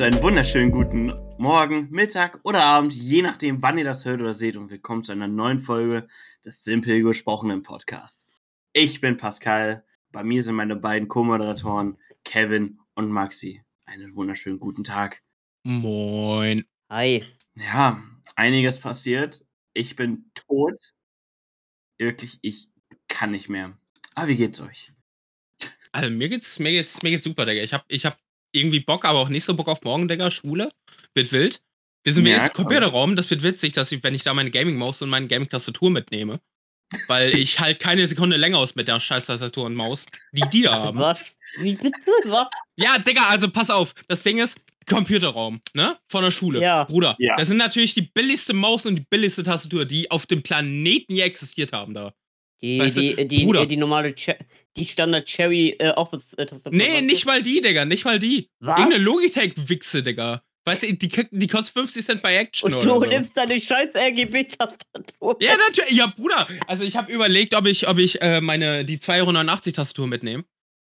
[0.00, 4.32] und einen wunderschönen guten Morgen, Mittag oder Abend, je nachdem, wann ihr das hört oder
[4.32, 4.56] seht.
[4.56, 6.06] Und willkommen zu einer neuen Folge
[6.42, 8.26] des Simpel gesprochenen Podcasts.
[8.72, 13.62] Ich bin Pascal, bei mir sind meine beiden Co-Moderatoren Kevin und Maxi.
[13.84, 15.22] Einen wunderschönen guten Tag.
[15.64, 16.64] Moin.
[16.88, 17.22] Hi.
[17.54, 18.02] Ja,
[18.36, 19.44] einiges passiert.
[19.74, 20.94] Ich bin tot.
[21.98, 22.70] Wirklich, ich
[23.06, 23.78] kann nicht mehr.
[24.14, 24.94] Aber wie geht's euch?
[25.92, 27.62] Also mir geht's, mir geht's, mir geht's super, Digga.
[27.62, 28.16] Ich hab, ich hab
[28.52, 30.30] irgendwie Bock, aber auch nicht so Bock auf morgen, Digga.
[30.30, 30.70] Schule.
[31.14, 31.60] Wird wild.
[32.04, 32.64] Wir sind Ja, wenigstens klar.
[32.66, 33.16] Computerraum.
[33.16, 36.40] Das wird witzig, dass ich, wenn ich da meine Gaming-Maus und meine Gaming-Tastatur mitnehme.
[37.08, 40.62] Weil ich halt keine Sekunde länger aus mit der scheiß Tastatur und Maus, die die
[40.62, 40.98] da haben.
[40.98, 41.36] Was?
[41.58, 42.00] Wie bitte?
[42.24, 42.46] Was?
[42.76, 43.94] Ja, Digga, also pass auf.
[44.08, 45.98] Das Ding ist, Computerraum, ne?
[46.08, 46.60] Von der Schule.
[46.60, 46.84] Ja.
[46.84, 47.36] Bruder, Ja.
[47.36, 51.20] das sind natürlich die billigste Maus und die billigste Tastatur, die auf dem Planeten je
[51.22, 52.12] existiert haben da.
[52.62, 53.66] Die, Weißt du, die, die, Bruder.
[53.66, 54.36] die normale, Che
[54.76, 56.72] die Standard Cherry äh, Office-Tastatur.
[56.72, 58.48] Nee, nicht mal die, Digga, nicht mal die.
[58.60, 58.78] Was?
[58.78, 60.42] Irgendeine Logitech-Wichse, Digga.
[60.64, 63.06] Weißt du, die, die kostet 50 Cent bei Action Und oder du so.
[63.06, 65.36] nimmst deine scheiß RGB-Tastatur.
[65.40, 65.92] Ja, natürlich.
[65.92, 66.46] Ja, Bruder.
[66.66, 70.44] Also ich habe überlegt, ob ich, ob ich äh, meine die 280 Tastatur mitnehme.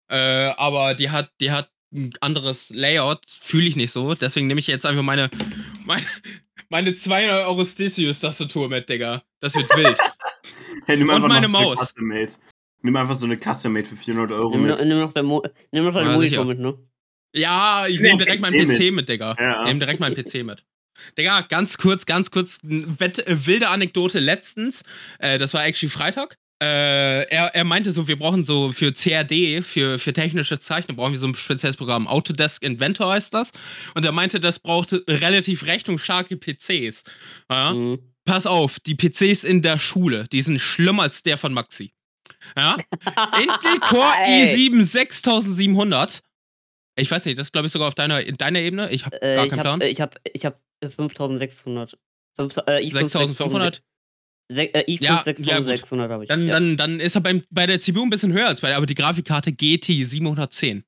[0.09, 4.14] Äh, aber die hat, die hat ein anderes Layout, fühle ich nicht so.
[4.16, 5.30] Deswegen nehme ich jetzt einfach meine,
[5.86, 6.06] meine,
[6.70, 9.23] meine 200 Euro Stesius-Tastatur mit, Digga.
[9.39, 9.98] Das wird wild.
[10.86, 11.95] Hey, nimm Und meine Maus.
[12.84, 14.78] Nimm einfach so eine Custom-Made für 400 Euro Nimm, mit.
[14.78, 16.45] noch- nimm noch dein, Mo nimm noch deinen Ja, Monitor sicher.
[16.45, 16.78] mit, ne?
[17.36, 19.36] ja, ich nehme direkt meinen PC mit, Digga.
[19.39, 19.64] Ja.
[19.64, 20.64] Nehme direkt meinen PC mit.
[21.17, 24.84] Digga, ganz kurz, ganz kurz, äh, wilde Anekdote letztens.
[25.20, 26.38] Äh, das war actually Freitag.
[26.61, 31.11] Äh, er, er meinte so, wir brauchen so für CAD, für, für technische Zeichnen, brauchen
[31.14, 32.08] wir so ein spezielles Programm.
[32.08, 33.52] Autodesk Inventor heißt das.
[33.95, 37.04] Und er meinte, das braucht relativ rechnungsstarke PCs.
[37.50, 37.73] Ja?
[37.73, 38.00] Mhm.
[38.26, 41.92] Pass auf, die PCs in der Schule, die sind schlimmer als der von Maxi.
[42.58, 42.78] Ja?
[43.42, 44.56] Intel Core Ey.
[44.70, 46.22] i7 6700.
[46.95, 48.92] Ich weiß nicht, das glaube ich sogar auf deiner, in deiner Ebene.
[48.92, 49.82] Ich habe Äh, gar ich keinen hab, Plan.
[49.82, 51.98] äh, ich hab, ich hab äh, 5600.
[52.36, 53.82] Fünf, äh, i5 6500?
[54.50, 56.28] Se äh, i5 Ja, ja, 6600 habe ich.
[56.28, 56.54] Dann, ja.
[56.54, 58.86] dann, dann ist er beim, bei der CPU ein bisschen höher als bei der, aber
[58.86, 60.83] die Grafikkarte GT 710.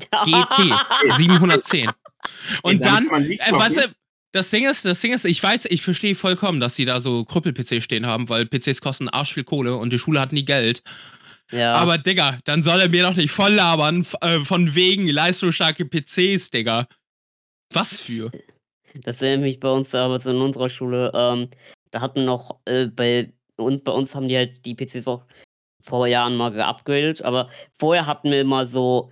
[0.00, 0.74] GT
[1.16, 1.90] 710.
[2.62, 3.94] Und damit dann, äh, weißt du,
[4.34, 7.24] das Ding ist, das Ding ist, ich weiß, ich verstehe vollkommen, dass sie da so
[7.24, 10.82] Krüppel-PC stehen haben, weil PCs kosten arsch viel Kohle und die Schule hat nie Geld.
[11.50, 11.74] ja.
[11.74, 16.50] Aber Digga, dann soll er mir doch nicht voll labern äh, von wegen leistungsstarke PCs,
[16.50, 16.86] Digga.
[17.72, 18.30] Was für?
[19.02, 21.10] Das erinnert mich bei uns damals in unserer Schule.
[21.14, 21.48] Ähm,
[21.90, 25.24] da hatten noch äh, bei uns, bei uns haben die halt die PCs auch
[25.82, 29.10] vor Jahren mal geupgradet, aber vorher hatten wir immer so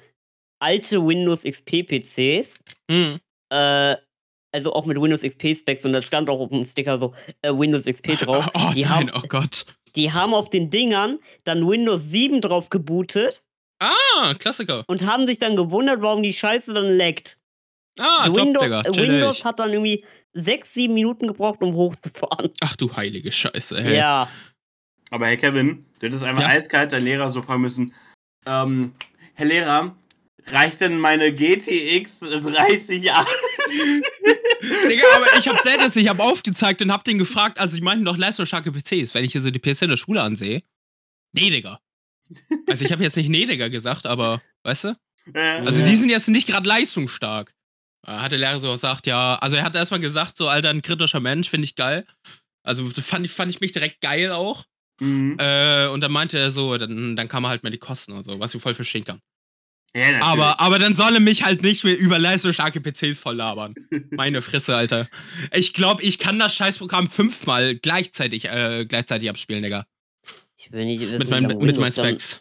[0.61, 2.59] alte Windows XP PCs,
[2.91, 3.21] Mhm.
[3.53, 3.97] äh,
[4.53, 7.51] also auch mit Windows XP Specs und da stand auch auf dem Sticker so äh,
[7.53, 8.49] Windows XP drauf.
[8.55, 9.67] Oh die, nein, haben, oh Gott.
[9.97, 13.43] die haben auf den Dingern dann Windows 7 drauf gebootet
[13.81, 14.85] Ah, Klassiker.
[14.87, 17.39] und haben sich dann gewundert, warum die Scheiße dann leckt.
[17.99, 18.81] Ah, top, Windows, Digga.
[18.83, 19.11] äh, chillig.
[19.11, 22.51] Windows hat dann irgendwie sechs, sieben Minuten gebraucht, um hochzufahren.
[22.61, 23.97] Ach du heilige Scheiße, ey.
[23.97, 24.29] Ja.
[25.11, 26.49] Aber Herr Kevin, du hättest einfach Ja.
[26.49, 27.93] eiskalt deinen Lehrer so fragen müssen.
[28.47, 28.95] Ähm,
[29.35, 29.97] Herr Lehrer,
[30.47, 33.27] reicht denn meine GTX 30 Jahre?
[34.63, 38.05] Digga, aber ich hab Dennis, ich hab aufgezeigt und hab den gefragt, also ich meinten
[38.05, 40.63] doch leistungsstarke PCs, wenn ich hier so die PC in der Schule ansehe.
[41.33, 41.81] Nee, Digga.
[42.69, 44.97] Also ich habe jetzt nicht nee, Digga gesagt, aber, weißt du?
[45.35, 45.87] Also Ja.
[45.91, 47.53] die sind jetzt nicht gerade leistungsstark.
[48.07, 50.83] Äh, Hat der Lehrer so gesagt, ja, also er hat erstmal gesagt, so, Alter, ein
[50.83, 52.07] kritischer Mensch, finde ich geil.
[52.65, 54.65] Also fand ich, fand ich mich direkt geil auch.
[55.01, 55.37] Mhm.
[55.41, 58.25] Äh, und dann meinte er so, dann, dann kann man halt mehr die Kosten und
[58.25, 59.21] so, was ich voll verstehen kann.
[59.95, 60.23] Ja.
[60.23, 63.75] Aber, aber dann soll er mich halt nicht mehr über leistungsstarke PCs voll labern.
[64.11, 65.07] Meine Fresse, Alter.
[65.53, 69.87] Ich glaube, ich kann das Scheißprogramm fünfmal gleichzeitig, äh, gleichzeitig abspielen, Digga.
[70.59, 72.39] Ich will nicht wissen, Mit, lange mit meinen Windows dann- Specs.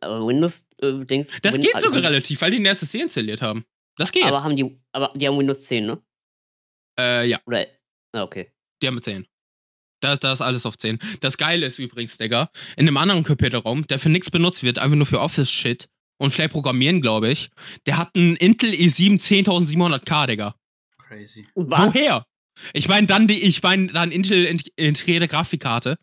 [0.00, 3.42] Aber Windows, äh, denkst Das Win- geht also sogar relativ, weil die eine SSD installiert
[3.42, 3.64] haben.
[3.96, 4.22] Das geht.
[4.22, 6.00] Aber haben die, aber die haben Windows 10, ne?
[7.00, 7.66] äh, ja, Oder,
[8.12, 8.52] ah, okay.
[8.80, 9.26] die haben 10.
[10.00, 11.00] Da ist, da ist alles auf 10.
[11.20, 14.96] Das Geile ist übrigens, Digga, in einem anderen Computerraum, der für nichts benutzt wird, einfach
[14.96, 17.48] nur für Office-Shit und vielleicht programmieren, glaube ich,
[17.86, 20.54] der hat einen Intel E i7 10700K, Digga.
[20.98, 21.46] Crazy.
[21.54, 21.94] Was?
[21.94, 22.24] Woher?
[22.72, 25.96] Ich meine dann die, ich meine dann Intel int- integrierte Grafikkarte.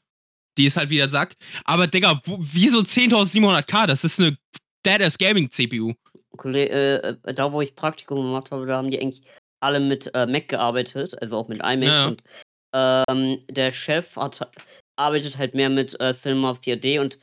[0.57, 1.35] Die ist halt wieder Sack.
[1.65, 3.87] Aber Digga, wo, wieso 10.700K?
[3.87, 4.37] Das ist eine
[4.85, 5.93] Deadass Gaming CPU.
[6.43, 9.21] Äh, äh, da, wo ich Praktikum gemacht habe, da haben die eigentlich
[9.61, 11.85] alle mit äh, Mac gearbeitet, also auch mit iMacs.
[11.87, 12.05] Ja.
[12.07, 12.23] Und
[12.73, 14.49] ähm, der Chef hat,
[14.97, 17.19] arbeitet halt mehr mit äh, Cinema 4D und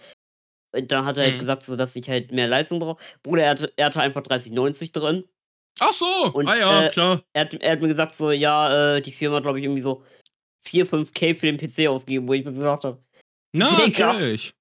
[0.73, 1.39] dann hat er halt Mhm.
[1.39, 3.03] gesagt, so, dass ich halt mehr Leistung brauche.
[3.23, 5.25] Bruder, er hatte, er hatte einfach 3090 drin.
[5.81, 6.07] Ach so.
[6.33, 7.23] Und, ah ja, äh, klar.
[7.33, 9.81] Er hat, er hat mir gesagt, so, ja, äh, die Firma hat, glaube ich, irgendwie
[9.83, 10.05] so
[10.65, 13.03] 4, 5K für den PC ausgegeben, wo ich mir so gedacht habe.
[13.53, 14.55] Na, natürlich.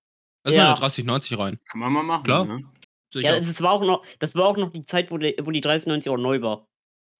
[0.44, 0.74] Also ja.
[0.76, 1.60] 3090 rein.
[1.70, 2.24] Kann man mal machen.
[2.24, 2.46] Klar.
[2.46, 2.64] Ne?
[3.14, 3.34] Sicher.
[3.34, 5.62] Ja, das war auch noch, das war auch noch die Zeit, wo die, wo die
[5.62, 6.68] 3090 auch neu war.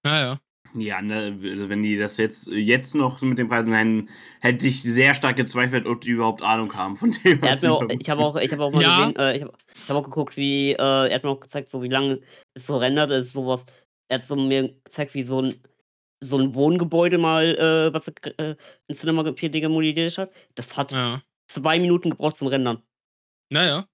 [0.04, 0.40] Ja, ja.
[0.74, 4.08] Ja, ne, also wenn die das jetzt, jetzt noch mit den Preisen hätten,
[4.40, 7.42] hätte ich sehr stark gezweifelt, ob die überhaupt Ahnung haben von dem.
[7.42, 8.96] Was auch, ich habe auch, ich habe auch mal Ja.
[9.06, 9.52] gesehen, äh, ich habe
[9.88, 12.20] hab auch geguckt, wie, äh, er hat mir auch gezeigt, so wie lange
[12.54, 13.66] es so rendert, ist sowas.
[14.08, 15.54] Er hat so mir gezeigt, wie so ein,
[16.20, 20.32] so ein Wohngebäude mal, äh, was er äh, in Cinema 4D modelliert hat.
[20.54, 21.22] Das hat Ja.
[21.48, 22.82] zwei Minuten gebraucht zum Rendern.
[23.50, 23.86] Naja.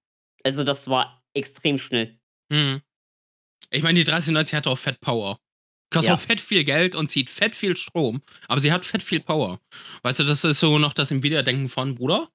[0.43, 2.17] Also das war extrem schnell.
[2.51, 2.81] Hm.
[3.71, 5.39] Ich meine, die 3090 hat auch Fett Power.
[5.91, 6.15] Kostet Ja.
[6.15, 9.59] auch fett viel Geld und zieht fett viel Strom, aber sie hat fett viel Power.
[10.03, 12.29] Weißt du, das ist so noch das Nvidia-Denken von, Bruder,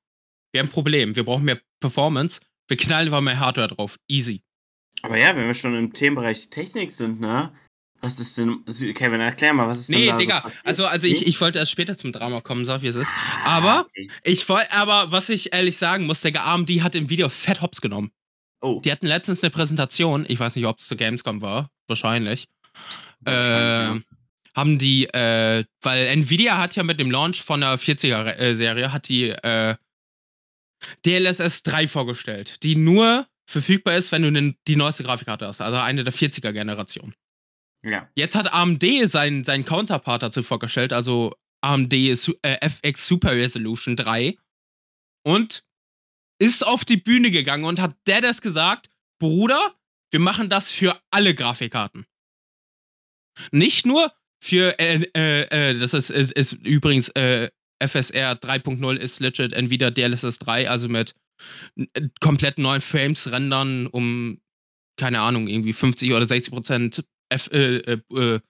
[0.53, 3.97] wir haben ein Problem, wir brauchen mehr Performance, wir knallen einfach mehr Hardware drauf.
[4.09, 4.43] Easy.
[5.03, 7.53] Aber ja, wenn wir schon im Themenbereich Technik sind, ne?
[8.01, 8.65] Was ist denn.
[8.95, 11.27] Kevin, erklär mal, was ist denn Nee, da Digga, so also, also ich, Nee?
[11.27, 13.11] ich wollte erst später zum Drama kommen, sag wie es ist.
[13.45, 14.11] Ah, Aber okay.
[14.25, 17.81] ich wollte, aber was ich ehrlich sagen muss, Digga, AMD hat im Video fett hops
[17.81, 18.11] genommen.
[18.61, 22.47] Oh, Die hatten letztens eine Präsentation, ich weiß nicht, ob es zu Gamescom war, wahrscheinlich.
[23.26, 24.05] Äh, wahrscheinlich,
[24.55, 29.31] haben die, äh, weil Nvidia hat ja mit dem Launch von der 40er-Serie, hat die
[29.31, 29.75] äh,
[31.05, 36.05] DLSS 3 vorgestellt, die nur verfügbar ist, wenn du die neueste Grafikkarte hast, also eine
[36.05, 37.15] der 40er-Generation.
[37.82, 38.09] ja.
[38.15, 42.15] Jetzt hat AMD seinen, seinen Counterpart dazu vorgestellt, also AMD äh,
[42.61, 44.37] FX Super Resolution 3
[45.27, 45.65] und
[46.38, 49.75] ist auf die Bühne gegangen und hat der das gesagt, Bruder,
[50.11, 52.06] wir machen das für alle Grafikkarten.
[53.52, 57.50] Nicht nur für, äh, äh, äh, das ist, ist, ist übrigens, äh,
[57.82, 61.14] FSR 3.0 ist legit Nvidia DLSS 3, also mit
[61.76, 64.40] äh, komplett neuen Frames rendern, um,
[64.96, 68.40] keine Ahnung, irgendwie 50 oder 60 Prozent F äh, äh, äh,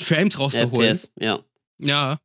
[0.00, 0.94] Frames rauszuholen.
[0.94, 1.40] FPS, ja.
[1.78, 2.20] Ja.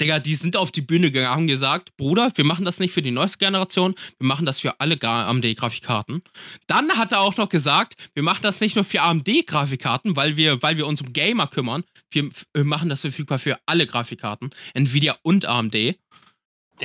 [0.00, 3.02] Digga, die sind auf die Bühne gegangen, haben gesagt, Bruder, wir machen das nicht für
[3.02, 6.22] die neueste Generation, wir machen das für alle AMD-Grafikkarten.
[6.66, 10.62] Dann hat er auch noch gesagt, wir machen das nicht nur für AMD-Grafikkarten, weil wir,
[10.62, 15.18] weil wir uns um Gamer kümmern, wir äh, machen das verfügbar für alle Grafikkarten, Nvidia
[15.22, 15.96] und AMD.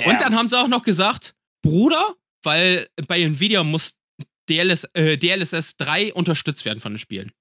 [0.04, 3.96] Und dann haben sie auch noch gesagt, Bruder, weil bei Nvidia muss
[4.48, 7.32] DLS, äh, DLSS 3 unterstützt werden von den Spielen.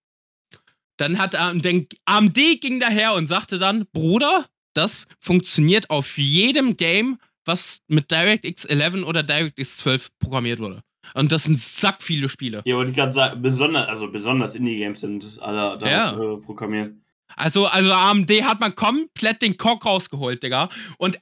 [0.97, 7.17] Dann hat ähm, AMD ging daher und sagte dann, Bruder, das funktioniert auf jedem Game,
[7.45, 10.83] was mit DirectX 11 oder DirectX 12 programmiert wurde.
[11.13, 12.61] Und das sind sack viele Spiele.
[12.65, 16.11] Ja, wollte ich gerade sagen, besonders, also besonders Indie-Games sind alle darauf Ja.
[16.33, 16.93] äh, programmiert.
[17.35, 20.69] Also, also AMD hat man komplett den Cock rausgeholt, Digga.
[20.97, 21.19] Und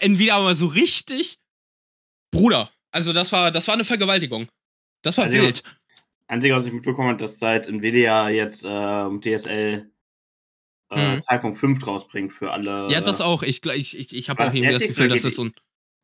[0.00, 1.38] Nvidia aber so richtig.
[2.30, 2.70] Bruder.
[2.90, 4.46] Also, das war, das war eine Vergewaltigung.
[5.02, 5.62] Das war Also, wild.
[6.26, 9.90] Einzige, was ich mitbekommen habe, dass seit Nvidia jetzt ähm, DSL
[10.96, 11.20] äh, Mhm.
[11.20, 13.42] 3.5 rausbringt für alle Ja, das auch.
[13.42, 15.52] Ich, ich, ich, ich habe auch das irgendwie das Gefühl, dass das so ein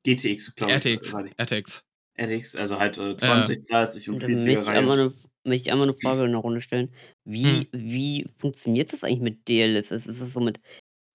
[0.05, 0.85] GTX, glaube ich.
[0.87, 1.15] RTX.
[1.39, 1.85] RTX.
[2.19, 4.79] RTX, also halt äh, 20, 30 und Und 40er möchte ich Reihe.
[4.79, 5.15] einmal eine,
[5.45, 6.95] möchte ich einmal eine Frage in der Runde stellen.
[7.25, 7.67] Wie, Hm.
[7.73, 10.07] wie funktioniert das eigentlich mit DLSS?
[10.07, 10.61] Ist es so mit.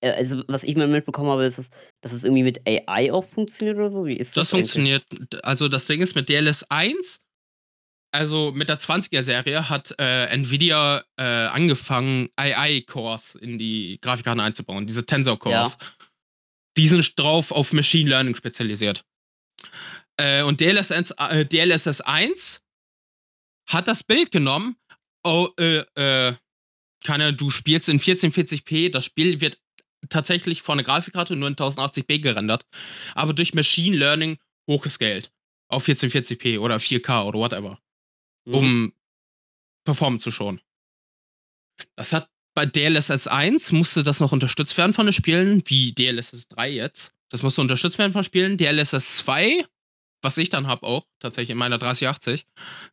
[0.02, 1.70] äh, Also, was ich mal mitbekommen habe, ist, dass,
[2.02, 4.06] dass es irgendwie mit AI auch funktioniert oder so?
[4.06, 4.50] Wie ist das?
[4.50, 4.72] Das eigentlich?
[4.72, 5.46] funktioniert.
[5.46, 7.22] Also, das Ding ist mit DLS 1,
[8.16, 15.06] also mit der 20er-Serie, hat äh, Nvidia äh, angefangen, AI-Cores in die Grafikkarten einzubauen, diese
[15.06, 15.78] Tensor-Cores.
[16.78, 19.06] Die sind drauf auf Machine Learning spezialisiert.
[20.18, 21.14] Äh, und DLSS,
[21.52, 22.64] DLSS 1
[23.68, 24.78] hat das Bild genommen.
[25.24, 26.36] Oh, äh, äh,
[27.04, 29.58] keine, du spielst in 1440p, das Spiel wird
[30.10, 32.66] tatsächlich von der Grafikkarte nur in 1080p gerendert,
[33.14, 34.38] aber durch Machine Learning
[34.70, 35.32] hochgescaled
[35.68, 37.80] auf 1440p oder 4K oder whatever,
[38.46, 38.54] Mhm.
[38.54, 38.94] um
[39.86, 40.62] Performance zu schonen.
[41.96, 46.48] Das hat bei DLSS 1 musste das noch unterstützt werden von den Spielen, wie DLSS
[46.48, 47.14] 3 jetzt.
[47.30, 48.58] Das musste unterstützt werden von Spielen.
[48.58, 49.66] DLSS 2,
[50.22, 52.46] was ich dann habe auch, tatsächlich in meiner 3080,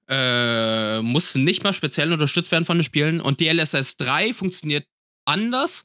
[0.08, 3.20] äh, musste nicht mal speziell unterstützt werden von den Spielen.
[3.20, 4.86] Und DLSS 3 funktioniert
[5.24, 5.84] anders.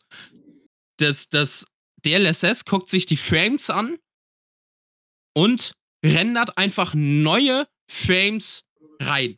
[0.97, 1.67] Das, das
[2.03, 4.00] DLSS guckt sich die Frames an
[5.36, 8.63] und rendert einfach neue Frames
[9.00, 9.38] rein.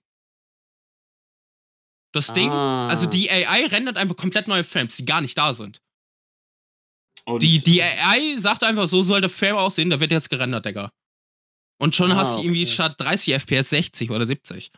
[2.12, 3.10] Das Ding, also Ah.
[3.10, 5.82] die AI rendert einfach komplett neue Frames, die gar nicht da sind.
[7.26, 10.66] Und Die, die AI sagt einfach, so soll der Frame aussehen, da wird jetzt gerendert,
[10.66, 10.92] Digga.
[11.80, 12.72] Und schon Ah, hast du irgendwie okay.
[12.74, 14.72] statt 30 FPS 60 oder 70.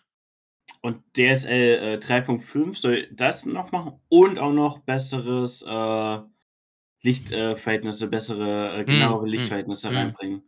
[0.82, 6.20] Und DSL äh, 3.5 soll das noch machen und auch noch besseres äh,
[7.04, 9.96] Lichtverhältnisse, bessere, äh, genauere mm, Lichtverhältnisse mm.
[9.96, 10.44] reinbringen.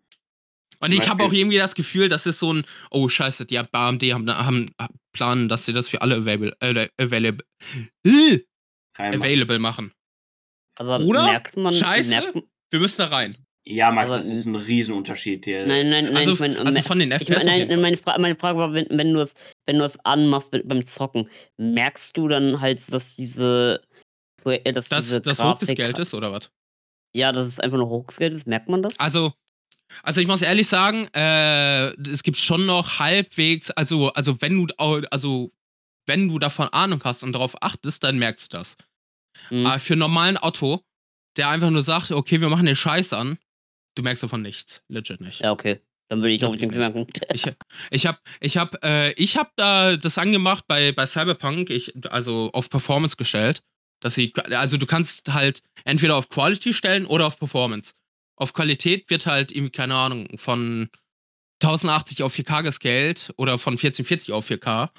[0.83, 4.03] Und ich habe auch irgendwie das Gefühl, das ist so ein, oh scheiße, die AMD
[4.03, 4.71] haben, haben
[5.13, 7.45] planen, dass sie das für alle available, äh, available,
[8.05, 8.39] äh,
[8.97, 9.93] available machen.
[10.75, 11.73] Aber Bruder, merkt man.
[11.73, 12.09] Scheiße.
[12.09, 12.37] Merkt,
[12.71, 13.35] Wir müssen da rein.
[13.65, 15.65] Ja, Max, Aber das ist ein Riesenunterschied hier.
[15.65, 16.17] nein, nein, nein.
[16.17, 18.35] Also, ich mein, also von den ich FPS mein, auf jeden nein, meine, Fra meine
[18.35, 19.35] Frage war, wenn, wenn du es
[19.65, 23.81] wenn du es anmachst mit, beim Zocken, merkst du dann halt, dass diese
[24.43, 26.51] äh, dass Das, diese das Grafik, hochgescaled ist, oder was?
[27.15, 28.99] Ja, dass es einfach nur hochgescaled ist, merkt man das?
[28.99, 29.33] Also,
[30.01, 34.73] also ich muss ehrlich sagen, äh, es gibt schon noch halbwegs, also, also wenn du
[34.77, 35.51] also
[36.05, 38.77] wenn du davon Ahnung hast und darauf achtest, dann merkst du das.
[39.49, 39.65] Hm.
[39.65, 40.83] Aber für einen normalen Otto,
[41.37, 43.37] der einfach nur sagt, okay, wir machen den Scheiß an,
[43.95, 44.83] du merkst davon nichts.
[44.87, 45.41] Legit nicht.
[45.41, 45.81] Ja, okay.
[46.09, 47.07] Dann würde ich glaube ich nichts merken.
[47.33, 47.45] Ich,
[47.89, 52.51] ich habe ich hab, äh, ich hab da das angemacht bei, bei Cyberpunk, ich, also
[52.53, 53.63] auf Performance gestellt.
[53.99, 57.93] Dass sie, also du kannst halt entweder auf Quality stellen oder auf Performance.
[58.35, 60.89] Auf Qualität wird halt irgendwie, keine Ahnung, von
[61.61, 64.89] 1080 auf 4K gescaled oder von 1440 auf 4K.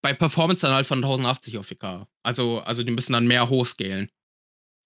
[0.00, 2.06] Bei Performance dann halt von 1080 auf 4K.
[2.22, 4.10] Also, also die müssen dann mehr hochscalen.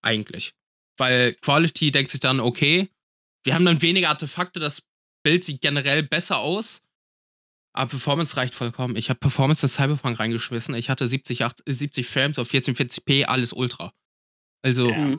[0.02, 0.54] Eigentlich.
[0.98, 2.90] Weil Quality denkt sich dann, okay,
[3.44, 4.82] wir haben dann weniger Artefakte, das
[5.24, 6.82] Bild sieht generell besser aus.
[7.74, 8.96] Aber Performance reicht vollkommen.
[8.96, 10.74] Ich habe Performance in Cyberpunk reingeschmissen.
[10.74, 13.94] Ich hatte 70, 80, 70 Frames auf 1440p, alles Ultra.
[14.62, 15.18] Also, Ja.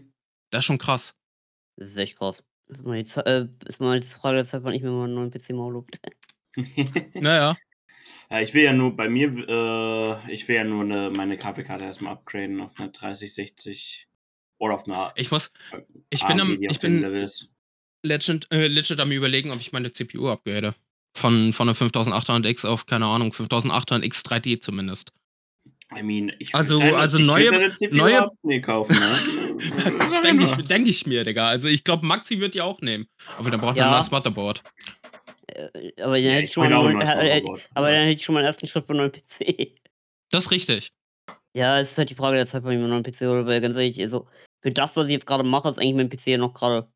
[0.51, 1.15] Das ist schon krass.
[1.77, 2.44] Das ist echt krass.
[2.68, 5.15] Ist mal jetzt, äh, ist mal jetzt Frage der Zeit, wann ich mir mal einen
[5.15, 6.00] neuen PC mal lobt.
[7.15, 7.58] Naja.
[8.30, 11.84] ja, ich will ja nur bei mir, äh, ich will ja nur eine, meine Grafikkarte
[11.86, 14.08] erstmal upgraden auf eine 3060
[14.60, 15.51] oder auf eine Ich muss.
[16.12, 16.51] Ich bin am.
[16.51, 17.01] AMD, die Ich bin
[18.03, 20.75] legit, äh, legit am überlegen, ob ich meine CPU upgrade.
[21.15, 25.12] Von, von der 5800X auf, keine Ahnung, 5800X 3D zumindest.
[25.96, 29.18] I mean, ich Also- deine- also ich neue- CPU neue- nee, kaufen, ne?
[30.24, 31.48] Denke ich, denk ich mir, Digga.
[31.48, 33.07] Also ich glaube, Maxi wird die auch nehmen.
[33.38, 33.86] Aber dann braucht man Ja.
[33.88, 34.63] ein neues Motherboard.
[35.48, 37.43] Äh, aber dann Ja, hätte ich schon mal einen äh, äh,
[37.74, 39.75] aber dann hätte ich schon mal einen ersten Schritt für einen neuen PC.
[40.31, 40.91] Das ist richtig.
[41.55, 43.45] Ja, es ist halt die Frage der Zeit, wann ich mir einen neuen PC hole,
[43.45, 44.27] weil ganz ehrlich, also
[44.62, 46.88] für das, was ich jetzt gerade mache, ist eigentlich mein PC ja noch gerade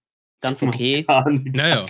[0.41, 1.05] ganz okay.
[1.07, 1.85] Naja.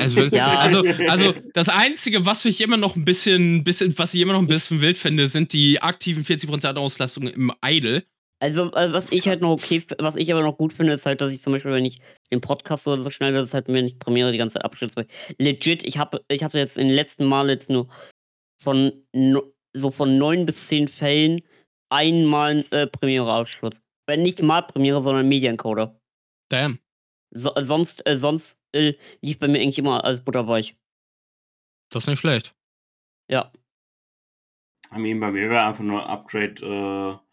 [0.00, 0.58] Also, Ja.
[0.58, 4.40] also, also das Einzige, was ich immer noch ein bisschen, bisschen, was ich immer noch
[4.40, 8.04] ein bisschen wild finde, sind die aktiven 40% Auslastungen im Idle.
[8.42, 11.20] Also, äh, was ich halt noch okay, was ich aber noch gut finde, ist halt,
[11.20, 12.00] dass ich zum Beispiel, wenn ich
[12.32, 14.96] den Podcast oder so schneide, dass halt mir nicht Premiere die ganze Zeit abstürzt.
[14.96, 15.06] Weil
[15.38, 17.88] legit, ich habe, ich hatte jetzt in den letzten Mal jetzt nur
[18.62, 19.42] von no,
[19.74, 21.42] so von neun bis zehn Fällen
[21.90, 23.82] einmal äh, Premiere-Absturz.
[24.06, 26.00] Wenn nicht mal Premiere, sondern Mediencoder.
[26.48, 26.78] Damn.
[27.32, 30.74] So, sonst, äh, sonst äh, lief bei mir eigentlich immer alles butterweich.
[31.92, 32.54] Das ist nicht schlecht.
[33.30, 33.52] Ja.
[34.94, 37.29] I mean, bei mir wäre einfach nur Upgrade äh,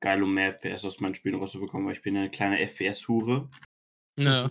[0.00, 3.48] geil, um mehr FPS aus meinen Spielen rauszubekommen, weil ich bin eine kleine FPS-Hure.
[4.18, 4.50] Ja.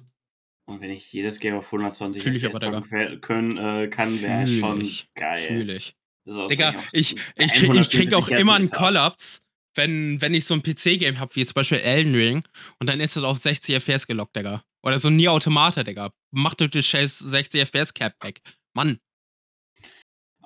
[0.66, 4.22] Und wenn ich jedes Game auf 120 Fühl ich FPS aber, fe- können, äh, kann,
[4.22, 5.38] wäre schon geil.
[5.48, 5.96] Fühl ich.
[6.26, 8.70] Digga, ich, ich, krieg, ich krieg auch 144 Hertz immer einen.
[8.70, 9.42] Kollaps,
[9.76, 12.44] wenn, wenn ich so ein PC-Game habe, wie zum Beispiel Elden Ring,
[12.80, 14.64] und dann ist das auf 60 FPS gelockt, Digga.
[14.84, 16.14] Oder so ein Nier Automata, Digga.
[16.32, 18.42] Mach doch die scheiß 60 FPS Cap weg.
[18.76, 19.00] Mann,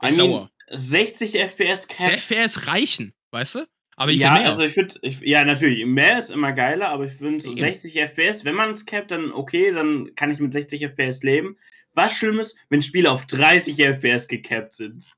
[0.01, 0.49] I ich mean, sauer.
[0.71, 2.05] 60 FPS Cap.
[2.09, 3.67] 60 FPS reichen, weißt du?
[3.95, 7.13] Aber ich ja, also ich finde, ich, ja, natürlich, mehr ist immer geiler, aber ich
[7.13, 7.57] finde Eben.
[7.57, 11.57] 60 FPS, wenn man es capt, dann okay, dann kann ich mit 60 FPS leben.
[11.93, 15.13] Was schlimm ist, wenn Spiele auf 30 FPS gecapt sind.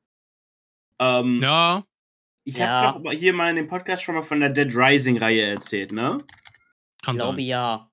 [0.99, 1.85] Ähm, ja,
[2.43, 2.93] ich Ja.
[2.93, 6.17] habe doch hier mal in dem Podcast schon mal von der Dead Rising-Reihe erzählt, ne?
[6.99, 7.45] Ich kann glaube sein.
[7.45, 7.91] ja.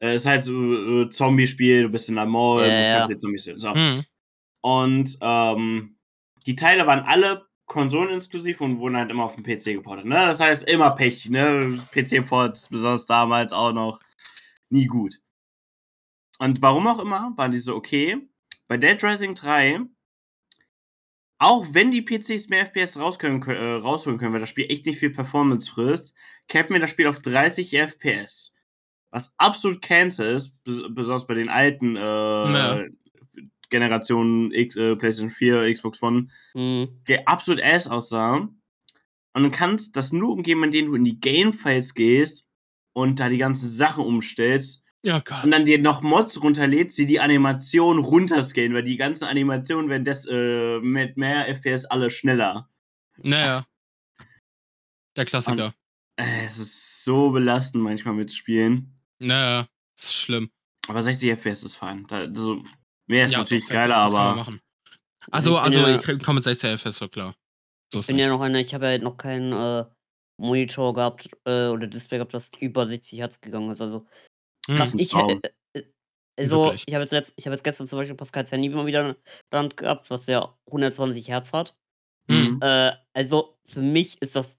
[0.00, 2.96] Äh, ist halt so äh, Zombie-Spiel, du bist in der Mall, Ja, du ja.
[2.98, 3.58] kannst jetzt Zombies sehen.
[3.58, 3.74] So.
[3.74, 4.02] Hm.
[4.62, 5.98] Und ähm,
[6.46, 10.04] die Teile waren alle konsoleninexklusiv und wurden halt immer auf den PC geportet.
[10.04, 10.16] Ne?
[10.16, 11.30] Das heißt, immer Pech.
[11.30, 11.78] Ne?
[11.92, 14.00] PC-Ports, besonders damals auch noch,
[14.70, 15.20] nie gut.
[16.40, 18.28] Und warum auch immer, waren die so okay.
[18.66, 19.80] Bei Dead Rising 3,
[21.38, 24.84] auch wenn die PCs mehr FPS rauskönnen, kö- äh, rausholen können, weil das Spiel echt
[24.86, 26.14] nicht viel Performance frisst,
[26.48, 28.52] cappen wir das Spiel auf 30 FPS.
[29.12, 32.00] Was absolut cancer ist, bes- besonders bei den alten äh.
[33.70, 36.88] Generationen X, äh, PlayStation 4, Xbox One, Hm.
[37.08, 38.48] der absolut ass aussah.
[39.32, 42.46] Und du kannst das nur umgehen, indem du in die Game-Files gehst
[42.92, 45.44] und da die ganzen Sachen umstellst Ja, Gott.
[45.44, 50.04] und dann dir noch Mods runterlädst, die die Animation runterscalen, weil die ganzen Animationen werden
[50.04, 52.68] des, äh, mit mehr FPS alle schneller.
[53.22, 53.64] naja.
[55.16, 55.74] Der Klassiker.
[56.16, 58.94] Äh, es ist so belastend manchmal mitspielen.
[59.18, 60.50] Naja, ist schlimm.
[60.88, 62.06] Aber 60 FPS ist fein.
[62.08, 62.62] Da, also,
[63.10, 64.46] mehr ist Ja, natürlich doch, geiler, aber.
[65.30, 67.34] Also, also, ja- ich komme mit 60 FPS, so klar.
[67.92, 68.24] So Ich bin nicht.
[68.24, 69.84] ja noch einer, ich habe ja noch keinen äh,
[70.40, 73.80] Monitor gehabt äh, oder Display gehabt, das über 60 Hertz gegangen ist.
[73.80, 74.06] Also,
[74.68, 74.78] Hm.
[74.78, 75.14] was ich.
[75.14, 75.40] Äh,
[75.74, 75.82] äh,
[76.38, 76.84] also, Wirklich.
[76.86, 79.16] ich habe jetzt, letzt- ich hab jetzt gestern zum Beispiel Pascals Handy mal wieder
[79.52, 81.76] Hand gehabt, was ja 120 Hertz hat.
[82.30, 82.58] Hm.
[82.62, 84.58] Äh, also, für mich ist das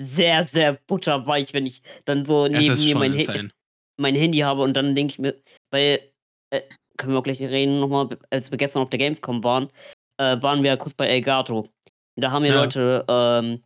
[0.00, 3.52] sehr, sehr butterweich, wenn ich dann so neben mir mein,
[3.98, 5.42] mein Handy habe und dann denke ich mir,
[5.72, 6.12] weil,
[6.50, 6.62] äh,
[6.98, 9.70] können wir auch gleich reden, nochmal, als wir gestern auf der Gamescom waren,
[10.18, 11.68] äh, waren wir kurz bei Elgato.
[12.16, 12.60] Da haben ja Ja.
[12.62, 13.62] Leute ähm,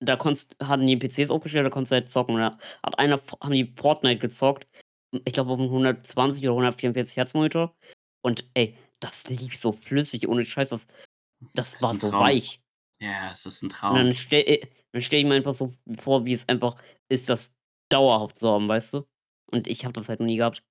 [0.00, 2.36] da konntest, hatten die PCs aufgestellt, da konntest du halt zocken.
[2.36, 4.68] Da hat einer, haben die Fortnite gezockt.
[5.24, 7.74] Ich glaube auf einem 120 oder 144 Hertz Monitor.
[8.22, 10.68] Und ey, das lief so flüssig, ohne Scheiß.
[10.70, 10.88] Das,
[11.54, 12.20] das, war so Traum.
[12.24, 12.60] weich.
[13.00, 13.94] Ja, es ist ein Und Traum.
[13.96, 16.76] dann stell, dann stell ich mir einfach so vor, wie es einfach
[17.08, 17.56] ist, das
[17.90, 19.06] dauerhaft zu haben, weißt du?
[19.50, 20.62] Und ich habe das halt noch nie gehabt.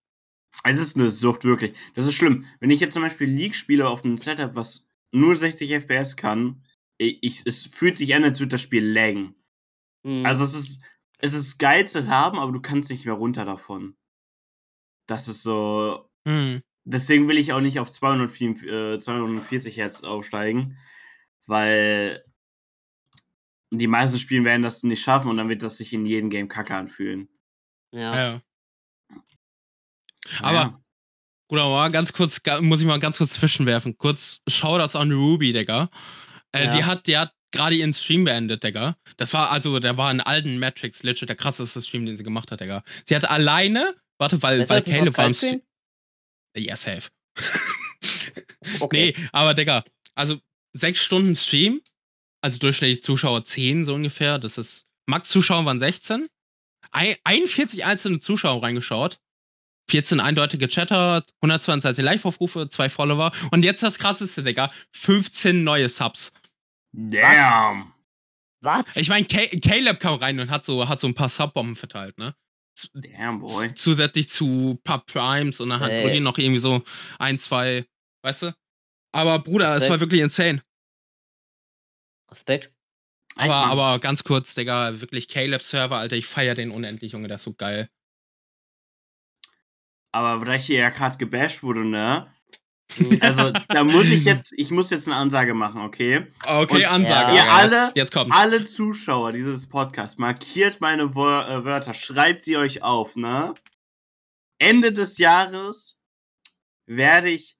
[0.63, 1.73] Es ist eine Sucht, wirklich.
[1.93, 2.45] Das ist schlimm.
[2.59, 6.63] Wenn ich jetzt zum Beispiel League spiele auf einem Setup, was nur 60 FPS kann,
[6.97, 9.35] ich, es fühlt sich an, als würde das Spiel laggen.
[10.03, 10.25] Mhm.
[10.25, 10.81] Also es ist,
[11.19, 13.95] es ist geil zu haben, aber du kannst nicht mehr runter davon.
[15.07, 16.09] Das ist so.
[16.27, 16.61] Hm.
[16.83, 20.77] Deswegen will ich auch nicht auf 204, äh, 240 Hertz aufsteigen,
[21.47, 22.23] weil
[23.71, 26.47] die meisten Spiele werden das nicht schaffen und dann wird das sich in jedem Game
[26.47, 27.27] kacke anfühlen.
[27.91, 28.15] ja.
[28.15, 28.41] Ja.
[30.41, 30.81] Aber- Ja.
[31.47, 33.97] Bruder, mal ganz kurz, muss ich mal ganz kurz zwischenwerfen.
[33.97, 35.89] Kurz Shoutouts an Ruby, Digga.
[36.51, 36.75] Äh, Ja.
[36.75, 38.97] Die hat, die hat gerade ihren Stream beendet, Digga.
[39.17, 42.51] Das war also, der war in alten Matrix, legit der krasseste Stream, den sie gemacht
[42.51, 42.83] hat, Digga.
[43.07, 45.33] Sie hat alleine, warte, weil, Besser weil Caleb war im?
[45.35, 45.61] Stream.
[46.57, 47.09] Ja, safe.
[48.79, 49.13] Okay.
[49.17, 49.83] Nee, aber Digga,
[50.15, 50.39] also
[50.73, 51.81] sechs Stunden Stream,
[52.41, 54.39] also durchschnittlich Zuschauer 10 so ungefähr.
[54.39, 56.27] Das ist, Max Zuschauer waren 16.
[56.91, 59.19] Ein, 41 einzelne Zuschauer reingeschaut.
[59.89, 63.31] 14 eindeutige Chatter, 122 Live-Aufrufe, zwei Follower.
[63.51, 66.33] Und jetzt das krasseste, Digga, 15 neue Subs.
[66.91, 67.93] Damn.
[68.61, 68.85] Was?
[68.95, 72.35] Ich meine, Caleb kam rein und hat so, hat so ein paar Subbomben verteilt, ne?
[72.93, 73.49] Damn, boy.
[73.49, 76.03] Z zusätzlich zu ein paar Primes und dann hat Ey.
[76.03, 76.83] Brudi noch irgendwie so
[77.19, 77.85] ein, zwei,
[78.23, 78.55] weißt du?
[79.13, 79.91] Aber Bruder, es Respekt.
[79.91, 80.61] war wirklich insane.
[82.29, 82.71] Respekt.
[83.37, 87.43] Aber, aber ganz kurz, Digga, wirklich Caleb-Server, Alter, ich feier den unendlich, Junge, der ist
[87.43, 87.89] so geil.
[90.15, 92.31] Aber da ich hier ja gerade gebasht wurde, ne?
[92.97, 93.17] Mhm.
[93.19, 96.27] Also, da muss ich jetzt, ich muss jetzt eine Ansage machen, okay?
[96.45, 97.35] Okay, Und- Ansage.
[97.35, 97.43] Ja.
[97.45, 98.33] Ihr alle- jetzt, jetzt kommt's.
[98.37, 103.53] Alle Zuschauer dieses Podcasts, markiert meine Wör äh, Wörter, schreibt sie euch auf, ne?
[104.57, 105.99] Ende des Jahres
[106.87, 107.57] werde ich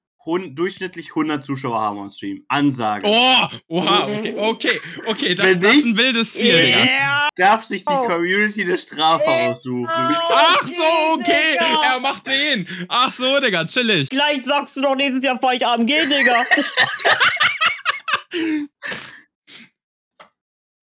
[0.54, 2.44] durchschnittlich 100 Zuschauer haben am Stream.
[2.48, 3.06] Ansage.
[3.06, 6.54] Oh, oha, okay, okay, okay, das, Wenn das ist ein wildes Ziel.
[6.56, 7.28] Yeah.
[7.36, 8.06] Darf sich die Oh.
[8.06, 9.88] Community eine Strafe aussuchen.
[9.88, 10.82] Ach so,
[11.14, 11.94] okay, Digga.
[11.94, 12.66] er macht den.
[12.88, 14.08] Ach so, Digga, chillig.
[14.10, 16.44] Gleich sagst du doch nächstes Jahr fahr ich AMG, Digga.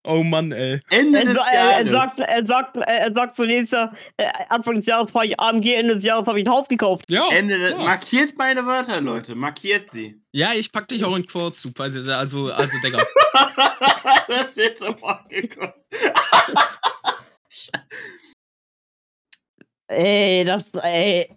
[0.06, 0.80] Oh Mann, ey.
[0.90, 2.16] Ende Er, des sa- er, er, Jahres.
[2.16, 5.74] sagt, er, sagt, er sagt so nächstes Jahr, äh, Anfang des Jahres fahre ich AMG,
[5.74, 7.06] Ende des Jahres habe ich ein Haus gekauft.
[7.10, 7.76] Ja, Ende ja.
[7.78, 9.34] Markiert meine Wörter, Leute.
[9.34, 10.20] Markiert sie.
[10.32, 11.84] ja, ich pack dich auch in Quotes, super.
[11.84, 13.02] Also, also, Digga.
[14.28, 15.72] das ist jetzt sofort gekommen.
[19.88, 21.36] Ey, das, ey.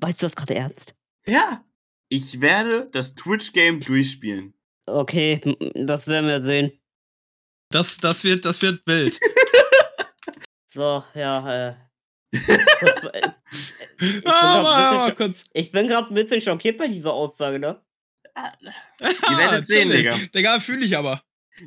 [0.00, 0.94] Meinst du das gerade ernst?
[1.26, 1.64] Ja.
[2.08, 4.54] Ich werde das Twitch-Game durchspielen.
[4.86, 5.40] Okay,
[5.74, 6.72] das werden wir sehen.
[7.72, 9.18] Das, das, wird, das wird wild.
[10.74, 11.74] So, ja, äh.
[12.78, 13.30] kurz, äh,
[14.00, 15.44] ich bin Ah, grad mal, ein mal bisschen, kurz.
[15.52, 17.78] ich bin gerade ein bisschen schockiert bei dieser Aussage, ne?
[19.02, 19.90] Ihr werdet sehen.
[19.90, 20.16] Digga.
[20.34, 21.22] Digga, fühle ich aber.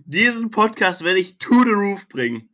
[0.06, 2.50] Diesen Podcast werde ich to the roof bringen.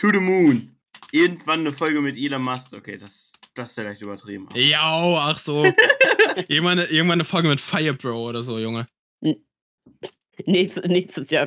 [0.00, 0.76] To the moon.
[1.12, 2.72] Irgendwann eine Folge mit Elon Musk.
[2.72, 4.48] Okay, das, das ist ja leicht übertrieben.
[4.48, 5.64] aber- Ja, ach so.
[6.48, 8.88] irgendwann, eine, irgendwann eine Folge mit Fire Bro oder so, Junge.
[10.44, 11.46] Nächstes, nächstes Jahr,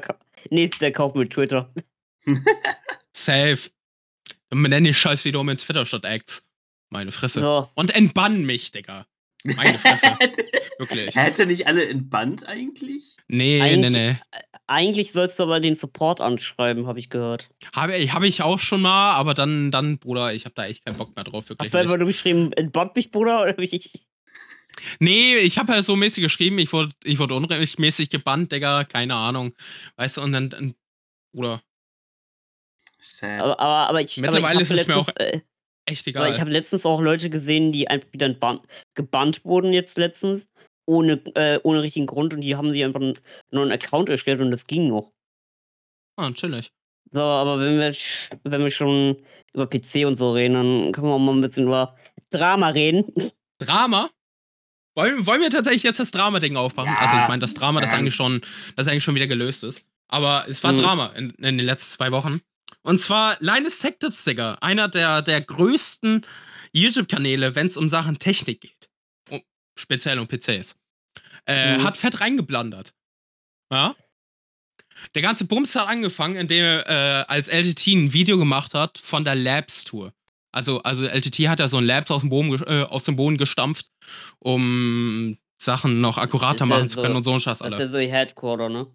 [0.50, 1.74] nächstes Jahr kaufen wir Twitter.
[3.16, 3.58] Safe.
[4.50, 6.48] Und nenn die scheiß Video mit Twitter statt Acts.
[6.90, 7.40] Meine Fresse.
[7.42, 9.06] So, Und entbann mich, Digga.
[9.44, 10.08] Meine Fresse.
[10.78, 11.16] Wirklich.
[11.16, 13.16] Hätte nicht alle entbannt eigentlich?
[13.28, 14.16] Nee, nee, Eigentlich- nee.
[14.68, 17.50] eigentlich sollst du aber den Support anschreiben, habe ich gehört.
[17.74, 20.86] Habe ich, hab ich auch schon mal, aber dann, dann, Bruder, ich habe da echt
[20.86, 21.50] keinen Bock mehr drauf.
[21.50, 23.42] Wirklich Hast du einfach nur geschrieben, entbannt mich, Bruder?
[23.42, 24.06] Oder wie ich?
[25.00, 29.16] Nee, ich habe halt so mäßig geschrieben, ich wurde, ich wurde unrechtmäßig gebannt, Digga, keine
[29.16, 29.54] Ahnung.
[29.96, 30.76] Weißt du, und dann, dann
[31.34, 31.62] Bruder,
[33.02, 33.42] Sad.
[33.42, 35.42] Aber, aber, aber ich, Mittlerweile aber ich ist hab es mir letztens, äh,
[35.86, 36.42] echt aber ich egal.
[36.42, 38.62] habe letztens auch Leute gesehen, die einfach wieder
[38.94, 40.48] gebannt wurden jetzt letztens,
[40.86, 43.18] ohne, äh, ohne richtigen Grund und die haben sich einfach einen
[43.50, 45.12] neuen Account erstellt und das ging noch.
[46.16, 46.72] Ah, chillig.
[47.12, 47.94] So, aber wenn wir,
[48.44, 49.18] wenn wir schon
[49.54, 51.98] über PC und so reden, dann können wir auch mal ein bisschen über
[52.30, 53.12] Drama reden.
[53.58, 54.12] Drama?
[55.02, 56.92] Wollen, wollen wir tatsächlich jetzt das Drama-Ding aufmachen?
[56.92, 58.42] Ja, also ich meine, das Drama, das eigentlich schon,
[58.76, 59.86] das eigentlich schon wieder gelöst ist.
[60.08, 60.78] Aber es war Mhm.
[60.78, 62.42] Drama in, in den letzten zwei Wochen.
[62.84, 64.56] Und zwar Linus Tech Tips, Digga.
[64.62, 66.26] Einer der, der größten
[66.74, 68.90] YouTube-Kanäle, wenn es um Sachen Technik geht.
[69.30, 69.42] Um,
[69.78, 70.76] speziell um PCs.
[71.46, 71.84] Äh, Mhm.
[71.84, 72.94] Hat fett reingeblandert.
[73.72, 73.96] Ja?
[75.16, 79.24] Der ganze Bums hat angefangen, indem er äh, als LTT ein Video gemacht hat von
[79.26, 80.14] der Labs-Tour.
[80.52, 83.38] Also, also LTT hat ja so ein Labs aus dem Boden, äh, aus dem Boden
[83.38, 83.88] gestampft,
[84.40, 87.88] um Sachen noch akkurater machen zu so- können und so ein Scheiß, Das ist ja
[87.88, 88.88] so ihr Headquarter, ne?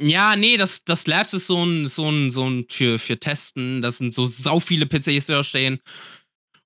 [0.00, 3.82] Ja, nee, das, das Labs ist so ein, so ein, so ein für, für Testen.
[3.82, 5.80] Das sind so sau viele PCs, die da stehen,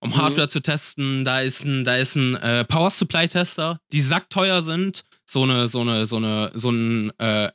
[0.01, 0.17] um Mhm.
[0.17, 1.25] Hardware zu testen.
[1.25, 5.05] Da ist ein, da ist ein äh, Power Supply Tester, die sackteuer sind.
[5.27, 7.51] So eine, so eine, so eine, so ein äh,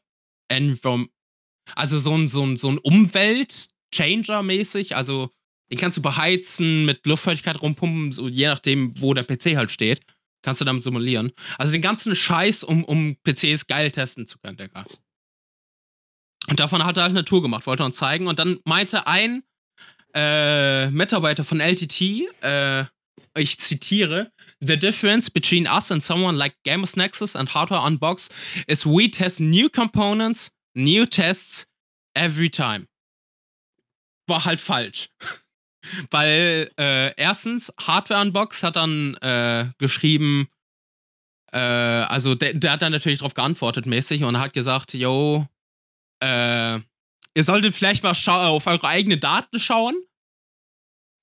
[0.49, 1.10] Envom
[1.75, 4.95] also so ein, so ein, so ein Umwelt-Changer-mäßig.
[4.95, 5.32] Also
[5.73, 10.01] den kannst du beheizen, mit Luftfeuchtigkeit rumpumpen, so je nachdem, wo der PC halt steht.
[10.43, 11.31] Kannst du damit simulieren.
[11.57, 14.86] Also den ganzen Scheiß, um, um PCs geil testen zu können, Digga.
[16.47, 18.27] Und davon hat er halt eine Tour gemacht, wollte uns zeigen.
[18.27, 19.41] Und dann meinte ein
[20.13, 22.86] äh, Mitarbeiter von LTT, äh,
[23.36, 28.29] ich zitiere, The difference between us and someone like Gamers Nexus and Hardware Unbox
[28.67, 31.65] is we test new components, new tests
[32.13, 32.86] every time.
[34.27, 35.09] War halt falsch.
[36.12, 40.48] Weil äh, erstens, Hardware Unbox hat dann äh, geschrieben,
[41.52, 45.48] äh, also der, der hat dann natürlich darauf geantwortet mäßig und hat gesagt, yo,
[46.22, 46.76] äh,
[47.36, 49.96] ihr solltet vielleicht mal auf eure eigenen Daten schauen.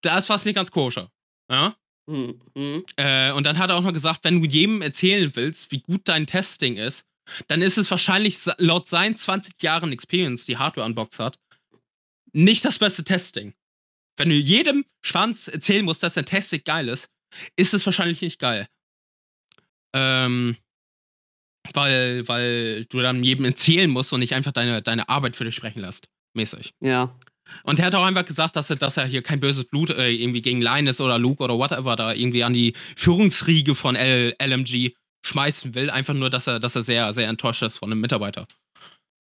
[0.03, 1.11] Da ist fast nicht ganz koscher.
[1.51, 1.77] Ja?
[2.07, 2.41] Mhm.
[2.55, 2.85] Mhm.
[2.97, 6.03] Äh, und dann hat er auch noch gesagt, wenn du jedem erzählen willst, wie gut
[6.05, 7.07] dein Testing ist,
[7.49, 11.39] dann ist es wahrscheinlich laut seinen 20 Jahren Experience, die Hardware Unbox hat,
[12.33, 13.55] nicht das beste Testing.
[14.17, 17.11] Wenn du jedem Schwanz erzählen musst, dass dein Testing geil ist,
[17.57, 18.69] ist es wahrscheinlich nicht geil.
[19.95, 20.57] Ähm,
[21.75, 25.55] weil, weil du dann jedem erzählen musst und nicht einfach deine, deine Arbeit für dich
[25.55, 26.09] sprechen lässt.
[26.35, 26.75] Mäßig.
[26.81, 27.19] Ja.
[27.65, 30.11] Und er hat auch einfach gesagt, dass er, dass er hier kein böses Blut äh,
[30.11, 34.93] irgendwie gegen Linus oder Luke oder whatever da irgendwie an die Führungsriege von L LMG
[35.27, 35.91] schmeißen will.
[35.91, 38.47] Einfach nur, dass er, dass er sehr, sehr enttäuscht ist von einem Mitarbeiter.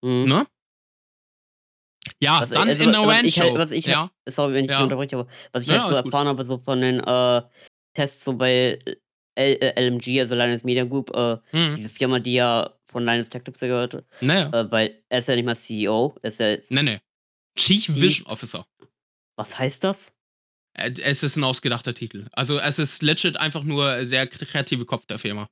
[0.03, 0.24] Mhm.
[0.24, 0.46] Ne?
[2.22, 4.11] Ja, Was, dann also, in der ich halt- was ich halt- ja.
[4.28, 4.83] Sorry, wenn ich Ja.
[4.83, 6.12] unterbreche, aber was ich Ja, halt so alles gut.
[6.12, 7.42] erfahren habe, so von den äh,
[7.94, 8.78] Tests so bei
[9.37, 11.74] L äh, LMG, also Linus Media Group, äh, Hm.
[11.76, 14.48] diese Firma, die ja von Linus Tactics gehört, Naja.
[14.52, 17.00] äh, weil er ist ja nicht mal CEO, er ist ja jetzt, Nee, nee.
[17.59, 18.66] Chief Sie- Vision Officer.
[19.37, 20.14] was heißt das?
[20.76, 22.26] Äh, Es ist ein ausgedachter Titel.
[22.33, 25.48] Also es ist legit einfach nur der kreative Kopf der Firma.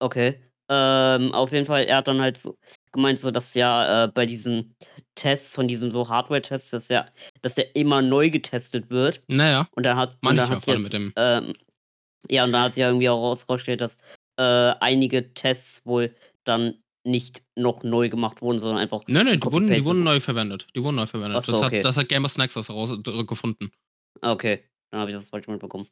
[0.00, 0.40] Okay.
[0.68, 2.56] Ähm, auf jeden Fall, er hat dann halt so
[2.92, 4.74] gemeint, so dass ja äh, bei diesen
[5.14, 7.06] Tests, von diesen so Hardware-Tests, dass ja,
[7.42, 9.22] dass der immer neu getestet wird.
[9.28, 9.68] Naja.
[9.76, 11.52] Und dann hat, gerade jetzt, mit dem- ähm,
[12.30, 13.98] ja, und dann hat sich ja irgendwie auch rausgestellt, dass
[14.38, 19.02] äh, einige Tests wohl dann nicht noch neu gemacht wurden, sondern einfach.
[19.08, 20.66] Nee, nee, die wurden, die wurden neu verwendet.
[20.74, 21.42] Die wurden neu verwendet.
[21.42, 21.78] So, das, okay.
[21.78, 23.72] hat, das hat Gamer Snacks herausgefunden.
[24.20, 25.88] Ah, Okay, dann habe ich das falsch mitbekommen.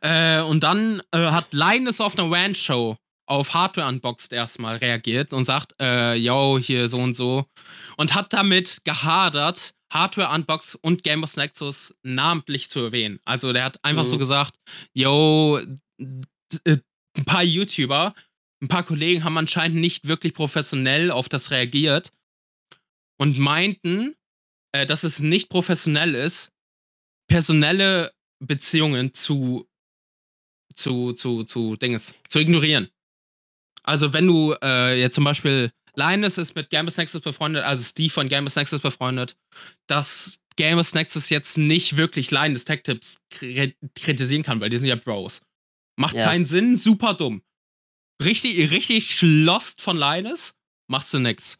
[0.00, 2.96] Äh, und dann äh, hat Linus auf einer Rand-Show
[3.32, 7.46] auf Hardware Unboxed erstmal reagiert und sagt, äh, yo, hier so und so.
[7.96, 13.20] Und hat damit gehadert, Hardware Unboxed und Gamers Nexus namentlich zu erwähnen.
[13.24, 14.20] Also der hat einfach so Mhm.
[14.20, 14.56] gesagt,
[14.94, 15.58] yo,
[15.98, 16.76] äh,
[17.16, 18.14] ein paar YouTuber,
[18.62, 22.12] ein paar Kollegen haben anscheinend nicht wirklich professionell auf das reagiert
[23.18, 24.14] und meinten,
[24.72, 26.52] äh, dass es nicht professionell ist,
[27.30, 28.12] personelle
[28.44, 29.66] Beziehungen zu
[30.74, 32.88] zu, zu, zu Dinges, zu ignorieren.
[33.82, 38.10] Also wenn du äh, jetzt zum Beispiel Linus ist mit Gamers Nexus befreundet, also Steve
[38.10, 39.36] von Gamers Nexus befreundet,
[39.86, 44.88] dass Gamers Nexus jetzt nicht wirklich Linus Tech Tips kri- kritisieren kann, weil die sind
[44.88, 45.42] ja Bros.
[45.98, 46.26] Macht Ja.
[46.26, 47.42] keinen Sinn, super dumm.
[48.22, 50.54] Richtig, richtig lost von Linus,
[50.88, 51.58] machst du nix.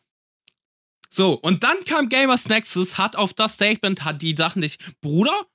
[1.10, 5.46] So, und dann kam Gamers Nexus, hat auf das Statement, hat die Sachen nicht, Bruder,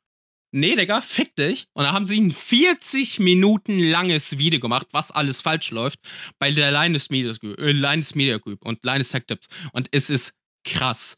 [0.60, 1.68] nee, Digga, fick dich.
[1.74, 6.00] Und da haben sie ein 40 Minuten langes Video gemacht, was alles falsch läuft,
[6.40, 9.48] bei der Linus Media, Group- äh, Linus Media Group und Linus Tech Tips.
[9.74, 11.18] Und es ist krass.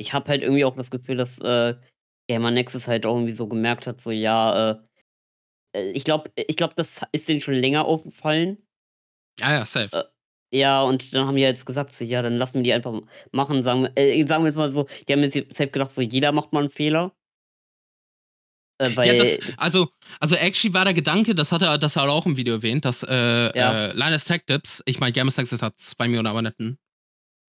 [0.00, 1.74] Ich habe halt irgendwie auch das Gefühl, dass äh,
[2.30, 4.78] Gamer Nexus halt auch irgendwie so gemerkt hat, so ja, äh,
[5.76, 8.58] äh, ich glaube, ich glaube, das ist denen schon länger aufgefallen.
[9.40, 9.96] Ja, ja, safe.
[9.96, 10.04] Äh,
[10.56, 13.00] Ja, und dann haben die jetzt gesagt, so, ja, dann lassen wir die einfach
[13.32, 16.00] machen, sagen wir, äh, sagen wir jetzt mal so, die haben jetzt selbst gedacht, so,
[16.00, 17.12] jeder macht mal einen Fehler.
[18.78, 19.88] Äh, ja, das, also,
[20.20, 22.84] also actually war der Gedanke, das hat er, das hat er auch im Video erwähnt,
[22.84, 23.14] dass äh,
[23.58, 23.86] Ja.
[23.88, 26.78] äh, Linus Tech Tips, ich meine, Gamers Nexus hat 2 Millionen Abonnenten.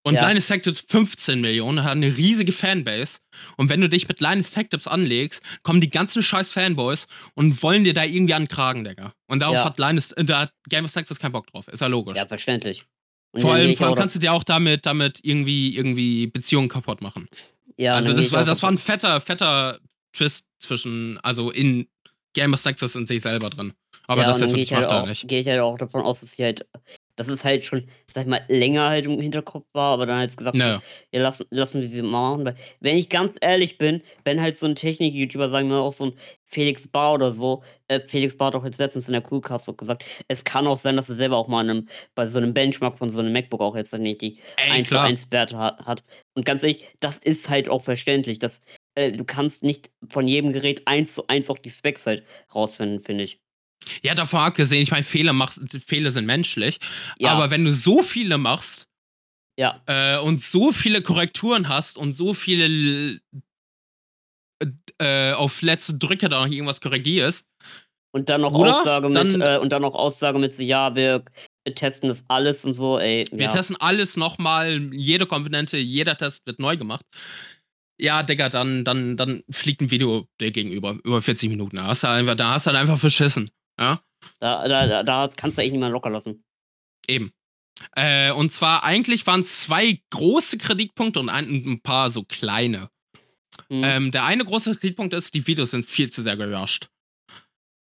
[0.03, 0.27] Und Ja.
[0.29, 3.19] Linus Tech Tips 15 Millionen, hat eine riesige Fanbase.
[3.57, 7.61] Und wenn du dich mit Linus Tech Tips anlegst, kommen die ganzen scheiß Fanboys und
[7.61, 9.13] wollen dir da irgendwie an den Kragen, Digga.
[9.27, 9.65] Und darauf Ja.
[9.65, 11.67] hat Linus, äh, da hat Gamers Nexus keinen Bock drauf.
[11.67, 12.17] Ist ja logisch.
[12.17, 12.85] ja, verständlich.
[13.31, 17.01] Und vor allem, vor allem kannst du dir auch damit, damit irgendwie, irgendwie Beziehungen kaputt
[17.01, 17.27] machen.
[17.77, 19.79] ja, Also das war, das war ein fetter, fetter
[20.13, 21.87] Twist zwischen, also in
[22.33, 23.73] Gamers Nexus in sich selber drin.
[24.07, 25.27] Aber ja, das gehe wirklich ich, halt auch, nicht.
[25.27, 26.65] geh ich halt auch davon aus, dass sie halt
[27.19, 30.37] dass es halt schon, sag ich mal, länger halt im Hinterkopf war, aber dann halt
[30.37, 30.81] gesagt, so, Naja.
[31.11, 32.45] ja, lassen, lassen wir sie machen.
[32.45, 36.05] Weil, wenn ich ganz ehrlich bin, wenn halt so ein Technik-YouTuber, sagen wir auch so
[36.05, 36.13] ein
[36.45, 39.75] Felix Bar oder so, äh, Felix Bar hat auch jetzt letztens in der Coolcast auch
[39.75, 42.97] gesagt, es kann auch sein, dass er selber auch mal einem, bei so einem Benchmark
[42.97, 45.03] von so einem MacBook auch jetzt nicht die Ey, 1 zu klar.
[45.03, 46.03] 1 Werte hat, hat.
[46.35, 48.63] Und ganz ehrlich, das ist halt auch verständlich, dass
[48.99, 52.99] äh, du kannst nicht von jedem Gerät 1 zu 1 auch die Specs halt rausfinden,
[52.99, 53.39] finde ich.
[54.01, 56.79] Ja, davon abgesehen, ich meine, Fehler, machst, Fehler sind menschlich.
[57.17, 57.31] Ja.
[57.31, 58.89] Aber wenn du so viele machst
[59.57, 63.19] Ja, äh, und so viele Korrekturen hast und so viele
[64.99, 67.47] äh, auf letzte Drücke da noch irgendwas korrigierst,
[68.11, 70.95] und dann noch Bruder, Aussage mit, dann- äh, und dann noch Aussage mit so, ja,
[70.95, 71.23] wir
[71.75, 73.27] testen das alles und so, ey.
[73.31, 73.51] wir ja.
[73.51, 77.05] testen alles nochmal, jede Komponente, jeder Test wird neu gemacht.
[77.99, 81.75] Ja, Digga, dann, dann, dann fliegt ein Video dir gegenüber, über 40 Minuten.
[81.75, 83.51] Da hast du einfach, da hast du halt einfach verschissen.
[83.77, 84.01] Ja?
[84.39, 86.43] Da, da, da, kannst du echt nicht mehr locker lassen.
[87.07, 87.33] Eben.
[87.95, 92.89] Äh, und zwar eigentlich waren es zwei große Kritikpunkte und ein, ein paar so kleine.
[93.67, 93.83] Hm.
[93.83, 96.89] Ähm, der eine große Kritikpunkt ist, die Videos sind viel zu sehr gerusht.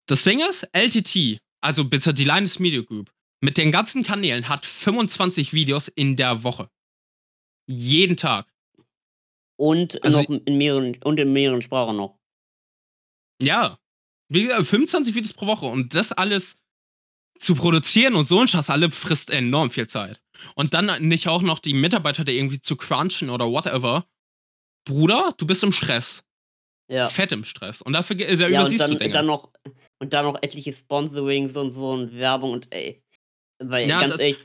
[0.06, 4.64] Das Ding ist, LTT, also bitte die Linus Media Group, mit den ganzen Kanälen hat
[4.64, 6.70] 25 Videos in der Woche.
[7.68, 8.46] Jeden Tag.
[9.56, 12.18] Und also- noch in mehreren und in mehreren Sprachen noch.
[13.42, 13.78] Ja.
[14.28, 16.60] Wie gesagt, 25 Videos pro Woche und das alles
[17.38, 20.20] zu produzieren und so ein Scheiß alle frisst enorm viel Zeit.
[20.54, 24.06] Und dann nicht auch noch die Mitarbeiter da irgendwie zu crunchen oder whatever.
[24.86, 26.24] Bruder, du bist im Stress.
[26.90, 27.06] Ja.
[27.06, 27.82] Fett im Stress.
[27.82, 29.10] Und dafür äh, da Ja, und dann, du Dinge.
[29.12, 29.52] dann noch
[29.98, 33.02] und dann noch etliche Sponsorings und so und Werbung und ey.
[33.62, 34.38] Weil Ja, ganz ehrlich,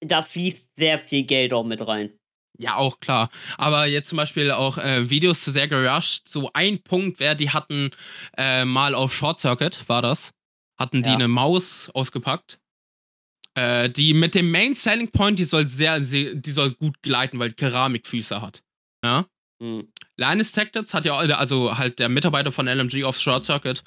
[0.00, 2.18] da fließt sehr viel Geld auch mit rein.
[2.60, 3.30] Ja, auch klar.
[3.56, 6.28] Aber jetzt zum Beispiel auch äh, Videos zu sehr gerusht.
[6.28, 7.90] So ein Punkt wäre, die hatten
[8.36, 10.32] äh, mal auf Short Circuit, war das,
[10.78, 11.14] hatten die Ja.
[11.14, 12.60] eine Maus ausgepackt.
[13.54, 17.38] Äh, die mit dem Main Selling Point, die soll sehr, sehr, die soll gut gleiten,
[17.38, 18.62] weil Keramikfüße hat.
[19.04, 19.26] Ja.
[19.62, 19.92] Hm.
[20.16, 23.82] Linus Tech Tips hat ja, also halt der Mitarbeiter von LMG auf Short Circuit,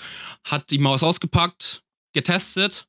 [0.46, 1.84] hat die Maus ausgepackt,
[2.14, 2.88] getestet,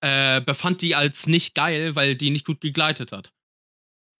[0.00, 3.32] äh, befand die als nicht geil, weil die nicht gut gegleitet hat.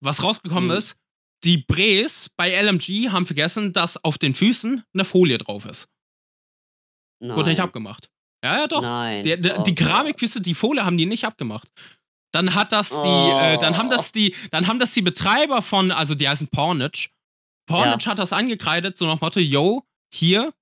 [0.03, 0.77] Was rausgekommen Mhm.
[0.77, 0.97] ist,
[1.43, 5.87] die Bres bei LMG haben vergessen, dass auf den Füßen eine Folie drauf ist.
[7.21, 7.35] Nein.
[7.35, 8.09] Wurde nicht abgemacht.
[8.43, 8.81] Ja, ja, doch.
[8.81, 9.23] Nein.
[9.23, 9.75] Die, die, Oh die.
[9.75, 11.67] Keramikfüße, die Folie haben die nicht abgemacht.
[12.33, 13.91] Dann hat das die, äh, dann haben Oh.
[13.91, 17.09] das die, dann haben das die Betreiber von, also die heißen Pornage.
[17.67, 19.83] Pornage hat das angekreidet, so nach Motto, yo,
[20.13, 20.53] hier,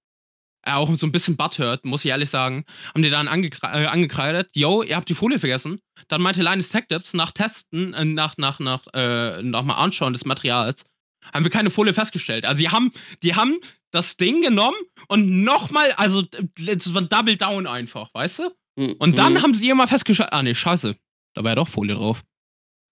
[0.66, 4.50] auch so ein bisschen butthurt, muss ich ehrlich sagen, haben die dann angekre äh, angekreidet,
[4.56, 5.80] yo, ihr habt die Folie vergessen.
[6.08, 10.14] Dann meinte Linus Tech Tips, nach Testen, äh, nach, nach, nach, äh, nach mal Anschauen
[10.14, 10.86] des Materials,
[11.34, 12.46] haben wir keine Folie festgestellt.
[12.46, 12.92] Also die haben,
[13.24, 13.58] die haben
[13.92, 16.24] das Ding genommen und nochmal, also
[16.68, 18.52] es war Double Down einfach, weißt du?
[18.80, 19.44] Hm, Und dann hm.
[19.44, 20.96] haben sie immer festgestellt, ah nee, scheiße,
[21.36, 22.24] da war ja doch Folie drauf.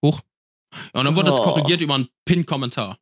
[0.05, 0.21] Hoch.
[0.93, 1.43] Ja, und dann wurde das Oh.
[1.43, 2.97] korrigiert über einen Pin-Kommentar.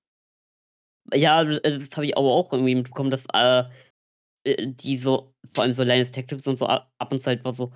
[1.14, 3.64] Ja, äh, das habe ich aber auch irgendwie mitbekommen, dass äh, äh,
[4.46, 7.58] die so, vor allem so Linus Tech Tips und so ab und zu halt was
[7.58, 7.72] so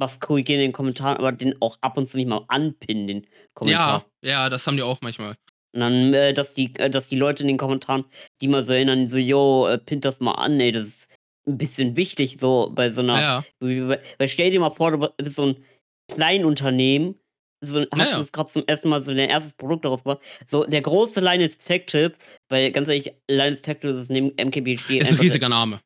[0.00, 3.26] was korrigieren in den Kommentaren, aber den auch ab und zu nicht mal anpinnen, den
[3.54, 4.06] Kommentar.
[4.22, 5.36] Ja, ja, das haben die auch manchmal.
[5.72, 8.04] Und dann, äh, dass die, äh, dass die Leute in den Kommentaren,
[8.40, 11.10] die mal so erinnern, so, yo, äh, pinnt das mal an, ey, das ist
[11.46, 13.20] ein bisschen wichtig, so bei so einer.
[13.20, 15.64] Ja, Weil weil stell dir mal vor, du bist so ein
[16.12, 17.20] Kleinunternehmen,
[17.62, 18.14] so, hast Naja.
[18.14, 20.20] du jetzt gerade zum ersten Mal so dein erstes Produkt daraus gemacht.
[20.46, 22.16] So, der große Linus Tech Tip,
[22.48, 24.98] weil ganz ehrlich, Linus Tech Tip ist neben MKBHD.
[24.98, 25.80] ist ein riesiger Name.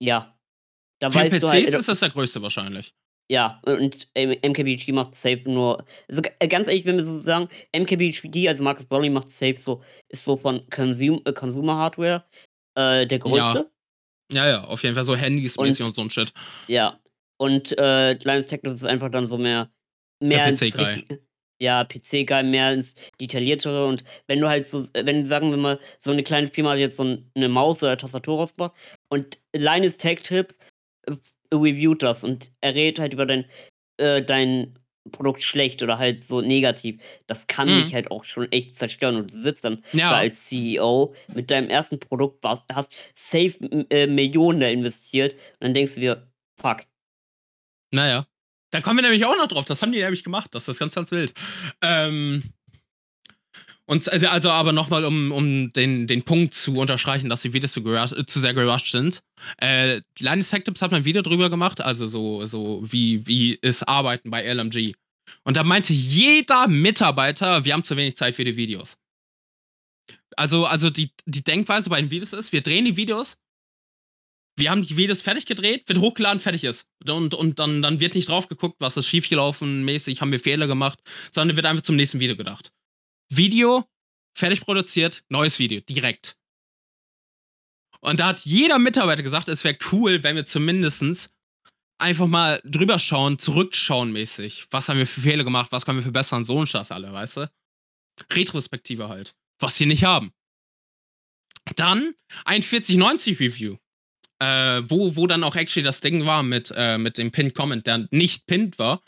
[0.00, 0.36] Ja.
[1.00, 2.94] Da Für weißt PCs du halt, ist das der größte wahrscheinlich.
[3.30, 5.84] ja, und MKBHD macht safe nur.
[6.08, 9.82] Also, äh, ganz ehrlich, wenn wir so sagen, MKBHD, also Marcus Brownlee macht safe so,
[10.08, 12.24] ist so von Consum äh, Consumer Hardware
[12.76, 13.70] äh, der größte.
[14.32, 16.32] Ja, ja, auf jeden Fall so Handys Und- und so ein Shit.
[16.68, 16.98] Ja.
[17.36, 19.70] Und äh, Linus Tech ist einfach dann so mehr,
[20.20, 20.84] mehr Der ins PC-Guy.
[20.84, 21.20] richtig-
[21.60, 23.86] Ja, PC-Guy, mehr ins Detailliertere.
[23.86, 26.96] Und wenn du halt so, wenn, sagen wir mal, so eine kleine Firma hat jetzt
[26.96, 28.72] so ein- eine Maus oder Tastatur rausgebracht
[29.14, 30.58] und Linus Tech Tips
[31.06, 31.14] äh,
[31.54, 33.44] reviewt das und er redet halt über dein,
[33.98, 34.78] äh, dein
[35.12, 37.00] Produkt schlecht oder halt so negativ.
[37.26, 37.82] Das kann Mhm.
[37.82, 40.10] dich halt auch schon echt zerstören und du sitzt dann Ja.
[40.10, 43.54] da als CEO mit deinem ersten Produkt, hast safe
[43.90, 46.26] äh, Millionen da investiert und dann denkst du dir,
[46.58, 46.84] fuck.
[47.92, 48.26] Naja.
[48.72, 49.64] Da kommen wir nämlich auch noch drauf.
[49.66, 50.54] Das haben die nämlich gemacht.
[50.54, 51.32] Das ist ganz, ganz wild.
[51.82, 52.42] Ähm.
[53.86, 57.72] Und äh, also aber nochmal, um, um den, den Punkt zu unterstreichen, dass die Videos
[57.72, 59.22] zu, gerusht, zu sehr gerusht sind.
[59.58, 63.82] Äh, Linus Tech Tips hat ein Video drüber gemacht, also so, so wie, wie ist
[63.82, 64.94] Arbeiten bei LMG.
[65.42, 68.96] Und da meinte jeder Mitarbeiter, wir haben zu wenig Zeit für die Videos.
[70.36, 73.38] Also, also die, die Denkweise bei den Videos ist, wir drehen die Videos
[74.56, 76.88] wir haben die Videos fertig gedreht, wird hochgeladen, fertig ist.
[77.08, 80.66] Und, und dann, dann wird nicht drauf geguckt, was ist schiefgelaufen, mäßig, haben wir Fehler
[80.66, 81.00] gemacht,
[81.32, 82.72] sondern wird einfach zum nächsten Video gedacht.
[83.36, 83.84] Video,
[84.36, 86.36] fertig produziert, neues Video, direkt.
[88.00, 91.32] Und da hat jeder Mitarbeiter gesagt, es wäre cool, wenn wir zumindest
[91.98, 94.66] einfach mal drüber schauen, zurückschauen mäßig.
[94.70, 97.38] Was haben wir für Fehler gemacht, was können wir verbessern, so ein Scheiß alle, weißt
[97.38, 97.50] du?
[98.32, 99.34] Retrospektive halt.
[99.58, 100.32] Was sie nicht haben.
[101.76, 103.78] Dann ein 4090 Review
[104.40, 107.86] äh, wo, wo dann auch actually das Ding war mit, äh, mit dem Pinned Comment,
[107.86, 109.02] der nicht pinned war.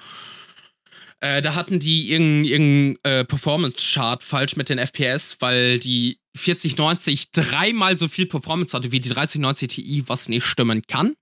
[1.20, 7.30] Äh, da hatten die irgendeinen irgendein, äh, Performance-Chart falsch mit den FPS, weil die 4090
[7.30, 11.16] dreimal so viel Performance hatte wie die 3090 Ti, was nicht stimmen kann.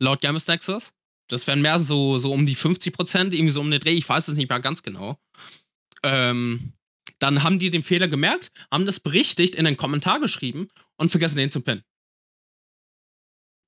[0.00, 0.92] Laut Games Nexus.
[1.28, 4.28] Das wären mehr so, so um die 50%, irgendwie so um den Dreh, ich weiß
[4.28, 5.16] es nicht mehr ganz genau.
[6.02, 6.74] Ähm,
[7.18, 10.68] dann haben die den Fehler gemerkt, haben das berichtigt, in den Kommentar geschrieben
[10.98, 11.84] und vergessen, den zu pinnen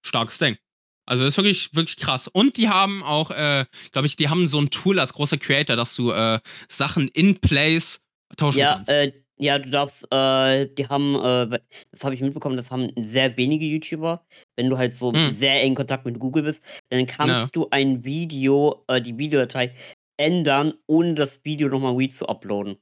[0.05, 0.57] starkes Ding.
[1.07, 2.29] Also das ist wirklich, wirklich krass.
[2.29, 5.77] Und die haben auch, äh, glaube ich, die haben so ein Tool als großer Creator,
[5.77, 8.05] dass du äh, Sachen in Place
[8.37, 8.91] tauschen ja, kannst.
[8.91, 11.59] Äh, ja, du darfst, äh, die haben, äh,
[11.91, 14.25] das habe ich mitbekommen, das haben sehr wenige YouTuber.
[14.57, 15.29] Wenn du halt so hm.
[15.29, 17.47] sehr eng Kontakt mit Google bist, dann kannst ja.
[17.53, 19.75] du ein Video, äh, die Videodatei
[20.17, 22.77] ändern, ohne das Video nochmal re zu uploaden.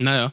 [0.00, 0.32] Naja.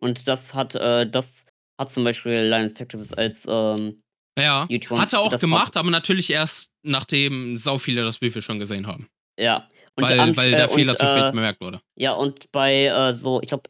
[0.00, 4.02] Und das hat, äh, das hat zum Beispiel Linus Tech Tips als ähm,
[4.42, 4.98] ja, YouTube.
[4.98, 9.08] Hat er auch gemacht, aber natürlich erst nachdem sau viele das Review schon gesehen haben.
[9.38, 9.68] Ja.
[9.96, 11.80] Und weil, an, weil der äh, Fehler und, zu spät äh, bemerkt wurde.
[11.96, 13.68] Ja, und bei äh, so, ich glaube,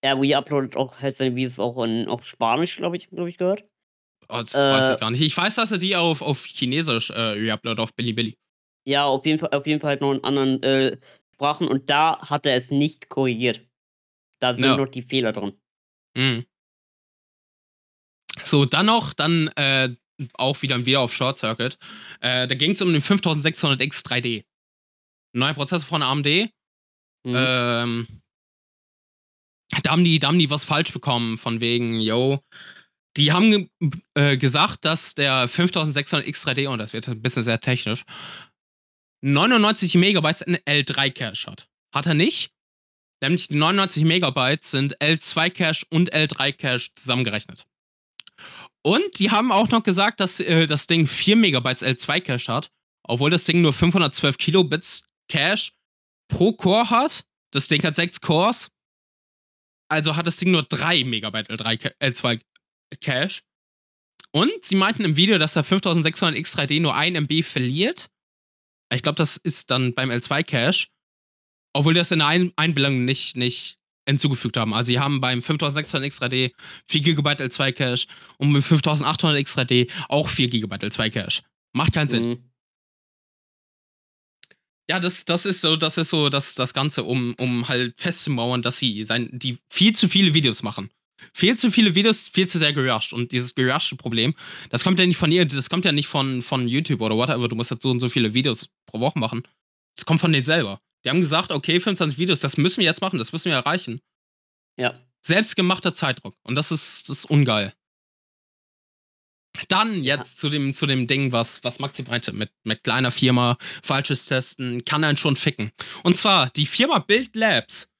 [0.00, 3.62] er re-uploadet auch halt seine Videos auch in auf Spanisch, glaube ich, glaube ich, gehört.
[4.28, 5.20] Oh, das weiß ich äh, gar nicht.
[5.22, 8.36] Ich weiß, dass er die auf, auf Chinesisch äh, re-uploadet, auf Bilibili.
[8.84, 10.96] Ja, auf jeden Fall, auf jeden Fall halt noch in anderen äh,
[11.34, 13.64] Sprachen und da hat er es nicht korrigiert.
[14.40, 14.76] Da sind ja.
[14.76, 15.52] noch die Fehler drin.
[16.16, 16.44] Mhm.
[18.44, 19.94] So, dann noch, dann äh,
[20.34, 21.78] auch wieder, wieder auf Short Circuit.
[22.20, 24.44] Äh, da ging es um den 5600X 3D.
[25.34, 26.26] Neuer Prozessor von AMD.
[27.24, 27.34] Mhm.
[27.34, 28.06] Ähm,
[29.82, 32.40] da haben, die, da haben die was falsch bekommen, von wegen, yo.
[33.16, 33.70] Die haben
[34.14, 38.04] äh, gesagt, dass der 5600X 3D, und das wird ein bisschen sehr technisch,
[39.22, 41.68] 99 Megabytes in L3-Cache hat.
[41.94, 42.52] Hat er nicht.
[43.22, 47.66] Nämlich die 99 Megabytes sind L2-Cache und L3-Cache zusammengerechnet.
[48.82, 52.70] Und die haben auch noch gesagt, dass äh, das Ding 4 Megabytes L2 Cache hat,
[53.04, 55.72] obwohl das Ding nur 512 Kilobits Cache
[56.28, 57.24] pro Core hat.
[57.52, 58.70] Das Ding hat 6 Cores.
[59.88, 62.40] Also hat das Ding nur 3 Megabyte L3, L2
[63.00, 63.42] Cache.
[64.32, 68.08] Und sie meinten im Video, dass der 5600 X3D nur 1 MB verliert.
[68.92, 70.88] Ich glaube, das ist dann beim L2 Cache.
[71.74, 74.74] Obwohl das in der Einbildung nicht, nicht hinzugefügt haben.
[74.74, 76.52] Also sie haben beim 5600 X3D
[76.88, 78.06] 4 GB L2 Cache
[78.38, 81.42] und mit 5800 X3D auch 4 GB L2 Cache.
[81.72, 82.28] Macht keinen Sinn.
[82.28, 82.52] Mhm.
[84.90, 88.62] Ja, das, das ist so, das ist so das, das Ganze, um, um halt festzumauern,
[88.62, 90.90] dass sie sein, die viel zu viele Videos machen.
[91.32, 93.12] Viel zu viele Videos, viel zu sehr gerusht.
[93.12, 94.34] Und dieses geruschte Problem,
[94.70, 97.48] das kommt ja nicht von ihr, das kommt ja nicht von, von YouTube oder whatever.
[97.48, 99.42] Du musst halt so und so viele Videos pro Woche machen.
[99.96, 100.80] Das kommt von denen selber.
[101.04, 104.00] Die haben gesagt, okay, 25 Videos, das müssen wir jetzt machen, das müssen wir erreichen.
[104.76, 105.00] Ja.
[105.22, 106.36] Selbstgemachter Zeitdruck.
[106.42, 107.72] Und das ist, das ist ungeil.
[109.68, 110.40] Dann jetzt ja.
[110.40, 114.84] zu, dem, zu dem Ding, was, was Maxi meinte, mit, mit kleiner Firma, falsches Testen,
[114.84, 115.72] kann einen schon ficken.
[116.02, 117.90] Und zwar, die Firma Build Labs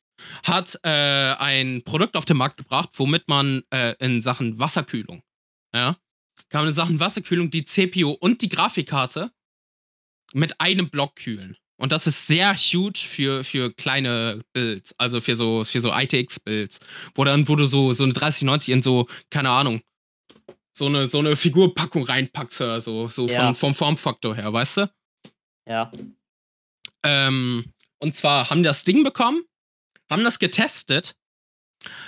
[0.45, 5.23] hat äh, ein Produkt auf den Markt gebracht, womit man äh, in Sachen Wasserkühlung,
[5.75, 5.97] ja,
[6.49, 9.33] kann man in Sachen Wasserkühlung die CPU und die Grafikkarte
[10.33, 11.57] mit einem Block kühlen.
[11.83, 16.79] Und das ist sehr huge für, für kleine Builds, also für so, für so ITX-Builds,
[17.17, 19.83] wo dann, wo du so, so eine 3090 in so, keine Ahnung,
[20.73, 23.47] so eine, so eine Figurpackung reinpackst oder so, so ja.
[23.47, 24.93] vom, vom Formfaktor her, weißt du?
[25.69, 25.91] Ja.
[27.03, 29.43] Ähm, und zwar haben die das Ding bekommen,
[30.09, 31.17] haben das getestet.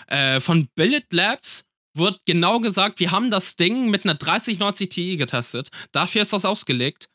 [0.07, 5.17] Äh, von Billet Labs wird genau gesagt, wir haben das Ding mit einer 3090 Ti
[5.17, 5.73] getestet.
[5.91, 7.09] Dafür ist das ausgelegt.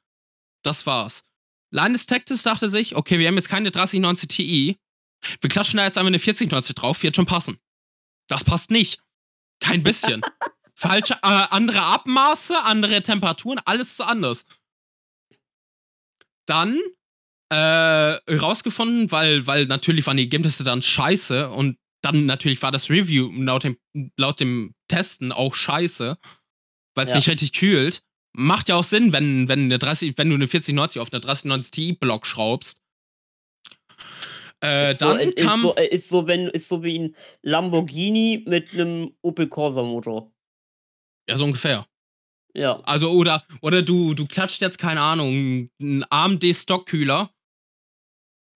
[0.62, 1.24] Das war's.
[1.72, 4.80] Landestactis dachte sich, okay, wir haben jetzt keine 3090 Ti.
[5.42, 7.60] Wir klatschen da jetzt einfach eine 4090 drauf, wird schon passen.
[8.28, 9.02] Das passt nicht.
[9.60, 10.22] Kein bisschen.
[10.76, 11.18] Falsche, äh,
[11.50, 14.46] andere Abmaße, andere Temperaturen, alles so anders.
[16.46, 16.80] Dann
[17.50, 22.90] äh, rausgefunden, weil, weil natürlich waren die Ergebnisse dann scheiße und dann natürlich war das
[22.90, 23.78] Review laut dem,
[24.18, 26.18] laut dem Testen auch scheiße,
[26.96, 27.18] weil es ja.
[27.18, 28.02] nicht richtig kühlt.
[28.34, 31.72] Macht ja auch Sinn, wenn, wenn, eine 30, wenn du eine 4090 auf eine 3090
[31.72, 32.82] Ti Block schraubst.
[34.64, 35.60] Äh, ist dann so, kam.
[35.60, 40.32] Ist so, ist, so, wenn, ist so wie ein Lamborghini mit einem Opel Corsa Motor.
[41.30, 41.88] Ja, so ungefähr.
[42.54, 42.80] Ja.
[42.82, 47.32] Also, oder, oder du, du klatscht jetzt, keine Ahnung, einen AMD-Stockkühler,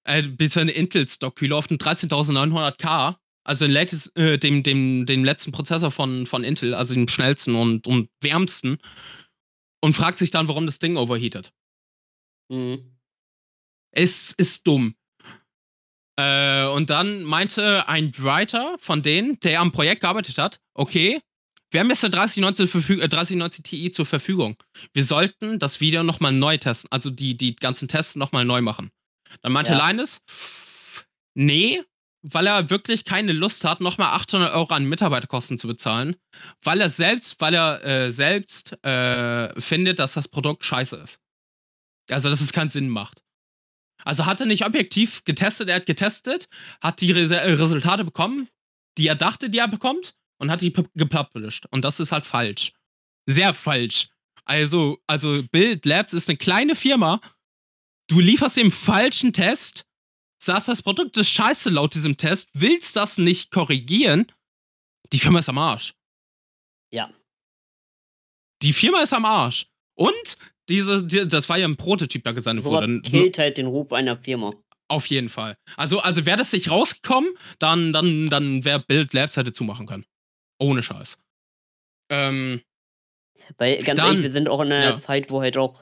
[0.05, 3.15] äh, beziehungsweise einen Intel-Stockkühler auf einen 13900K,
[3.45, 7.55] also den, latest, äh, dem, dem, dem letzten Prozessor von, von Intel, also dem schnellsten
[7.55, 8.77] und, und wärmsten,
[9.83, 11.51] und fragt sich dann, warum das Ding overheatet.
[12.49, 12.97] Mhm.
[13.91, 14.95] Es ist dumm.
[16.17, 21.19] Äh, und dann meinte ein Writer von denen, der am Projekt gearbeitet hat, okay,
[21.69, 24.55] wir haben jetzt der 3090, äh, 3090 Ti zur Verfügung.
[24.93, 28.89] Wir sollten das Video nochmal neu testen, also die, die ganzen Tests nochmal neu machen.
[29.41, 29.89] Dann meinte Ja.
[29.89, 30.21] Linus,
[31.33, 31.83] nee,
[32.23, 36.15] weil er wirklich keine Lust hat, nochmal 800 Euro an Mitarbeiterkosten zu bezahlen,
[36.63, 41.19] weil er selbst, weil er äh, selbst äh, findet, dass das Produkt scheiße ist.
[42.09, 43.21] Also, dass es keinen Sinn macht.
[44.05, 46.47] Also hat er nicht objektiv getestet, er hat getestet,
[46.81, 48.49] hat die Res äh, Resultate bekommen,
[48.97, 51.67] die er dachte, die er bekommt, und hat die gepublished.
[51.71, 52.73] Und das ist halt falsch.
[53.25, 54.09] Sehr falsch.
[54.45, 57.21] Also, also Build Labs ist eine kleine Firma.
[58.07, 59.85] Du lieferst dem falschen Test,
[60.45, 64.31] sagst, das Produkt ist scheiße laut diesem Test, willst das nicht korrigieren.
[65.11, 65.93] Die Firma ist am Arsch.
[66.93, 67.11] Ja.
[68.61, 69.67] Die Firma ist am Arsch.
[69.95, 70.37] Und
[70.69, 73.01] diese, die, das war ja ein Prototyp, der gesendet Sowas wurde.
[73.01, 74.53] killt halt den Ruf einer Firma.
[74.87, 75.57] Auf jeden Fall.
[75.75, 80.05] Also, also wäre das nicht rausgekommen, dann, dann, dann wäre Build Labs hätte zumachen können.
[80.59, 81.17] Ohne Scheiß.
[82.09, 82.61] Ähm,
[83.57, 84.97] Weil ganz Dann- ehrlich, wir sind auch in einer ja.
[84.97, 85.81] Zeit, wo halt auch,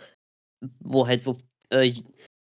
[0.80, 1.40] wo halt so
[1.70, 1.92] äh,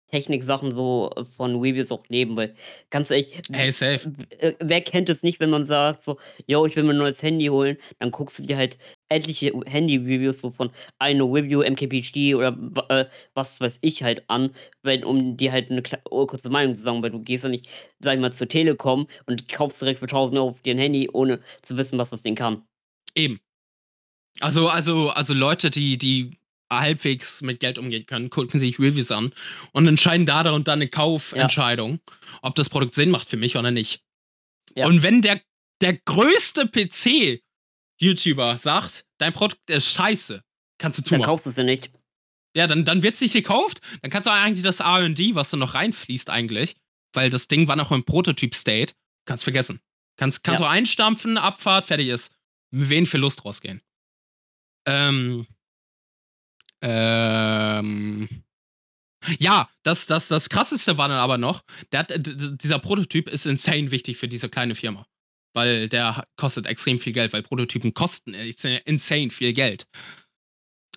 [0.08, 2.56] Technik-Sachen so äh, von Reviews auch leben, weil
[2.90, 4.12] ganz ehrlich, ey, safe.
[4.40, 7.22] äh, wer kennt es nicht, wenn man sagt so, yo, ich will mir ein neues
[7.24, 8.78] Handy holen, dann guckst du dir halt
[9.10, 12.58] etliche Handy-Reviews so von eine Review, MKBHD oder
[12.90, 14.52] äh, was weiß ich halt an,
[14.84, 17.70] weil, um dir halt eine oh, kurze Meinung zu sagen, weil du gehst ja nicht,
[18.00, 21.40] sag ich mal, zur Telekom und kaufst direkt für 1000 Euro dir ein Handy, ohne
[21.62, 22.64] zu wissen, was das Ding kann.
[23.16, 23.40] Eben.
[24.42, 26.32] Also, also, also Leute, die, die
[26.72, 29.34] halbwegs mit Geld umgehen können, gucken sich Reviews an
[29.72, 32.00] und entscheiden da und dann eine Kaufentscheidung,
[32.42, 34.02] ob das Produkt Sinn macht für mich oder nicht.
[34.76, 34.88] Ja.
[34.88, 35.42] Und wenn der,
[35.82, 40.44] der größte PC-YouTuber sagt, dein Produkt ist scheiße,
[40.78, 41.26] kannst du Dann zumachen.
[41.26, 41.92] kaufst du es ja nicht.
[42.56, 43.82] Ja, dann, dann wird es nicht gekauft.
[44.02, 46.76] Dann kannst du eigentlich das RD, was da noch reinfließt, eigentlich,
[47.14, 48.94] weil das Ding war noch im Prototyp-State,
[49.26, 49.82] kannst vergessen.
[50.18, 50.68] Kannst, kannst Ja.
[50.68, 52.34] du einstampfen, Abfahrt, fertig ist.
[52.72, 53.82] Mit wen für Lust rausgehen.
[54.88, 55.48] Ähm.
[56.82, 58.30] Ähm.
[59.40, 64.18] Ja, das, das, das krasseste war dann aber noch, der dieser Prototyp ist insane wichtig
[64.18, 65.08] für diese kleine Firma.
[65.54, 69.88] Weil der kostet extrem viel Geld, weil Prototypen kosten insane viel Geld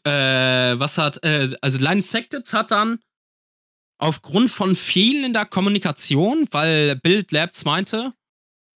[0.08, 2.98] äh, was hat, äh, also Linus Tech hat dann
[3.98, 8.12] aufgrund von fehlender Kommunikation, weil Build Labs meinte,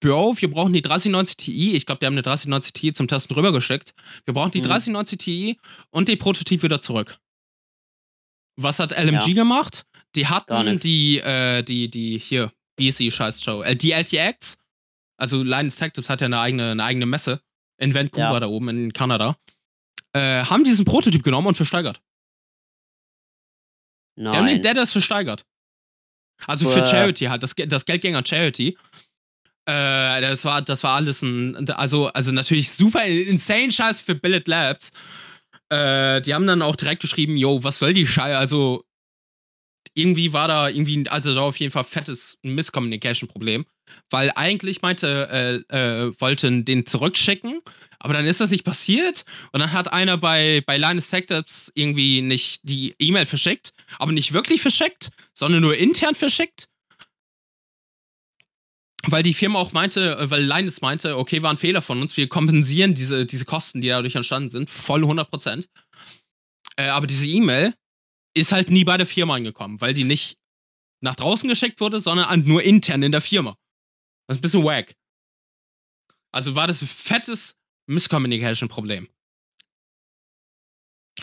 [0.03, 3.35] Bro, wir brauchen die 3090 Ti, ich glaube, die haben eine 3090 Ti zum Testen
[3.37, 3.95] rübergeschickt.
[4.25, 4.65] Wir brauchen die Mhm.
[4.65, 7.19] 3090 Ti und den Prototyp wieder zurück.
[8.57, 9.35] Was hat LMG Ja.
[9.35, 9.87] gemacht?
[10.15, 14.59] Die hatten die, äh, die, die, hier, BC-Scheiß-Show, äh, die LTX,
[15.17, 17.41] also Linus Tech Tips hat ja eine eigene, eine eigene Messe
[17.79, 18.41] in Vancouver Ja.
[18.41, 19.37] da oben in Kanada
[20.15, 22.03] äh, haben diesen Prototyp genommen und versteigert.
[24.19, 24.63] Die haben den Nein.
[24.63, 25.47] Dead das versteigert.
[26.47, 26.87] Also für Äh.
[26.87, 28.77] Charity halt, das, das Geldgänger Charity.
[29.67, 34.49] Äh, das war, das war alles ein, also, also natürlich super insane Scheiß für Billet
[34.49, 34.93] Labs.
[35.69, 38.37] Äh, die haben dann auch direkt geschrieben, yo, was soll die Scheiße?
[38.37, 38.85] Also,
[39.95, 43.67] irgendwie war da irgendwie, also da auf jeden Fall fettes Misscommunication-Problem.
[44.11, 47.61] Weil eigentlich meinte, äh, äh, wollten den zurückschicken,
[47.99, 49.25] aber dann ist das nicht passiert.
[49.53, 54.13] Und dann hat einer bei, bei Linus Tech Tips irgendwie nicht die E-Mail verschickt, aber
[54.13, 56.69] nicht wirklich verschickt, sondern nur intern verschickt.
[59.09, 62.17] Weil die Firma auch meinte, äh, weil Linus meinte, okay, war ein Fehler von uns,
[62.17, 65.67] wir kompensieren diese, diese Kosten, die dadurch entstanden sind, voll 100%.
[66.77, 67.75] Äh, aber diese E-Mail
[68.35, 70.39] ist halt nie bei der Firma angekommen, weil die nicht
[71.03, 73.57] nach draußen geschickt wurde, sondern an- nur intern in der Firma.
[74.29, 74.95] Das ist ein bisschen wack.
[76.33, 79.09] Also war das ein fettes Misscommunication-Problem.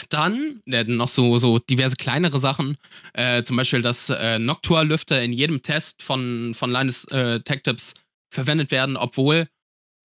[0.09, 2.77] Dann äh, noch so, so diverse kleinere Sachen.
[3.13, 7.93] Äh, zum Beispiel, dass äh, Noctua-Lüfter in jedem Test von, von Linus äh, Tech Tips
[8.33, 9.47] verwendet werden, obwohl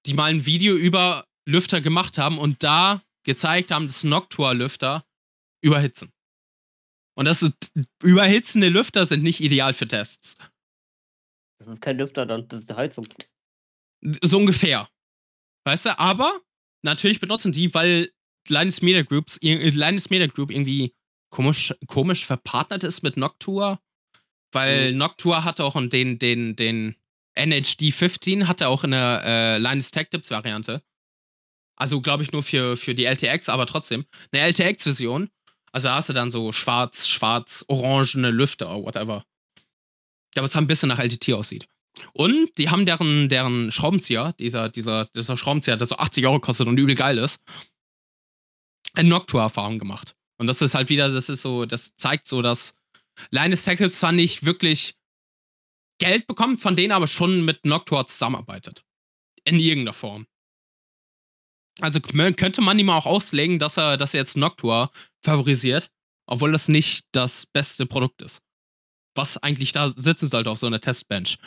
[0.06, 5.04] die mal ein Video über Lüfter gemacht haben und da gezeigt haben, dass Noctua-Lüfter
[5.62, 6.12] überhitzen.
[7.16, 7.54] Und das ist,
[8.02, 10.36] überhitzende Lüfter sind nicht ideal für Tests.
[11.58, 13.06] Das ist kein Lüfter, das ist die Heizung.
[14.22, 14.88] So ungefähr.
[15.66, 16.40] Weißt du, aber
[16.82, 18.12] natürlich benutzen die, weil
[18.48, 20.94] Linus Media Groups, ir- Linus Media Group irgendwie
[21.30, 23.80] komisch, komisch verpartnert ist mit Noctua.
[24.52, 24.98] Weil Mhm.
[24.98, 26.96] Noctua hatte auch den, den, den
[27.36, 30.82] NHD 15 hatte auch eine äh, Linus Tech Tips Variante.
[31.76, 34.04] Also, glaube ich, nur für, für die LTX, aber trotzdem.
[34.30, 35.28] Eine LTX-Version.
[35.72, 39.24] Also, da hast du dann so schwarz, schwarz, orangene Lüfte oder whatever.
[40.36, 41.66] Ja, was ein bisschen nach LTT aussieht.
[42.12, 46.68] Und die haben deren, deren Schraubenzieher, dieser, dieser, dieser Schraubenzieher, der so 80 Euro kostet
[46.68, 47.40] und übel geil ist,
[49.02, 50.14] Noctua-Erfahrung gemacht.
[50.38, 52.76] Und das ist halt wieder, das ist so, das zeigt so, dass
[53.30, 54.94] Linus Tech zwar nicht wirklich
[55.98, 58.84] Geld bekommt, von denen aber schon mit Noctua zusammenarbeitet.
[59.44, 60.26] In irgendeiner Form.
[61.80, 64.90] Also könnte man ihm auch auslegen, dass er, dass er jetzt Noctua
[65.22, 65.90] favorisiert,
[66.26, 68.40] obwohl das nicht das beste Produkt ist.
[69.16, 71.38] Was eigentlich da sitzen sollte auf so einer Testbench.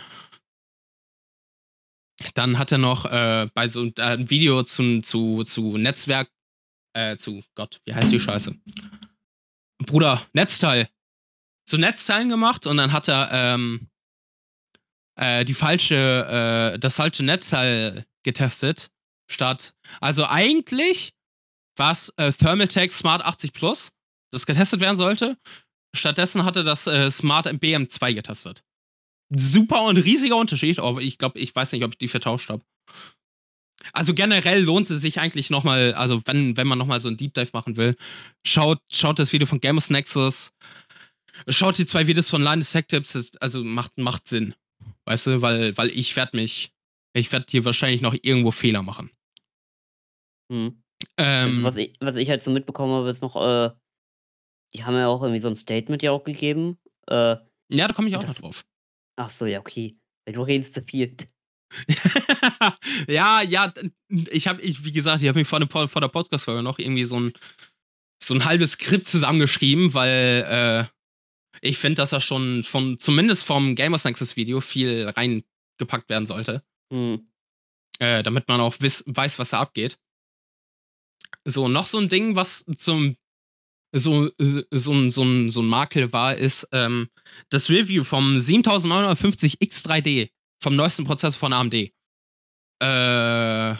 [2.33, 6.29] Dann hat er noch äh, bei so äh, ein Video zu, zu, zu Netzwerk,
[6.97, 8.55] äh, zu Gott, wie heißt die Scheiße?
[9.85, 10.89] Bruder, Netzteil.
[11.65, 13.89] Zu Netzteilen gemacht und dann hat er ähm,
[15.15, 18.89] äh, die falsche, äh, das falsche Netzteil getestet.
[19.29, 21.13] Statt, also eigentlich
[21.75, 23.91] war es äh, Thermaltake Smart 80 Plus,
[24.31, 25.37] das getestet werden sollte.
[25.93, 28.63] Stattdessen hatte das äh, Smart BM2 getestet.
[29.35, 32.63] Super und riesiger Unterschied, aber ich glaube, ich weiß nicht, ob ich die vertauscht habe.
[33.93, 37.33] Also generell lohnt es sich eigentlich nochmal, also wenn, wenn man nochmal so einen Deep
[37.35, 37.95] Dive machen will,
[38.45, 40.51] schaut, schaut das Video von Gamers Nexus,
[41.47, 44.55] schaut die zwei Videos von Linus Tech Tips, also macht, macht Sinn.
[45.05, 46.73] Weißt du, weil, weil ich werde mich,
[47.13, 49.11] ich werde hier wahrscheinlich noch irgendwo Fehler machen.
[50.51, 50.81] Hm.
[51.15, 53.69] Also, Ähm, was, ich, was ich halt so mitbekommen habe, ist noch, äh,
[54.73, 56.77] die haben ja auch irgendwie so ein Statement ja auch gegeben.
[57.07, 57.35] Äh,
[57.69, 58.65] ja, da komme ich auch noch das- drauf.
[59.17, 59.97] ach so, ja, okay.
[60.25, 61.15] Weil du redest zu viel.
[63.07, 63.73] ja, ja,
[64.29, 66.79] ich habe, ich, wie gesagt, ich habe mir vor, der Po- vor der Podcast-Folge noch
[66.79, 67.33] irgendwie so ein,
[68.23, 73.75] so ein halbes Skript zusammengeschrieben, weil äh, ich finde, dass da schon von, zumindest vom
[73.75, 77.27] Gamers Nexus Video viel reingepackt werden sollte, Hm.
[77.99, 79.97] äh, damit man auch wiss, weiß, was da abgeht.
[81.45, 83.17] So, noch so ein Ding, was zum
[83.95, 87.09] so, so, so, ein- so, ein, so ein Makel war, ist ähm,
[87.49, 90.29] das Review vom 7950X3D,
[90.61, 91.91] vom neuesten Prozessor von AMD.
[92.79, 93.75] Äh,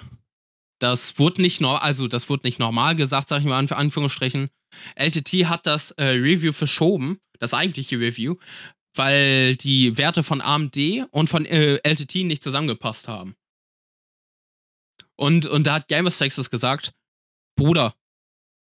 [0.80, 4.50] das wurde nicht nor also das wurde nicht normal gesagt, sag ich mal in Anführungsstrichen.
[4.96, 8.36] LTT hat das äh, Review verschoben, das eigentliche Review,
[8.96, 10.78] weil die Werte von AMD
[11.12, 13.36] und von äh, LTT nicht zusammengepasst haben.
[15.16, 16.94] Und, und da hat Gamers Texas gesagt,
[17.56, 17.96] Bruder,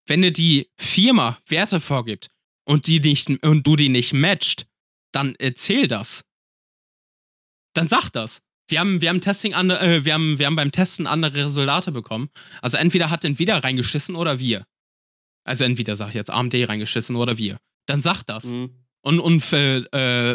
[0.08, 2.30] wenn dir die Firma Werte vorgibt
[2.66, 4.68] und die nicht und du die nicht matcht,
[5.12, 6.26] dann erzähl das.
[7.76, 8.42] Dann sag das.
[8.70, 11.91] Wir haben, wir haben Testing andere, äh, wir haben, wir haben beim Testen andere Resultate
[11.91, 12.30] bekommen.
[12.61, 14.65] Also entweder hat Nvidia reingeschissen oder wir.
[15.43, 17.57] Also entweder sag ich jetzt AMD reingeschissen oder wir.
[17.88, 18.51] Dann sag das.
[18.51, 18.70] Hm.
[19.01, 20.32] Und, und ver, äh,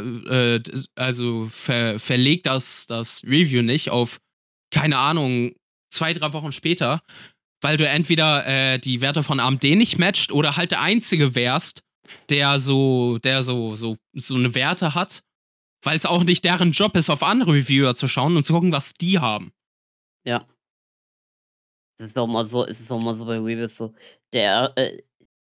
[0.57, 0.63] äh,
[0.97, 4.19] also ver, verleg das, das Review nicht auf,
[4.71, 5.55] keine Ahnung,
[5.91, 7.03] zwei, drei Wochen später,
[7.61, 11.83] weil du entweder äh, die Werte von AMD nicht matcht oder halt der Einzige wärst,
[12.31, 15.23] der so, der so, so, so eine Werte hat,
[15.85, 18.73] weil es auch nicht deren Job ist, auf andere Reviewer zu schauen und zu gucken,
[18.73, 19.53] was die haben.
[20.25, 20.49] Ja.
[21.99, 23.95] Es ist auch mal so, es ist auch mal so bei Reviews so,
[24.33, 24.99] der, äh,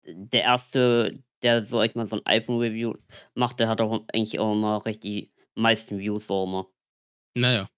[0.06, 2.96] der erste, der so, ich mal, so ein iPhone-Review
[3.36, 6.68] macht, der hat auch eigentlich auch immer recht die meisten Views auch immer.
[7.36, 7.70] Naja,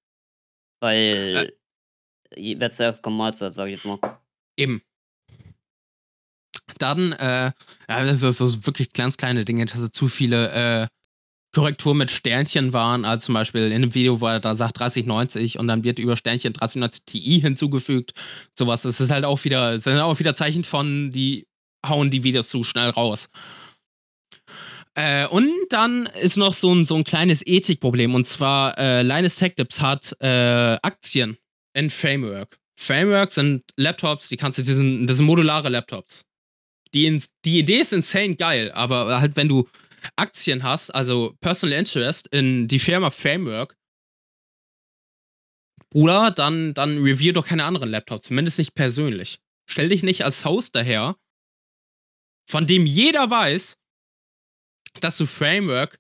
[0.82, 1.54] Weil,
[2.36, 4.00] äh, wer zuerst kommt, mal zuerst, sag ich jetzt mal.
[4.58, 4.82] eben.
[6.80, 7.52] Dann, äh,
[7.88, 10.88] ja, das ist so wirklich ganz kleine Dinge, dass es zu viele äh,
[11.56, 13.06] Korrekturen mit Sternchen waren.
[13.06, 16.16] Also zum Beispiel in einem Video, wo er da sagt 3090 und dann wird über
[16.16, 18.14] Sternchen 3090 Ti hinzugefügt.
[18.58, 18.84] Sowas.
[18.84, 21.48] Das ist halt auch wieder, sind auch wieder Zeichen von, die
[21.88, 23.30] hauen die Videos zu schnell raus.
[24.96, 28.16] Äh, und dann ist noch so ein, so ein kleines Ethikproblem.
[28.16, 31.38] Und zwar, äh, Linus Tech Tips hat äh, Aktien
[31.74, 32.58] in Framework.
[32.78, 36.26] Framework sind Laptops, die kannst du, die sind, das sind modulare Laptops.
[36.94, 39.68] Die, die Idee ist insane geil, aber halt, wenn du
[40.16, 43.76] Aktien hast, also Personal Interest in die Firma Framework,
[45.90, 49.40] Bruder, dann, dann review doch keine anderen Laptops, zumindest nicht persönlich.
[49.70, 51.18] Stell dich nicht als Host daher,
[52.50, 53.80] von dem jeder weiß,
[55.00, 56.00] dass du Framework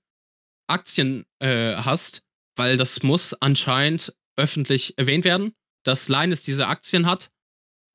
[0.67, 2.23] Aktien äh, hast,
[2.55, 7.31] weil das muss anscheinend öffentlich erwähnt werden, dass Linus diese Aktien hat.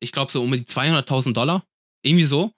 [0.01, 1.67] Ich glaube so um die 200.000 Dollar.
[2.03, 2.53] Irgendwie so.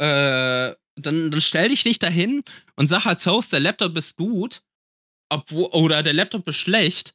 [0.00, 2.42] Äh, dann, dann stell dich nicht dahin
[2.76, 4.62] und sag als Host, der Laptop ist gut,
[5.30, 7.14] obwohl, oder der Laptop ist schlecht,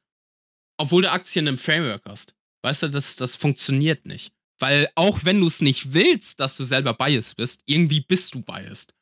[0.78, 2.36] obwohl du Aktien im Framework hast.
[2.64, 4.34] Weißt du, das, das funktioniert nicht.
[4.60, 8.42] Weil auch wenn du es nicht willst, dass du selber biased bist, irgendwie bist du
[8.42, 8.96] biased.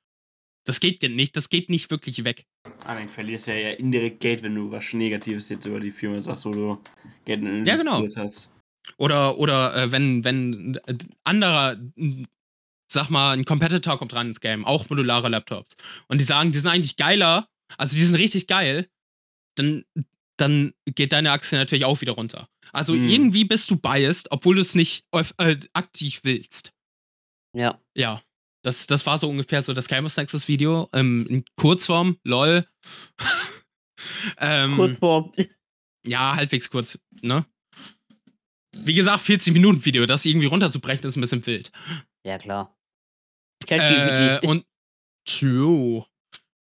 [0.65, 2.45] Das geht nicht, das geht nicht wirklich weg.
[2.85, 5.91] Ah, dann verlierst du ja eher indirekt Geld, wenn du was Negatives jetzt über die
[5.91, 6.81] Firma sagst, wo du
[7.25, 8.15] Geld investiert Ja, genau.
[8.15, 8.49] hast.
[8.97, 11.77] Oder, oder äh, wenn, wenn äh, anderer,
[12.93, 15.75] sag mal, ein Competitor kommt rein ins Game, auch modulare Laptops,
[16.07, 18.89] und die sagen, die sind eigentlich geiler, also die sind richtig geil,
[19.55, 19.85] dann,
[20.37, 22.47] dann geht deine Aktie natürlich auch wieder runter.
[22.73, 23.09] Also Mhm.
[23.09, 26.73] irgendwie bist du biased, obwohl du es nicht äh, aktiv willst.
[27.53, 27.79] Ja.
[27.95, 28.21] Ja.
[28.63, 30.87] Das, das war so ungefähr so das Gamers Nexus Video.
[30.93, 32.67] Ähm, in Kurzform, lol.
[34.37, 35.33] ähm, Kurz vor.
[36.05, 37.45] Ja, halbwegs kurz, ne?
[38.75, 41.71] Wie gesagt, 40 Minuten Video, das irgendwie runterzubrechen, ist ein bisschen wild.
[42.23, 42.75] Ja, klar.
[43.69, 44.65] Äh, und
[45.25, 46.05] true.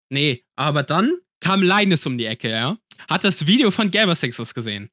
[0.10, 2.78] Nee, aber dann kam Linus um die Ecke, ja.
[3.10, 4.90] Hat das Video von Gamers Nexus gesehen.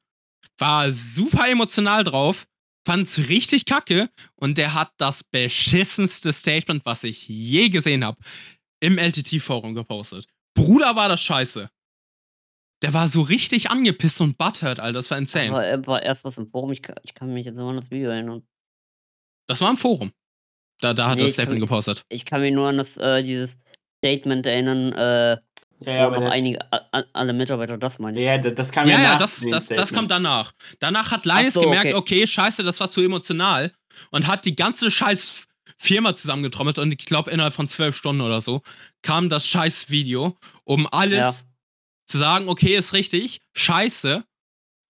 [0.58, 2.46] War super emotional drauf,
[2.86, 8.18] fand's richtig kacke und der hat das beschissenste Statement, was ich je gesehen habe,
[8.80, 10.26] im LTT-Forum gepostet.
[10.54, 11.70] Bruder, war das scheiße.
[12.82, 14.92] Der war so richtig angepisst und butthurt, Alter.
[14.94, 15.50] Das war insane.
[15.50, 16.72] Aber er war erst was im Forum.
[16.72, 18.46] Ich kann, ich kann mich jetzt immer an das Video erinnern.
[19.46, 20.12] Das war im Forum.
[20.80, 22.04] Da, da hat Nee, er das Statement gepostet.
[22.08, 23.58] Ich kann mich nur an das, äh, dieses
[24.04, 25.36] Statement erinnern, äh,
[25.80, 28.24] Ja, wo aber noch einige, a- alle Mitarbeiter das meine ich.
[28.24, 30.52] ja, das kam ja, Ja, ja, das, das, das kam danach.
[30.78, 32.20] Danach hat Linus so, gemerkt, okay.
[32.20, 33.72] okay, scheiße, das war zu emotional
[34.10, 35.44] und hat die ganze scheiß
[35.78, 38.60] Firma zusammengetrommelt und ich glaube, innerhalb von zwölf Stunden oder so
[39.02, 41.34] kam das scheiß Video, um alles Ja.
[42.06, 44.22] zu sagen, okay, ist richtig, scheiße,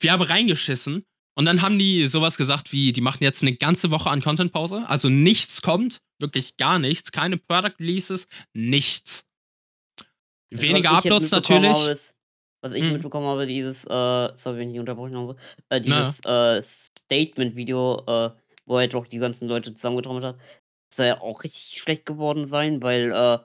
[0.01, 1.05] wir haben reingeschissen.
[1.36, 4.84] Und dann haben die sowas gesagt wie, die machen jetzt eine ganze Woche an Contentpause.
[4.86, 7.12] Also nichts kommt, wirklich gar nichts.
[7.12, 9.24] Keine Product Releases, nichts.
[10.50, 11.70] Das, Weniger Uploads natürlich.
[11.72, 12.18] Habe, ist,
[12.62, 12.92] was ich Mhm.
[12.94, 13.88] mitbekommen habe, dieses, äh,
[14.36, 15.36] sorry, wenn ich unterbrochen habe,
[15.68, 18.30] äh, dieses äh, Statement-Video, äh,
[18.66, 20.38] wo er doch die ganzen Leute zusammengetrommelt hat,
[20.92, 23.38] soll ja auch richtig schlecht geworden sein, weil äh,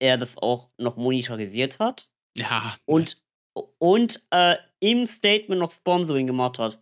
[0.00, 2.08] er das auch noch monetarisiert hat
[2.38, 2.76] Ja.
[2.86, 3.16] und,
[3.78, 6.80] und äh, im Statement noch Sponsoring gemacht hat.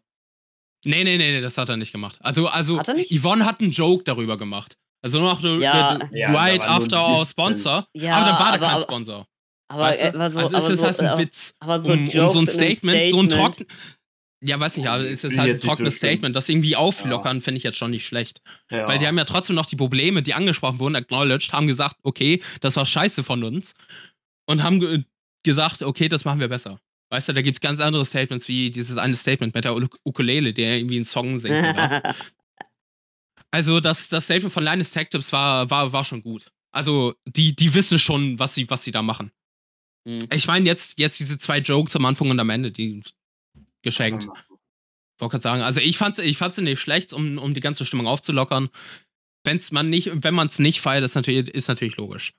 [0.85, 2.19] Nee, nee, nee, nee, das hat er nicht gemacht.
[2.23, 3.11] Also, also Hat er nicht?
[3.13, 4.77] Yvonne hat einen Joke darüber gemacht.
[5.03, 5.97] Also noch so, Ja.
[5.97, 7.87] äh, Ja, right nur after ein our Sponsor.
[7.95, 9.27] Ja, aber dann war da kein aber, Sponsor.
[9.69, 10.05] aber, weißt du?
[10.05, 11.57] äh, aber so, also aber ist es so, halt ein aber, Witz.
[11.61, 13.57] aber so Um, um so ein einem Statement, so ein Statement.
[13.57, 13.67] trocken.
[14.45, 16.11] Ja, weiß nicht, aber es ist halt ein so trockenes schlimm.
[16.11, 16.35] Statement.
[16.37, 18.43] Das irgendwie auflockern, finde ich jetzt schon nicht schlecht.
[18.73, 18.89] Ja.
[18.89, 22.43] Weil die haben ja trotzdem noch die Probleme, die angesprochen wurden, acknowledged, haben gesagt, okay,
[22.61, 23.75] das war scheiße von uns.
[24.47, 25.05] Und haben ge
[25.45, 26.79] gesagt, okay, das machen wir besser.
[27.13, 29.99] Weißt du, da gibt es ganz andere Statements, wie dieses eine Statement mit der Uk
[30.03, 31.59] Ukulele, der irgendwie einen Song singt.
[31.59, 32.15] Oder?
[33.55, 36.51] Also das, das Statement von Linus Tech Tips war, war, war schon gut.
[36.71, 39.31] Also die, die wissen schon, was sie, was sie da machen.
[40.09, 40.21] Hm.
[40.33, 43.03] Ich meine, jetzt, jetzt diese zwei Jokes am Anfang und am Ende, die
[43.83, 44.27] geschenkt.
[45.19, 48.07] Wollte gerade sagen, also ich fand's, ich fand's nicht schlecht, um, um die ganze Stimmung
[48.07, 48.71] aufzulockern.
[49.45, 52.33] Wenn's man nicht, wenn man es nicht feiert, ist natürlich, ist natürlich logisch.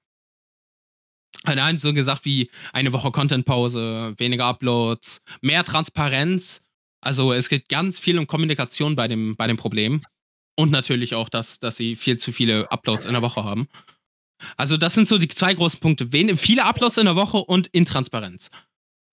[1.46, 6.64] Hat er so gesagt wie eine Woche Contentpause, weniger Uploads, mehr Transparenz.
[7.02, 10.02] Also es geht ganz viel um Kommunikation bei dem, bei dem Problem.
[10.56, 13.68] Und natürlich auch, dass, dass sie viel zu viele Uploads in der Woche haben.
[14.58, 16.12] Also, das sind so die zwei großen Punkte.
[16.12, 18.50] Wen, viele Uploads in der Woche und Intransparenz.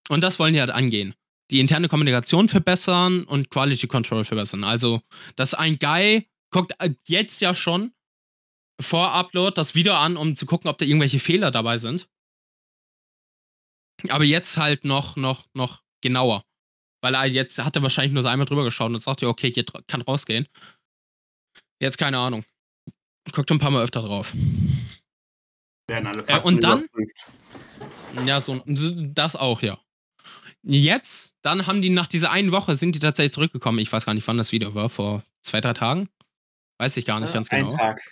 [0.08, 1.14] Und das wollen die halt angehen.
[1.50, 4.64] Die interne Kommunikation verbessern und Quality Control verbessern.
[4.64, 5.00] Also,
[5.36, 7.92] dass ein Guy guckt äh, jetzt ja schon
[8.80, 12.08] vor Upload das Video an, um zu gucken, ob da irgendwelche Fehler dabei sind.
[14.08, 16.44] Aber jetzt halt noch, noch, noch genauer.
[17.02, 19.50] Weil er jetzt hat er wahrscheinlich nur so einmal drüber geschaut und sagt, ja, okay,
[19.50, 20.48] geht, kann rausgehen.
[21.80, 22.44] Jetzt keine Ahnung.
[23.32, 24.34] Guckt ein paar Mal öfter drauf.
[25.88, 26.86] Werden alle Äh, und dann?
[28.24, 29.78] Ja, so, das auch, ja.
[30.62, 33.78] Jetzt, dann haben die nach dieser einen Woche, sind die tatsächlich zurückgekommen.
[33.78, 36.08] Ich weiß gar nicht, wann das Video war, vor zwei, drei Tagen.
[36.78, 37.76] Weiß ich gar nicht ganz Ein genau.
[37.76, 38.02] Tag.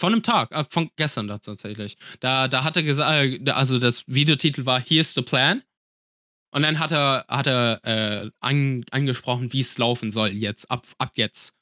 [0.00, 1.98] Von einem Tag, äh, von gestern tatsächlich.
[2.20, 5.62] Da, da hat er gesagt, äh, also das Videotitel war Here's the Plan.
[6.52, 10.86] Und dann hat er, hat er äh, an, angesprochen, wie es laufen soll jetzt, ab,
[10.98, 11.54] ab jetzt.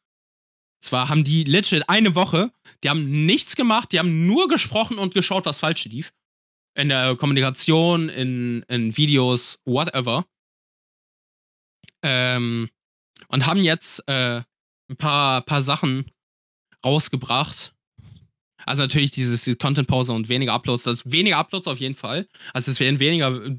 [0.80, 2.52] Zwar haben die legit eine Woche,
[2.84, 6.12] die haben nichts gemacht, die haben nur gesprochen und geschaut, was falsch lief.
[6.74, 10.24] In der Kommunikation, in, in Videos, whatever.
[12.04, 12.70] Ähm,
[13.26, 14.42] und haben jetzt äh,
[14.88, 16.10] ein paar, paar Sachen
[16.84, 17.74] rausgebracht.
[18.68, 20.84] Also natürlich dieses die Content-Pause und weniger Uploads.
[20.84, 22.28] Das weniger Uploads auf jeden Fall.
[22.52, 23.56] Also es werden weniger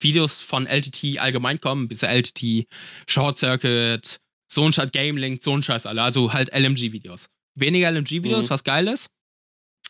[0.00, 2.66] Videos von LTT allgemein kommen, bis LTT,
[3.08, 6.02] Short Circuit, so ein Scheiß, Game Link, so ein Scheiß alle.
[6.02, 7.28] Also halt LMG-Videos.
[7.56, 8.50] Weniger LMG-Videos, Mhm.
[8.50, 9.08] was geil ist.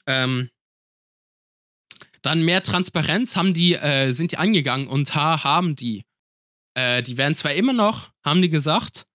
[0.07, 0.51] Ähm,
[2.23, 6.05] dann mehr Transparenz haben die, äh, sind die angegangen und ha haben die.
[6.75, 9.07] Äh, die werden zwar immer noch, haben die gesagt,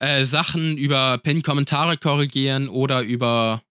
[0.00, 3.62] äh, Sachen über Pin-Kommentare korrigieren oder über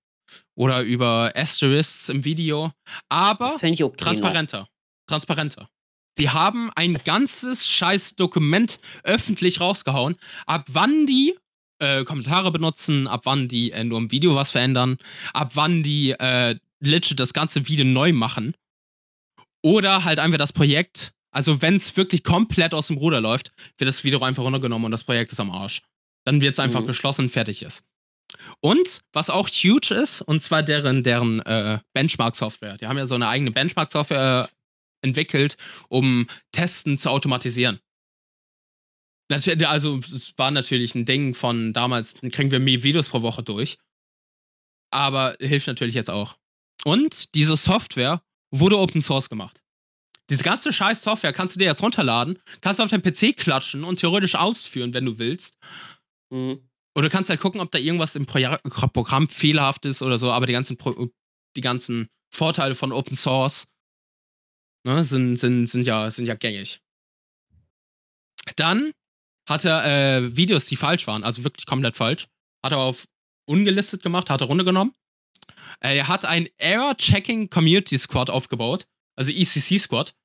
[0.58, 2.72] oder über Asterisks im Video,
[3.10, 3.76] aber Das okay.
[3.80, 3.96] noch.
[3.96, 4.68] transparenter.
[5.08, 5.70] Transparenter.
[6.18, 10.16] Die haben ein ganzes scheiß Dokument öffentlich rausgehauen,
[10.48, 11.36] ab wann die
[11.80, 14.98] äh, Kommentare benutzen, ab wann die äh, nur im Video was verändern,
[15.34, 18.56] ab wann die äh, legit das ganze Video neu machen.
[19.64, 23.88] Oder halt einfach das Projekt, also wenn es wirklich komplett aus dem Ruder läuft, wird
[23.88, 25.84] das Video einfach runtergenommen und das Projekt ist am Arsch.
[26.26, 26.88] Dann wird es einfach Mhm.
[26.88, 27.86] geschlossen und fertig ist.
[28.60, 32.78] Und was auch huge ist, und zwar deren, deren äh, Benchmark-Software.
[32.78, 35.58] Die haben ja so eine eigene Benchmark-Software äh, entwickelt,
[35.90, 37.80] um Testen zu automatisieren.
[39.30, 43.22] Natürlich, also es war natürlich ein Ding von damals, dann kriegen wir mehr Videos pro
[43.22, 43.78] Woche durch.
[44.90, 46.38] Aber hilft natürlich jetzt auch.
[46.86, 48.22] Und diese Software
[48.52, 49.62] wurde Open Source gemacht.
[50.30, 53.84] Diese ganze scheiß Software kannst du dir jetzt runterladen, kannst du auf deinen PC klatschen
[53.84, 55.58] und theoretisch ausführen, wenn du willst.
[56.30, 56.68] Mhm.
[56.98, 60.32] Oder du kannst halt gucken, ob da irgendwas im Proja Programm fehlerhaft ist oder so,
[60.32, 61.12] aber die ganzen, Pro
[61.56, 63.68] die ganzen Vorteile von Open Source
[64.84, 66.82] ne, sind, sind, sind, ja, sind ja gängig.
[68.56, 68.94] Dann
[69.48, 72.26] hat er äh, Videos, die falsch waren, also wirklich komplett falsch,
[72.66, 73.06] hat er auf
[73.48, 74.96] ungelistet gemacht, hat er runtergenommen.
[75.80, 80.16] Er hat ein Error-Checking Community Squad aufgebaut, also ECC Squad.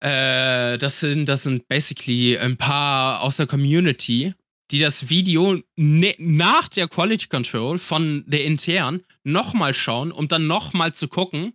[0.00, 4.34] Äh, das, sind, das sind basically ein paar aus der Community,
[4.74, 10.48] die das Video ne nach der Quality Control von der intern nochmal schauen, um dann
[10.48, 11.52] nochmal zu gucken,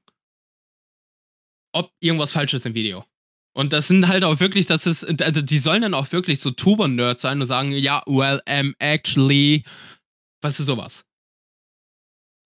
[1.73, 3.03] ob irgendwas falsch ist im Video.
[3.53, 6.51] Und das sind halt auch wirklich, das ist, also die sollen dann auch wirklich so
[6.51, 9.65] Tuber-Nerds sein und sagen, ja, well, um, actually,
[10.41, 11.05] was ist sowas?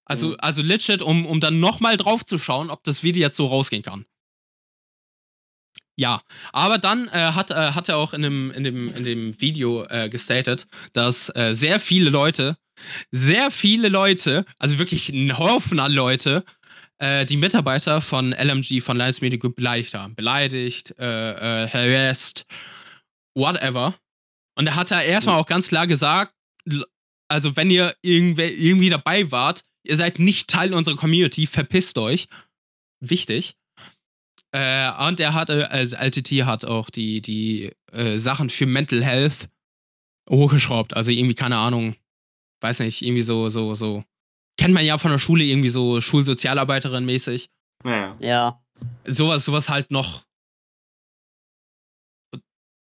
[0.05, 0.37] Also, Mhm.
[0.39, 3.83] also legit, um, um dann nochmal drauf zu schauen, ob das Video jetzt so rausgehen
[3.83, 4.07] kann.
[5.95, 6.21] Ja,
[6.51, 9.85] aber dann äh, hat, äh, hat er auch in dem, in dem, in dem Video
[9.85, 12.57] äh, gestatet, dass äh, sehr viele Leute,
[13.11, 16.43] sehr viele Leute, also wirklich ein Haufen an Leute,
[16.97, 20.15] äh, die Mitarbeiter von LMG, von Lions Media Group beleidigt haben.
[20.15, 22.45] Beleidigt, äh, harassed,
[23.35, 23.93] whatever.
[24.55, 26.33] Und er hat da erstmal auch ganz klar gesagt,
[27.27, 32.27] also wenn ihr irgendwer, irgendwie dabei wart, ihr seid nicht Teil unserer Community, verpisst euch.
[32.99, 33.55] Wichtig.
[34.53, 39.03] Äh, und er hat, äh, also LTT hat auch die, die äh, Sachen für Mental
[39.03, 39.49] Health
[40.29, 40.95] hochgeschraubt.
[40.95, 41.95] Also irgendwie, keine Ahnung,
[42.61, 44.03] weiß nicht, irgendwie so, so, so.
[44.57, 47.49] Kennt man ja von der Schule irgendwie so Schulsozialarbeiterin mäßig.
[47.83, 48.15] Naja.
[48.19, 48.63] Ja.
[49.05, 50.23] Sowas, sowas halt noch.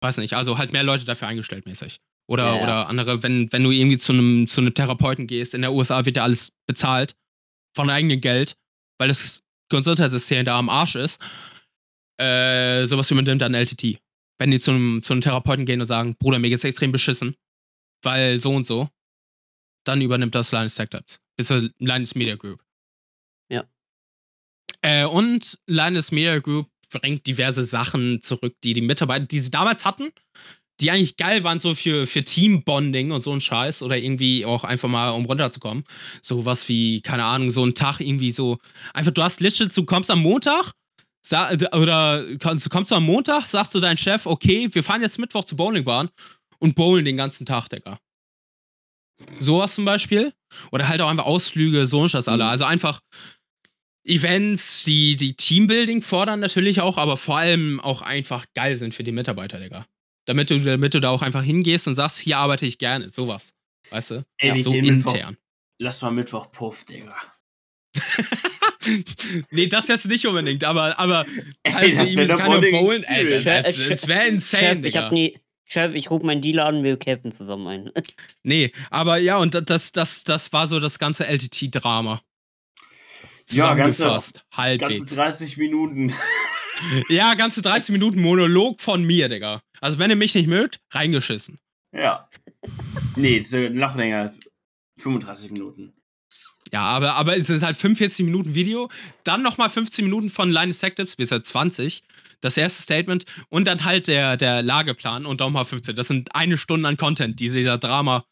[0.01, 2.01] Weiß nicht, also halt mehr Leute dafür eingestellt mäßig.
[2.27, 2.63] Oder, Ja, ja.
[2.63, 6.05] oder andere, wenn, wenn du irgendwie zu einem, zu einem Therapeuten gehst, in der USA
[6.05, 7.15] wird ja alles bezahlt
[7.75, 8.57] von eigenem Geld,
[8.97, 11.21] weil das Gesundheitssystem da am Arsch ist.
[12.21, 13.99] Äh, sowas übernimmt dann LTT.
[14.37, 17.35] Wenn die zu einem, zu einem Therapeuten gehen und sagen, Bruder, mir geht's extrem beschissen,
[18.03, 18.89] weil so und so,
[19.85, 21.19] dann übernimmt das Linus Tech Labs.
[21.35, 21.49] Bis
[21.79, 22.63] Linus Media Group.
[23.49, 23.65] Ja.
[24.81, 29.85] Äh, und Linus Media Group bringt diverse Sachen zurück, die die Mitarbeiter, die sie damals
[29.85, 30.11] hatten,
[30.79, 34.63] die eigentlich geil waren, so für, für Teambonding und so ein Scheiß oder irgendwie auch
[34.63, 35.85] einfach mal, um runterzukommen.
[36.21, 38.59] So was wie, keine Ahnung, so ein Tag irgendwie so.
[38.93, 40.73] Einfach, du hast legit, du kommst am Montag
[41.21, 45.19] sa- oder kommst, kommst du am Montag, sagst du deinem Chef, okay, wir fahren jetzt
[45.19, 46.09] Mittwoch zur Bowlingbahn
[46.59, 47.99] und bowlen den ganzen Tag, Digga.
[49.39, 50.33] Sowas zum Beispiel.
[50.71, 52.43] Oder halt auch einfach Ausflüge, so ein Scheiß alle.
[52.43, 52.49] Mhm.
[52.49, 53.01] Also einfach
[54.03, 59.03] Events, die, die Teambuilding fordern natürlich auch, aber vor allem auch einfach geil sind für
[59.03, 59.85] die Mitarbeiter, Digga.
[60.25, 63.53] Damit du, damit du da auch einfach hingehst und sagst, hier arbeite ich gerne, sowas.
[63.89, 64.25] Weißt du?
[64.37, 65.13] Ey, wir so gehen Mittwoch.
[65.13, 65.37] intern.
[65.79, 67.15] Lass mal Mittwoch Puff, Digga.
[69.51, 71.25] nee, das jetzt nicht unbedingt, aber, aber
[71.63, 73.43] Ey, also das ihm ist der keine Bonding Bowlen, ey, das,
[73.89, 75.05] das, wäre insane, Chef, ich Digga.
[75.05, 75.37] hab nie.
[75.65, 77.91] Chef, ich rufe meinen Dealer an, wir kämpfen zusammen ein.
[78.43, 82.21] Nee, aber ja, und da- das, das, das war so das ganze LTT-Drama.
[83.49, 85.15] Ja, ganze- Zusammengefasst, Ganze halbwegs.
[85.15, 86.13] 30 Minuten.
[87.09, 89.61] Ja, ganze 30 Minuten Monolog von mir, Digga.
[89.81, 91.59] Also, wenn ihr mich nicht mögt, reingeschissen.
[91.95, 92.27] Ja.
[93.15, 94.33] Nee, noch länger.
[94.97, 95.93] 35 Minuten.
[96.73, 98.89] Ja, aber, aber es ist halt 45 Minuten Video,
[99.23, 102.03] dann nochmal 15 Minuten von Linus Tech Tips, bis halt 20,
[102.39, 105.95] das erste Statement und dann halt der, der Lageplan und nochmal 15.
[105.95, 108.23] Das sind eine Stunde an Content, die dieser Drama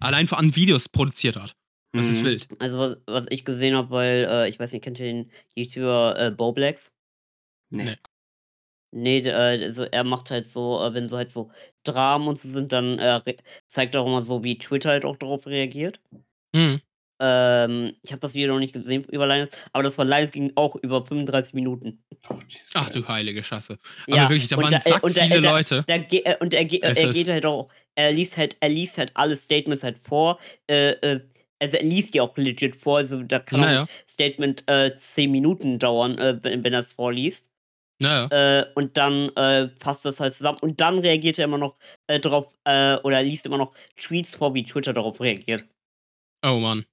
[0.00, 1.54] allein für an Videos produziert hat.
[1.92, 2.24] Das ist Mhm.
[2.24, 2.48] wild.
[2.58, 6.18] Also, was, was ich gesehen habe, weil, äh, ich weiß nicht, kennt ihr den YouTuber
[6.18, 6.92] äh, Bowblacks?
[7.70, 7.84] Nee.
[7.84, 7.96] Nee.
[8.96, 11.52] Nee, äh, also er macht halt so, äh, wenn so halt so
[11.84, 13.20] Dramen und so sind, dann äh,
[13.68, 16.00] zeigt er auch immer so, wie Twitter halt auch darauf reagiert.
[16.54, 16.80] Hm.
[17.20, 20.52] Ähm, ich habe das Video noch nicht gesehen über Linus, aber das von Linus ging
[20.56, 22.02] auch über 35 Minuten.
[22.28, 22.38] Oh,
[22.74, 23.78] Ach du heilige Scheiße.
[24.08, 25.84] Ja, Aber wirklich, da und waren da- äh, sack und viele da- Leute.
[25.86, 29.12] Da äh, und er, er ist- geht halt auch, er liest halt, er liest halt
[29.14, 30.38] alle Statements halt vor.
[30.68, 31.20] Äh, äh,
[31.62, 33.82] also er liest die auch legit vor, also da kann Naja.
[33.82, 37.48] ein Statement äh, 10 Minuten dauern, äh, wenn wenn er es vorliest.
[38.02, 38.26] Naja.
[38.60, 40.58] Äh, und dann äh, passt das halt zusammen.
[40.60, 41.76] Und dann reagiert er immer noch
[42.08, 45.64] äh, drauf, äh, oder liest immer noch Tweets vor, wie Twitter darauf reagiert.
[46.44, 46.84] Oh Mann.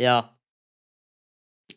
[0.00, 0.36] Ja.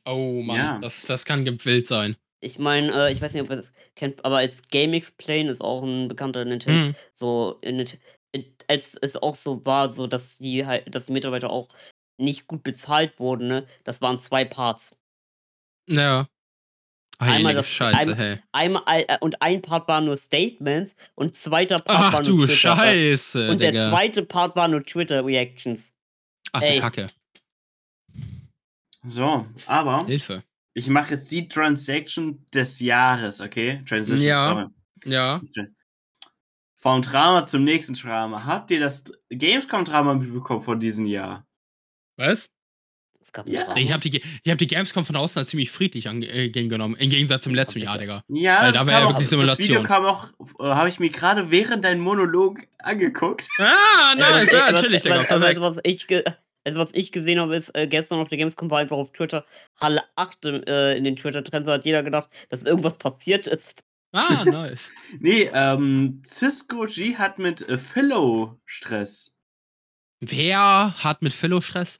[0.05, 0.55] Oh Mann.
[0.57, 0.80] Ja.
[0.80, 2.15] Das, das kann wild sein.
[2.41, 5.61] Ich meine, äh, ich weiß nicht, ob ihr das kennt, aber als Game Explain ist
[5.61, 6.88] auch ein bekannter Nintendo.
[6.88, 6.95] Hm.
[7.13, 7.86] So, in,
[8.34, 11.69] in, als es auch so war, so dass die halt, dass die Mitarbeiter auch
[12.17, 13.67] nicht gut bezahlt wurden, ne?
[13.86, 15.01] Das waren zwei Parts.
[15.89, 16.28] Ja.
[17.19, 18.39] Einmal Heilige das- Scheiße, einmal- hey.
[18.51, 22.45] Einmal äh, und ein Part war nur Statements und zweiter Part Ach war nur du
[22.45, 22.55] Twitter.
[22.78, 23.89] Scheiße, Und der Digga.
[23.89, 25.93] zweite Part war nur Twitter Reactions.
[26.51, 26.80] Ach du Ey.
[26.80, 27.09] Kacke.
[29.05, 30.43] So, aber Hilfe.
[30.73, 33.81] ich mache jetzt die Transaction des Jahres, okay?
[33.87, 34.49] Transition, Ja.
[34.49, 34.65] sorry.
[35.05, 35.41] Ja.
[36.77, 38.43] Vom Drama zum nächsten Drama.
[38.45, 41.45] Habt ihr das Gamescom-Drama mitbekommen von diesem Jahr?
[42.17, 42.49] Was?
[43.21, 43.63] Es gab Ja.
[43.63, 43.77] Drama.
[43.79, 46.45] Ich habe die, ich hab die Gamescom von außen als ziemlich friedlich ange- äh.
[46.47, 48.21] Im Gegensatz zum letzten Jahr, Digga.
[48.27, 49.83] Ja, Weil das, da war ja kam auch, wirklich das Video Simulation.
[49.85, 50.27] kam auch,
[50.59, 53.47] äh, habe ich mir gerade während deinem Monolog angeguckt.
[53.59, 55.19] Ah, nice, ja, was- natürlich, Digga.
[55.19, 55.61] was- Perfekt.
[55.61, 56.05] was ich,
[56.64, 59.45] also, was ich gesehen habe, ist, äh, gestern auf der Gamescom war einfach auf Twitter,
[59.80, 63.84] Halle 8 äh, in den Twitter-Trends, da hat jeder gedacht, dass irgendwas passiert ist.
[64.11, 64.93] Ah, nice.
[65.20, 69.34] Nee, ähm, Cisco G hat mit äh, Philo Stress.
[70.20, 71.99] Wer hat mit Philo Stress?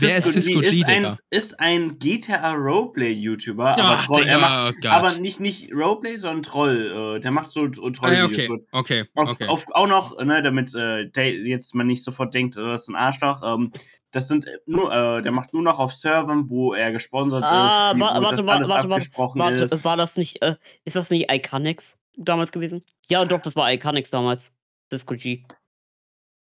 [0.00, 4.76] Wer ist Cisco G, ist, ein, ist ein GTA Roleplay-YouTuber, aber, Ach, Troll, er macht,
[4.84, 7.16] oh aber nicht, nicht Roleplay, sondern Troll.
[7.16, 8.50] Äh, der macht so, Ah, ja, Trollvideos.
[8.50, 9.46] okay, okay, Auf, okay.
[9.46, 12.88] auf, auch noch, ne, damit äh, der jetzt man nicht sofort denkt, äh, das ist
[12.88, 13.42] ein Arschloch.
[13.44, 13.72] Ähm,
[14.10, 18.00] das sind nur, äh, der macht nur noch auf Servern, wo er gesponsert Ah, ist,
[18.00, 19.84] wa- wo warte, das wa- alles warte, warte, abgesprochen Warte, ist.
[19.84, 22.82] war das nicht, äh, ist das nicht Iconix damals gewesen?
[23.08, 24.54] Ja, doch, das war Iconix damals.
[24.90, 25.44] Cisco G.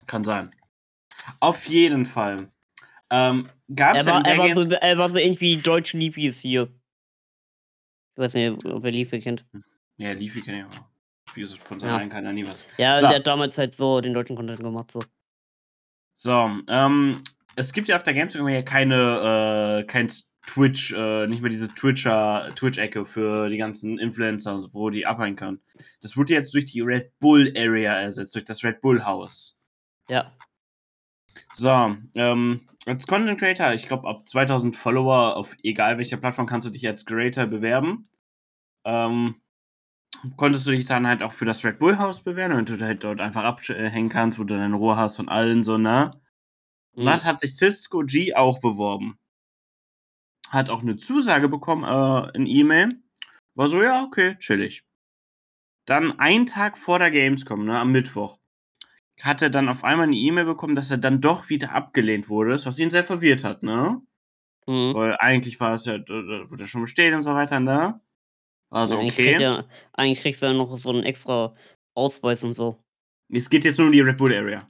[0.06, 0.52] Kann sein.
[1.40, 2.52] Auf jeden Fall.
[3.10, 6.68] Ähm, Gab Er war, er, war so, er war so irgendwie deutsch Liebis hier.
[8.14, 9.44] Ich weiß nicht, ob ihr Liefe kennt.
[9.96, 11.34] Ja, Leafy kennt ja auch.
[11.34, 11.96] Wie gesagt, von Ja.
[11.96, 12.66] seinem kann er nie was.
[12.78, 13.08] Ja, So.
[13.08, 15.02] der hat damals halt so den deutschen Content gemacht, so.
[16.14, 17.22] So, ähm,
[17.56, 20.08] es gibt ja auf der Gamescom ja keine, äh, kein
[20.46, 25.04] Twitch, äh, nicht mehr diese Twitcher, Twitch-Ecke für die ganzen Influencer, und so, wo die
[25.04, 25.60] abhängen können.
[26.00, 29.58] Das wurde jetzt durch die Red Bull Area ersetzt, durch das Red Bull Haus.
[30.08, 30.32] Ja.
[31.54, 36.66] So, ähm, als Content Creator, ich glaube, ab 2000 Follower auf egal welcher Plattform kannst
[36.68, 38.08] du dich als Creator bewerben.
[38.84, 39.36] Ähm,
[40.36, 43.04] konntest du dich dann halt auch für das Red Bull Haus bewerben, damit du halt
[43.04, 46.10] dort einfach abhängen kannst, wo du deine Ruhe hast und allen so, ne?
[46.96, 47.06] Und Mhm.
[47.06, 49.18] dann hat sich Cisco G auch beworben.
[50.50, 53.00] Hat auch eine Zusage bekommen, äh, in E-Mail.
[53.54, 54.84] War so, ja, okay, chillig.
[55.86, 58.38] Dann einen Tag vor der Gamescom, ne, am Mittwoch,
[59.20, 62.52] hat er dann auf einmal eine E-Mail bekommen, dass er dann doch wieder abgelehnt wurde,
[62.52, 64.00] was ihn sehr verwirrt hat, ne?
[64.66, 64.94] Mhm.
[64.94, 68.00] Weil eigentlich war es ja, wurde er schon bestätigt und so weiter, ne?
[68.70, 69.30] War so, eigentlich, okay.
[69.30, 71.54] kriegt er, eigentlich kriegst du dann noch so einen extra
[71.94, 72.82] Ausweis und so.
[73.32, 74.68] Es geht jetzt nur um die Red Bull Area.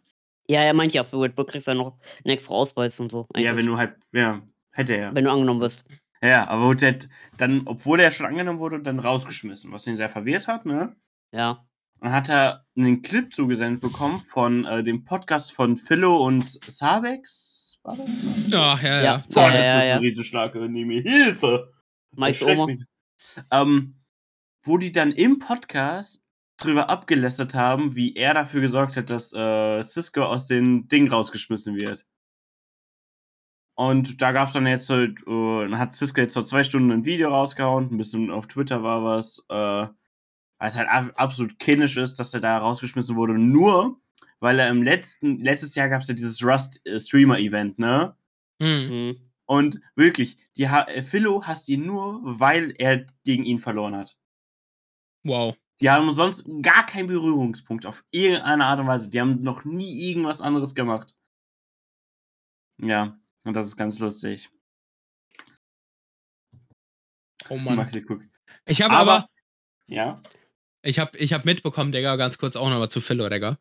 [0.48, 3.10] Ja, er meint ja, für Red Bull kriegst du dann noch einen extra Ausweis und
[3.10, 3.26] so.
[3.34, 3.56] Ja, eigentlich.
[3.56, 5.14] wenn du halt, ja, hätte er.
[5.14, 5.84] wenn du angenommen wirst.
[6.22, 6.98] Ja, aber wurde
[7.36, 10.96] dann, obwohl er schon angenommen wurde, dann rausgeschmissen, was ihn sehr verwirrt hat, ne?
[11.32, 11.66] Ja.
[12.00, 17.78] Und hat er einen Clip zugesendet bekommen von äh, dem Podcast von Philo und Sabex.
[17.82, 18.10] War das?
[18.48, 19.02] Ja, ja, Ja.
[19.02, 19.16] ja.
[19.32, 19.94] Boah, das ja, ist ja.
[19.96, 20.54] ein Riesenschlag.
[20.54, 21.72] Nehme Hilfe.
[22.12, 22.66] Mikes Oma.
[22.66, 22.84] mich.
[23.50, 23.96] Ähm,
[24.62, 26.20] wo die dann im Podcast
[26.58, 31.76] drüber abgelästert haben, wie er dafür gesorgt hat, dass äh, Cisco aus den Ding rausgeschmissen
[31.76, 32.06] wird.
[33.78, 36.90] Und da gab es dann jetzt halt, äh, dann hat Cisco jetzt vor zwei Stunden
[36.90, 39.86] ein Video rausgehauen, ein bisschen auf Twitter war was, äh,
[40.58, 44.00] weil es halt ab absolut kindisch ist, dass er da rausgeschmissen wurde, nur
[44.40, 48.16] weil er im letzten, letztes Jahr gab es ja dieses Rust-Streamer-Event, ne?
[48.62, 48.88] Hm.
[48.88, 49.30] Mhm.
[49.46, 54.18] Und wirklich, die ha äh, Philo hasst ihn nur, weil er gegen ihn verloren hat.
[55.24, 55.56] Wow.
[55.80, 59.08] Die haben sonst gar keinen Berührungspunkt auf irgendeine Art und Weise.
[59.10, 61.16] Die haben noch nie irgendwas anderes gemacht.
[62.82, 64.50] Ja, und das ist ganz lustig.
[67.48, 67.76] Oh Mann.
[67.76, 68.22] Maxi, guck.
[68.64, 69.28] Ich habe aber,
[69.86, 70.22] Ja?
[70.86, 73.58] Ich habe ich hab mitbekommen, Digga, ganz kurz auch noch mal zu Philo, Digga.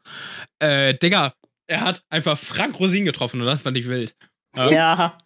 [0.59, 1.33] Äh, Digga,
[1.67, 4.15] er hat einfach Frank Rosin getroffen und das fand ich wild.
[4.55, 4.71] Ja.
[4.71, 5.17] Ja.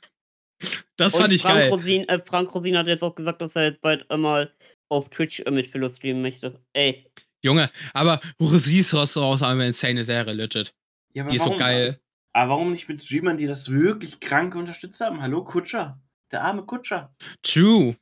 [0.98, 1.70] Das Und fand ich Frank geil.
[1.70, 4.54] Rosin, äh, Frank Rosin hat jetzt auch gesagt, dass er jetzt bald einmal
[4.90, 6.60] auf Twitch mit Philo streamen möchte.
[6.74, 7.06] Ey.
[7.44, 10.74] Junge, aber Rosins Restaurant ist eine insane Serie, legit.
[11.14, 12.00] ja aber Die ist so geil.
[12.34, 15.22] Aber warum nicht mit Streamern, die das wirklich krank unterstützt haben?
[15.22, 16.00] Hallo, Kutscher.
[16.32, 17.16] Der arme Kutscher.
[17.42, 17.96] True.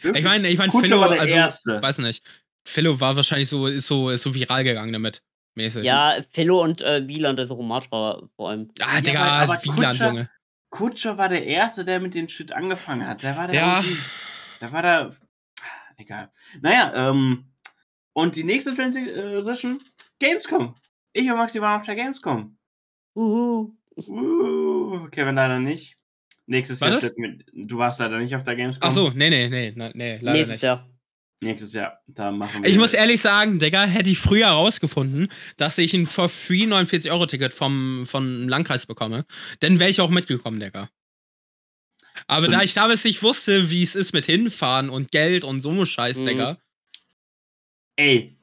[0.00, 0.24] Wirklich.
[0.24, 1.82] Ich meine, ich meine, Philo, war der also, Erste.
[1.82, 2.22] weiß nicht.
[2.66, 5.22] Philo war wahrscheinlich so, ist so, ist so viral gegangen damit.
[5.56, 5.84] Mäßig.
[5.84, 8.70] Ja, Philo und äh, Wieland, also Romatra vor allem.
[8.80, 10.30] Ah, Ja, Digga, aber- aber Wieland, Kutscher- Junge.
[10.70, 13.22] Kutscher war der Erste, der mit den Shit angefangen hat.
[13.22, 13.84] Der war der Ja.
[14.60, 15.14] Der war der.
[15.96, 16.30] egal.
[16.60, 17.44] Naja, ähm,
[18.12, 19.80] und die nächste Transition,
[20.18, 20.74] Gamescom.
[21.12, 22.56] Ich und Maxi waren auf der Gamescom.
[23.14, 23.72] Uhu.
[23.96, 25.96] Uh, Kevin leider nicht.
[26.46, 28.88] Nächstes Was Jahr mit, du warst leider nicht auf der Gamescom.
[28.88, 30.62] Ach so, nee, nee, nee, nee, nee leider Nächstes nicht.
[30.62, 30.88] Jahr.
[31.44, 32.70] Nächstes Jahr, da machen wir.
[32.70, 37.54] Ich muss ehrlich sagen, Digga, hätte ich früher herausgefunden, dass ich ein for free 49-Euro-Ticket
[37.54, 39.24] vom, vom Landkreis bekomme,
[39.60, 40.88] dann wäre ich auch mitgekommen, Digga.
[42.26, 45.60] Aber Für- da ich damals nicht wusste, wie es ist mit hinfahren und Geld und
[45.60, 46.26] so ein Scheiß, Mhm.
[46.26, 46.58] Digga.
[47.96, 48.36] Ey,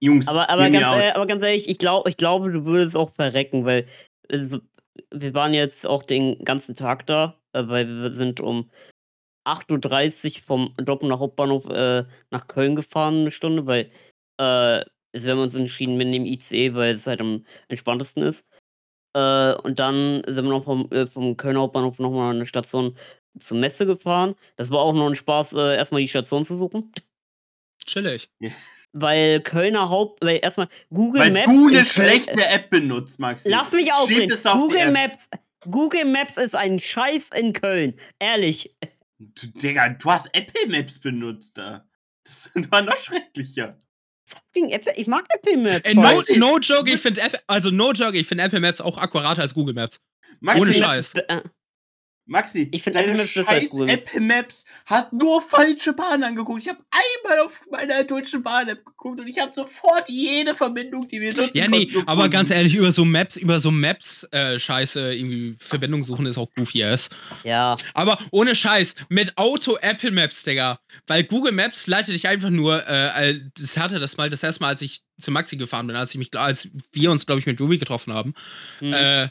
[0.00, 3.12] Jungs, Aber, aber, ganz, ehrlich, aber ganz ehrlich, ich, glaub, ich glaube, du würdest auch
[3.14, 3.88] verrecken, weil
[4.28, 4.46] äh,
[5.12, 8.70] wir waren jetzt auch den ganzen Tag da, äh, weil wir sind um
[9.48, 13.90] 8.30 Uhr vom Dortmunder Hauptbahnhof äh, nach Köln gefahren, eine Stunde, weil
[14.40, 18.50] äh, es wir haben uns entschieden mit dem ICE, weil es halt am entspanntesten ist.
[19.16, 22.96] Äh, und dann sind wir noch vom, äh, vom Kölner Hauptbahnhof nochmal eine Station
[23.38, 24.34] zur Messe gefahren.
[24.56, 26.92] Das war auch noch ein Spaß, äh, erstmal die Station zu suchen.
[27.86, 28.28] Chillig.
[28.92, 31.46] Weil Kölner Haupt, weil erstmal Google Weil Maps.
[31.46, 33.48] du in eine Köln- schlechte App benutzt, Maxi.
[33.48, 34.90] Lass mich es auf Google.
[34.90, 35.30] Maps,
[35.70, 37.98] Google Maps ist ein Scheiß in Köln.
[38.18, 38.74] Ehrlich.
[39.18, 41.86] Du, Digga, du hast Apple Maps benutzt da.
[42.24, 43.80] Das war noch schrecklicher.
[44.28, 45.88] Fucking Apple, ich mag Apple Maps.
[45.88, 48.98] Ey, no, no joke, ich finde Apple, also no joke, ich finde Apple Maps auch
[48.98, 50.00] akkurater als Google Maps.
[50.40, 51.14] Maxi, Ohne Scheiß.
[51.14, 51.42] Äh,
[52.28, 54.04] Maxi, Ich find deine Apple Maps scheiß Maps.
[54.04, 56.62] Apple Maps hat nur falsche Bahnen angeguckt.
[56.62, 61.20] Ich habe einmal auf meiner deutschen Bahn-App geguckt und ich habe sofort jede Verbindung, die
[61.20, 64.58] wir nutzen Ja, nee, konnten, aber ganz ehrlich, über so Maps, über so Maps, äh,
[64.58, 67.08] Scheiße, irgendwie Verbindung suchen ist auch goofy ass.
[67.44, 67.76] Ja.
[67.94, 70.80] Aber ohne Scheiß, mit Auto Apple Maps, Digga.
[71.06, 74.68] Weil Google Maps leitet dich einfach nur, äh, das hatte das mal, das erste Mal,
[74.68, 77.60] als ich zu Maxi gefahren bin, als ich mich, als wir uns, glaube ich, mit
[77.60, 78.34] Ruby getroffen haben,
[78.80, 78.92] Hm.
[78.92, 79.28] äh,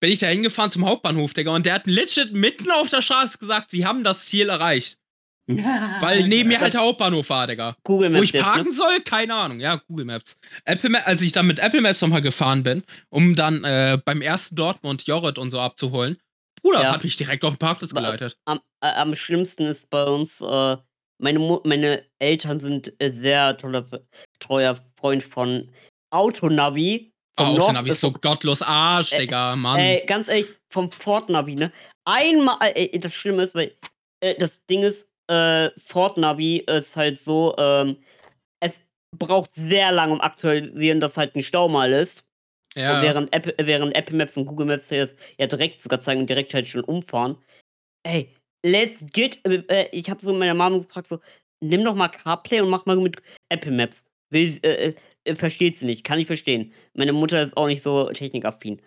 [0.00, 3.38] bin ich da hingefahren zum Hauptbahnhof, Digga, und der hat legit mitten auf der Straße
[3.38, 4.98] gesagt, sie haben das Ziel erreicht.
[5.48, 7.76] Weil neben mir halt der Hauptbahnhof war, Digga.
[7.82, 8.72] Google Wo Maps ich jetzt, parken ne?
[8.72, 9.00] soll?
[9.00, 9.58] Keine Ahnung.
[9.58, 10.38] Ja, Google Maps.
[10.64, 14.22] Apple Ma als ich dann mit Apple Maps nochmal gefahren bin, um dann äh, beim
[14.22, 16.18] ersten Dortmund Jorrit und so abzuholen,
[16.62, 16.92] Bruder, Ja.
[16.92, 18.36] hat mich direkt auf den Parkplatz geleitet.
[18.44, 20.76] Am, äh, am schlimmsten ist bei uns, äh,
[21.18, 23.86] meine, Mu meine Eltern sind äh, sehr toller,
[24.38, 25.70] treuer Freund von
[26.10, 27.09] Autonavi.
[27.40, 29.78] Oh, vom Nord- Autonavi ist so gottlos Arsch, Äh, Digga, Mann.
[29.80, 31.72] Ey, ganz ehrlich, vom Fortnavi, ne?
[32.04, 33.76] Einmal, ey, das Schlimme ist, weil
[34.20, 37.96] äh, das Ding ist, äh, Fortnavi ist halt so, ähm,
[38.60, 38.82] es
[39.16, 42.24] braucht sehr lange, um aktualisieren, dass halt ein Stau mal ist.
[42.76, 42.96] ja.
[42.96, 46.28] Und während Apple, während Apple Maps und Google Maps jetzt ja direkt sogar zeigen und
[46.30, 47.36] direkt halt schon umfahren.
[48.06, 48.34] Ey,
[48.64, 51.20] legit, äh, äh, ich habe so meine Mama gefragt, so,
[51.62, 53.20] nimm doch mal CarPlay und mach mal mit
[53.50, 54.10] Apple Maps.
[54.32, 56.72] Will, sie- äh, äh, versteht sie nicht, kann ich verstehen.
[56.94, 58.80] Meine Mutter ist auch nicht so technikaffin.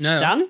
[0.00, 0.20] ja, ja.
[0.20, 0.44] Dann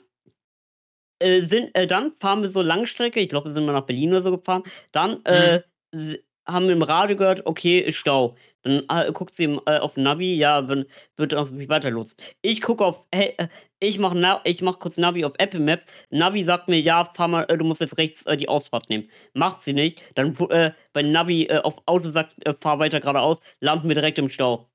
[1.20, 4.10] äh, sind, äh, dann fahren wir so Langstrecke, ich glaube, wir sind mal nach Berlin
[4.10, 4.62] oder so gefahren.
[4.92, 5.62] Dann äh,
[5.92, 8.36] s- haben wir im Radio gehört, okay, Stau.
[8.62, 12.18] Dann äh, guckt sie im, äh, auf Navi, ja, wenn, wird uns mich weiterlotsen.
[12.42, 13.34] Ich gucke auf, hey,
[13.80, 15.86] ich mache Na ich mach kurz Navi auf Apple Maps.
[16.10, 19.10] Navi sagt mir, ja, fahr mal, äh, du musst jetzt rechts die Ausfahrt nehmen.
[19.34, 20.02] Macht sie nicht.
[20.16, 24.70] Dann, äh, wenn Navi auf Auto sagt, fahr weiter geradeaus, landen wir direkt im Stau.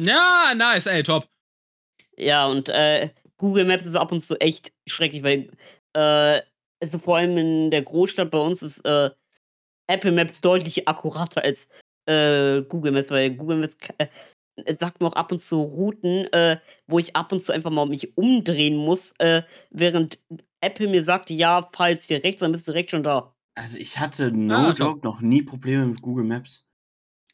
[0.00, 1.28] Ja, nice, ey, top.
[2.16, 5.50] Ja, und äh, Google Maps ist ab und zu echt schrecklich, weil
[5.94, 6.40] äh,
[6.82, 9.10] also vor allem in der Großstadt bei uns ist äh,
[9.88, 11.68] Apple Maps deutlich akkurater als
[12.06, 14.08] äh, Google Maps, weil Google Maps äh,
[14.78, 17.86] sagt mir auch ab und zu Routen, äh, wo ich ab und zu einfach mal
[17.86, 20.18] mich umdrehen muss, äh, während
[20.60, 23.34] Apple mir sagt, ja, fahr jetzt hier rechts, dann bist du direkt schon da.
[23.54, 26.66] Also ich hatte no Ah, joke noch nie Probleme mit Google Maps.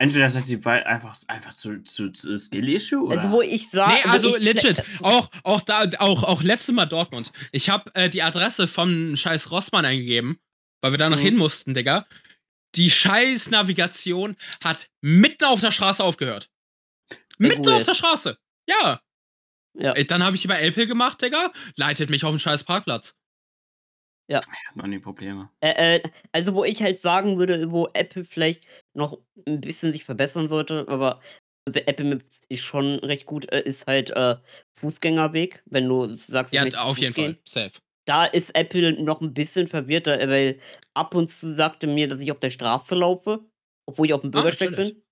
[0.00, 3.16] Entweder seid ihr bei einfach, einfach zu, zu, zu Skill-Issue oder.
[3.16, 4.82] Also wo ich sage, Nee, also legit.
[5.02, 7.32] Auch, auch da, auch, auch letztes Mal Dortmund.
[7.50, 10.38] Ich habe äh, die Adresse von scheiß Rossmann eingegeben,
[10.82, 11.22] weil wir da noch Mhm.
[11.22, 12.06] hin mussten, Digga.
[12.76, 16.48] Die scheiß Navigation hat mitten auf der Straße aufgehört.
[17.38, 17.94] Mitten auf der.
[17.94, 18.38] Straße.
[18.68, 19.00] Ja.
[19.74, 19.92] Ja.
[19.92, 21.52] Ey, Dann habe ich über Apple gemacht, Digga.
[21.76, 23.16] Leitet mich auf den scheiß Parkplatz.
[24.30, 25.48] Ich hab noch nie Probleme.
[25.60, 28.66] Äh, äh, also wo ich halt sagen würde, wo Apple vielleicht
[28.98, 31.20] noch ein bisschen sich verbessern sollte, aber
[31.66, 34.36] Apple Maps ist schon recht gut, äh, ist halt äh,
[34.78, 37.34] Fußgängerweg, wenn du sagst, Ja, auf Fuß jeden gehen.
[37.34, 37.38] Fall.
[37.46, 37.72] Safe.
[38.06, 40.60] Da ist Apple noch ein bisschen verwirrter, äh, weil
[40.94, 43.40] ab und zu sagte mir, dass ich auf der Straße laufe,
[43.86, 44.94] obwohl ich auf dem Ah, Bürgersteig chillig.
[44.94, 45.02] bin.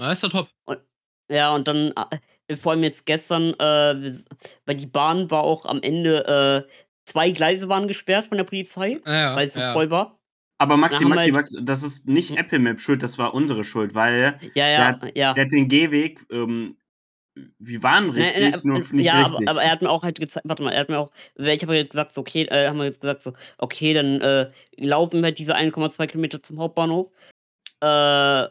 [0.00, 0.48] Ja, ist doch top.
[1.30, 1.92] Ja, und dann,
[2.48, 4.12] äh, vor allem jetzt gestern, äh,
[4.66, 6.70] weil die Bahn war auch am Ende, äh,
[7.08, 9.72] zwei Gleise waren gesperrt von der Polizei, ja, weil es so ja.
[9.72, 10.19] voll war.
[10.60, 12.36] Aber Maxi, Maxi, halt- Maxi, das ist nicht.
[12.36, 15.32] Apple Map schuld, das war unsere Schuld, weil Ja, Der ja, hat- ja.
[15.32, 16.76] der hat den Gehweg, ähm,
[17.58, 19.48] wir waren Ne, richtig, ne, nur äh, nicht ja, richtig.
[19.48, 21.62] Aber, aber er hat mir auch halt gezeigt, warte mal, er hat mir auch, ich
[21.62, 25.20] habe jetzt gesagt, so, okay, äh, haben wir jetzt gesagt, so, okay, dann äh, laufen
[25.20, 27.10] wir halt diese 1,2 Kilometer zum Hauptbahnhof.
[27.80, 28.46] Äh,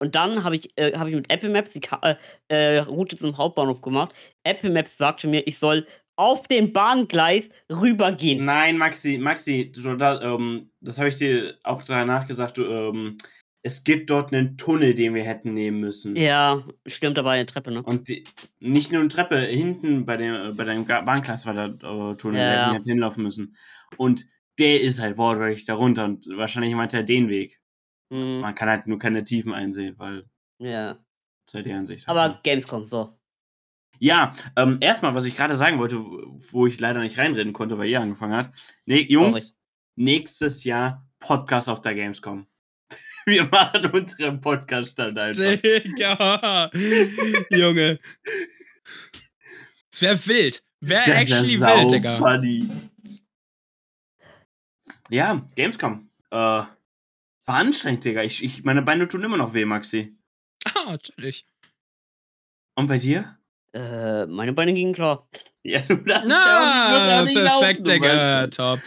[0.00, 2.14] Und dann habe ich, äh, hab ich mit Apple Maps die äh,
[2.48, 4.14] äh, Route zum Hauptbahnhof gemacht.
[4.44, 5.88] Apple Maps sagte mir, ich soll
[6.18, 8.44] auf dem Bahngleis rübergehen.
[8.44, 12.58] Nein, Maxi, Maxi, du, da, ähm, das habe ich dir auch danach gesagt.
[12.58, 13.18] Du, ähm,
[13.62, 16.16] es gibt dort einen Tunnel, den wir hätten nehmen müssen.
[16.16, 17.82] Ja, stimmt, aber eine Treppe, ne?
[17.82, 18.24] Und die,
[18.58, 22.46] nicht nur eine Treppe, hinten bei, dem, bei deinem Bahngleis war der äh, Tunnel, Ja,
[22.50, 22.68] hätten ja.
[22.70, 23.56] wir jetzt hinlaufen müssen.
[23.96, 24.26] Und
[24.58, 27.60] der ist halt wortwörtlich darunter und wahrscheinlich meint er den Weg.
[28.10, 28.40] Mhm.
[28.40, 30.24] Man kann halt nur keine Tiefen einsehen, weil
[30.58, 30.98] Ja.
[31.46, 32.08] zu der Ansicht.
[32.08, 33.17] Aber Gamescom, so.
[33.98, 37.88] Ja, ähm, erstmal, was ich gerade sagen wollte, wo ich leider nicht reinreden konnte, weil
[37.88, 38.50] ihr angefangen hat.
[38.86, 39.56] Ne, Jungs,
[39.96, 42.46] nächstes Jahr Podcast auf der Gamescom.
[43.26, 45.60] Wir machen unseren Podcast dann einfach.
[45.60, 46.70] Digga.
[47.50, 47.98] Junge.
[49.90, 50.64] Es wäre wild.
[50.80, 52.18] Wäre Das wär actually sau wild, Digga.
[52.18, 52.68] funny.
[55.10, 56.10] Ja, Gamescom.
[56.30, 56.70] Äh, war
[57.46, 58.22] anstrengend, Digga.
[58.22, 60.16] Ich, ich, meine Beine tun immer noch weh, Maxi.
[60.64, 61.46] Ah, natürlich.
[62.74, 63.37] Und bei dir?
[63.74, 65.28] Äh, meine Beine gingen klar.
[65.64, 67.90] Ja, du darfst Na, ja auch nicht, du musst ja auch nicht perfekt, laufen, du
[67.90, 68.42] Digga.
[68.44, 68.80] weißt Top.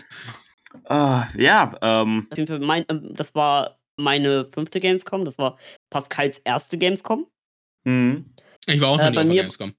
[0.86, 5.24] Ah, ja, ähm, Auf jeden Fall mein, ähm, das war meine fünfte Gamescom.
[5.26, 5.60] Das war
[5.92, 7.28] Pascals erste Gamescom.
[7.86, 8.34] hm.
[8.66, 9.74] Ich war auch Äh, noch nie bei auf der mir- Gamescom.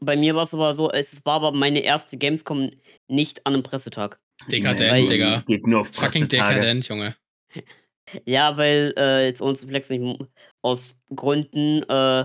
[0.00, 2.70] Bei mir war es aber so, es war aber meine erste Gamescom
[3.08, 4.18] nicht an einem Pressetag.
[4.50, 5.42] Dekadent, Weil- Digga.
[5.46, 6.54] Geht nur auf Fucking Pressetage.
[6.54, 7.16] dekadent, Junge.
[8.24, 10.16] Ja, weil äh, jetzt uns Flex nicht mu-
[10.62, 12.24] aus Gründen äh,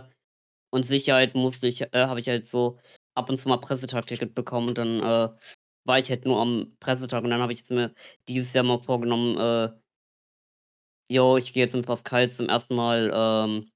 [0.73, 2.79] und Sicherheit musste ich, äh, habe ich halt so
[3.15, 5.29] ab und zu mal Pressetag-Ticket bekommen und dann äh,
[5.85, 7.93] war ich halt nur am Pressetag und dann habe ich jetzt mir
[8.27, 9.69] dieses Jahr mal vorgenommen, äh,
[11.11, 13.69] yo, ich gehe jetzt mit Pascal zum ersten Mal ähm,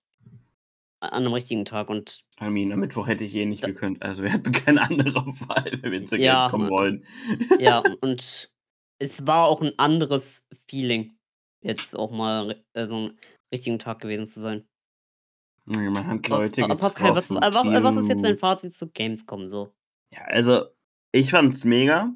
[1.00, 4.02] an einem richtigen Tag und I mean, am Mittwoch hätte ich eh nicht gekönnt.
[4.02, 7.06] Also wir hatten keine andere Wahl, wenn wir zur Ja, äh, wollen.
[7.60, 8.52] ja, und
[9.00, 11.16] es war auch ein anderes Feeling,
[11.64, 13.20] jetzt auch mal äh, so einen
[13.54, 14.68] richtigen Tag gewesen zu sein.
[15.70, 18.74] Ja, Man hat Aber- Leute aber Pascal, was, getroffen, was, was ist jetzt dein Fazit
[18.74, 19.74] zu Gamescom so?
[20.12, 20.66] Ja, also
[21.12, 22.12] ich fand's mega.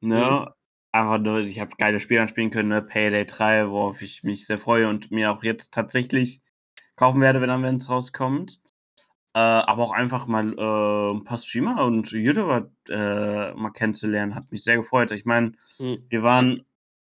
[0.00, 0.16] Ne?
[0.46, 0.48] Mhm.
[0.92, 2.82] Einfach nur, ich habe geile Spiele anspielen können, ne?
[2.82, 6.40] Payday 3, worauf ich mich sehr freue und mir auch jetzt tatsächlich
[6.96, 8.60] kaufen werde, wenn dann es rauskommt.
[9.34, 14.50] Äh, aber auch einfach mal äh, ein paar Streamer und YouTuber äh, mal kennenzulernen, hat
[14.50, 15.10] mich sehr gefreut.
[15.12, 15.98] Ich meine, Hm.
[16.08, 16.64] wir waren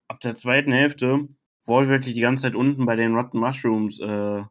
[0.08, 1.28] ab der zweiten Hälfte
[1.66, 4.44] wortwörtlich die ganze Zeit unten bei den Rotten Mushrooms äh,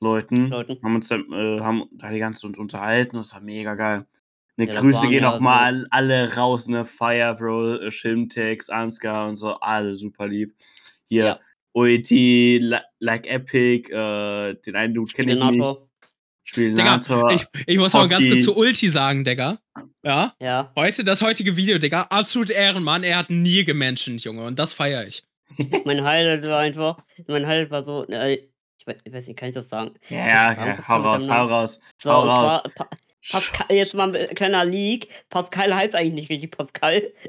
[0.00, 0.48] Leuten.
[0.48, 0.78] Leuten.
[0.82, 4.06] Haben uns dann, äh, haben da die ganze Zeit unterhalten, das war mega geil.
[4.56, 6.84] Ne, Ja, da Grüße gehen ja auch mal an alle raus, ne?
[6.84, 10.54] Fire, Bro, äh, Shimtex, Ansgar und so, alle super lieb.
[11.06, 11.40] Hier, Ja.
[11.74, 15.64] OET, Li- Like Epic, äh, den einen Dude kenne ich nicht.
[16.44, 17.30] Spiegenator.
[17.30, 17.30] Spielnator.
[17.32, 18.32] Ich, ich muss aber ganz Hockey.
[18.32, 19.58] kurz zu Ulti sagen, Digga.
[20.02, 20.32] Ja.
[20.40, 20.72] Ja.
[20.76, 22.02] Heute, das heutige Video, Digga.
[22.10, 23.02] Absolut Ehrenmann.
[23.04, 24.44] Er hat nie gemenschent, Junge.
[24.44, 25.22] Und das feiere ich.
[25.84, 28.48] Mein Highlight war einfach, mein Highlight war so, äh,
[28.88, 29.94] ich, weiß, ich weiß nicht, kann ich das sagen?
[30.08, 31.80] ja, ja, sagen, ja, hau raus, hau raus.
[32.02, 32.60] So, Hau und raus.
[32.62, 32.88] zwar, pa
[33.30, 35.08] Pascal, jetzt mal ein kleiner Leak.
[35.28, 37.12] Pascal heißt eigentlich nicht richtig Pascal.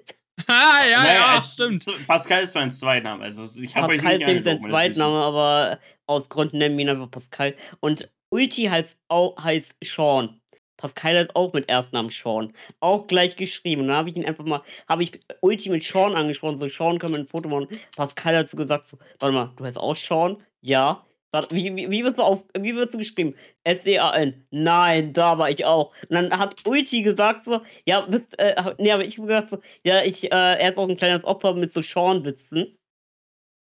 [0.47, 1.83] Ah, ja, Naja, ja, stimmt.
[2.07, 3.25] Pascal ist mein Zweitname.
[3.25, 7.55] Also ich Pascal ist nämlich sein Zweitname, aber aus Gründen nennen wir ihn einfach Pascal.
[7.81, 10.39] Und Ulti heißt, auch, heißt Sean.
[10.77, 12.53] Pascal heißt auch mit Erstnamen Sean.
[12.79, 13.81] Auch gleich geschrieben.
[13.81, 16.55] Und dann habe ich ihn einfach mal, habe ich Ulti mit Sean angesprochen.
[16.55, 17.67] So, Sean, können wir ein Foto machen?
[17.97, 20.41] Pascal hat so gesagt, so, warte mal, du heißt auch Sean?
[20.61, 21.05] Ja.
[21.31, 23.35] Warte, Wie, wie, wie, wirst du auf, wie wirst du geschrieben?
[23.63, 24.47] S-E-A-N.
[24.49, 25.93] Nein, da war ich auch.
[26.09, 30.01] Und dann hat Ulti gesagt so, ja, bist, äh, nee, aber ich gesagt so, ja,
[30.03, 32.75] ich, äh, er ist auch ein kleines Opfer mit so Sean-Witzen.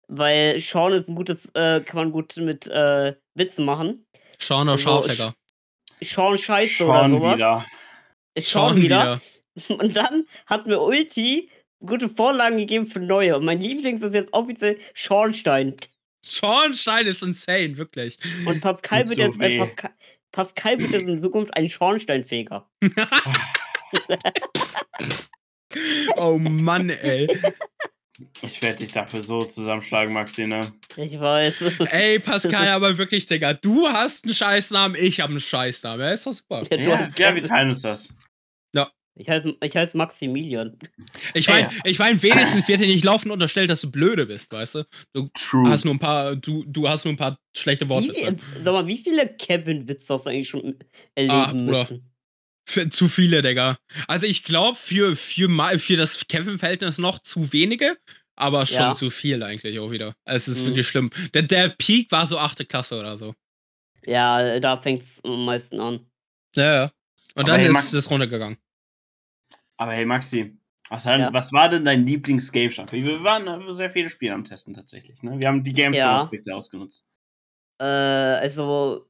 [0.07, 4.07] Weil Sean ist ein gutes, äh, kann man gut mit äh, Witzen machen.
[4.39, 5.35] Sean oder Also, Digga.
[6.01, 7.37] Sean Scheiße oder Schon sowas.
[7.37, 7.67] wieder.
[8.35, 9.21] Ist Sean wieder.
[9.69, 11.51] Und dann hat mir Ulti
[11.85, 13.37] gute Vorlagen gegeben für neue.
[13.37, 15.75] Und mein Lieblings ist jetzt offiziell Schornstein.
[16.31, 18.19] Schornstein ist insane, wirklich.
[18.47, 19.59] Und Pascal wird so jetzt äh.
[19.59, 19.91] Pascal,
[20.33, 22.69] Pascal wird jetzt in Zukunft ein Schornsteinfeger.
[26.17, 27.29] Oh Mann, ey.
[28.43, 30.73] Ich werde dich dafür so zusammenschlagen, Maxi, ne?
[30.97, 31.55] Ich weiß.
[31.91, 33.55] Ey, Pascal, aber wirklich, Digga.
[33.55, 36.05] Du hast einen Scheißnamen, ich habe einen Scheißnamen.
[36.05, 36.65] Ja, ist doch super.
[36.71, 38.09] Ja, Ja, ja, wir teilen uns das.
[39.19, 40.79] Ich heiße ich heiß Maximilian.
[41.35, 41.71] Ich meine, Ja.
[41.85, 44.85] ich mein, wenigstens wird dir nicht laufend unterstellt, dass du blöde bist, weißt du?
[45.13, 45.69] Du True.
[45.69, 48.13] hast nur ein paar, du, du hast nur ein paar schlechte Wie, Worte.
[48.15, 50.79] viel- sag mal, wie viele Kevin-Witze hast du eigentlich schon
[51.17, 51.65] erleben Ach, Bruder.
[51.81, 52.11] müssen?
[52.65, 53.79] Für, zu viele, Digga.
[54.07, 57.97] Also ich glaube, für, für, für das Kevin-Verhältnis noch zu wenige,
[58.37, 58.93] aber schon Ja.
[58.93, 60.15] zu viel eigentlich auch wieder.
[60.27, 60.67] Es ist Mhm.
[60.67, 61.11] wirklich schlimm.
[61.35, 63.35] Der, der Peak war so achte Klasse oder so.
[64.07, 66.01] Ja, da fängt es am meisten an.
[66.55, 66.83] Ja, ja.
[67.35, 68.59] Und Aber dann hey, ist es runtergegangen.
[69.79, 70.59] Aber hey, Maxi,
[70.91, 71.33] was, hat, Ja.
[71.33, 72.93] was war denn dein Lieblings-Game-Start?
[72.93, 75.39] Wir waren äh, sehr viele Spiele am Testen tatsächlich, ne?
[75.39, 75.85] Wir haben die Ja.
[75.85, 77.07] Gamescom-Aspekte ausgenutzt.
[77.81, 79.09] Äh, also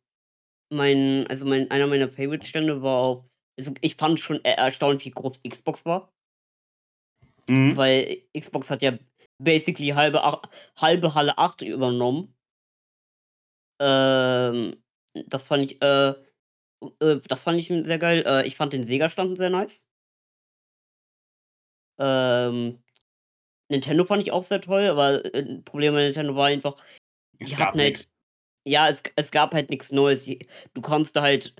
[0.72, 5.10] mein, also mein, einer meiner Favorite-Stände war auch, also ich fand schon er- erstaunlich, wie
[5.10, 6.12] groß Xbox war,
[7.48, 7.76] Mhm.
[7.76, 8.98] weil Xbox hat ja
[9.42, 10.20] basically halbe,
[10.78, 12.34] halbe Halle 8 übernommen.
[13.80, 14.76] Ähm,
[15.26, 16.10] das fand ich, äh,
[17.00, 18.24] äh, das fand ich sehr geil.
[18.26, 19.87] Äh, ich fand den Sega-Stand sehr nice.
[21.98, 22.78] Ähm,
[23.70, 26.76] Nintendo fand ich auch sehr toll, aber äh, ein Problem bei Nintendo war einfach,
[27.38, 28.08] Es die gab hatten halt, nichts.
[28.66, 30.26] ja, es, es gab halt nichts Neues.
[30.74, 31.54] Du konntest halt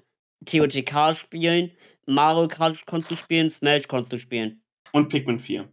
[0.47, 1.71] TOTK spielen,
[2.07, 4.63] Mario Kart konntest du spielen, Smash konntest du spielen.
[4.93, 5.69] Und Pikmin 4.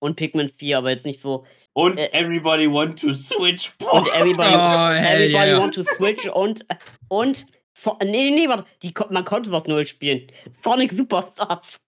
[0.00, 1.44] Und Pikmin 4, aber jetzt nicht so.
[1.72, 3.72] Und Äh, Everybody Want to Switch.
[3.90, 5.58] Und Everybody, Oh, everybody yeah.
[5.58, 6.64] Want to Switch und.
[7.08, 7.46] Und.
[7.76, 8.66] So, nee, nee, nee, warte.
[8.82, 10.30] Die, man konnte was Neues spielen.
[10.52, 11.80] Sonic Superstars.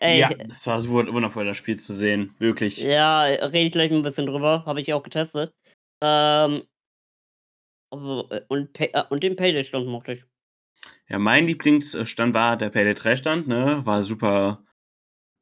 [0.00, 2.34] Ey, Ja, das war so wund- wundervoll, das Spiel zu sehen.
[2.38, 2.78] Wirklich.
[2.78, 4.64] Ja, rede ich gleich ein bisschen drüber.
[4.66, 5.52] Habe ich auch getestet.
[6.02, 6.62] Ähm.
[7.92, 10.24] äh, Und, äh, und den Payday-Stand mochte ich.
[11.08, 13.84] Ja, mein Lieblingsstand war der Payday 3 Stand, ne?
[13.84, 14.62] War super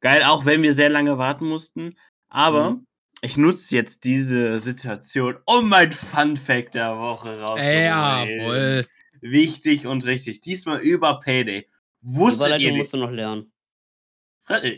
[0.01, 1.97] geil, auch wenn wir sehr lange warten mussten.
[2.29, 2.85] Aber Mhm.
[3.21, 8.39] ich nutze jetzt diese Situation, um mein Fun Fact der Woche rauszuholen.
[8.39, 8.87] Jawohl.
[9.21, 10.41] Wichtig und richtig.
[10.41, 11.67] Diesmal über Payday.
[12.01, 13.51] Wusstet Überleitung ihr, musst du noch lernen.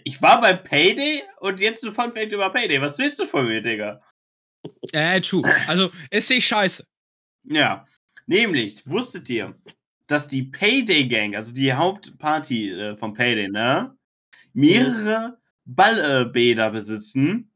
[0.04, 2.82] Ich war beim Payday und jetzt ein Fun Fact über Payday.
[2.82, 4.02] Was willst du von mir, Digga?
[4.92, 5.44] Äh, true.
[5.68, 6.86] Also, ist nicht scheiße.
[7.44, 7.86] Ja,
[8.26, 9.56] nämlich, wusstet ihr,
[10.08, 13.96] dass die Payday Gang, also die Hauptparty äh, vom Payday, ne,
[14.54, 17.52] mehrere Ballbäder besitzen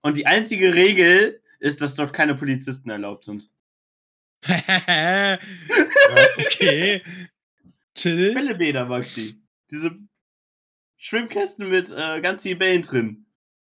[0.00, 3.50] und die einzige Regel ist, dass dort keine Polizisten erlaubt sind.
[6.38, 7.02] okay.
[7.94, 8.34] Chill.
[8.34, 9.40] Bällebäder, Maxi.
[9.70, 9.96] Diese
[11.02, 13.26] Schwimmkästen mit äh, ganz vielen Bällen drin.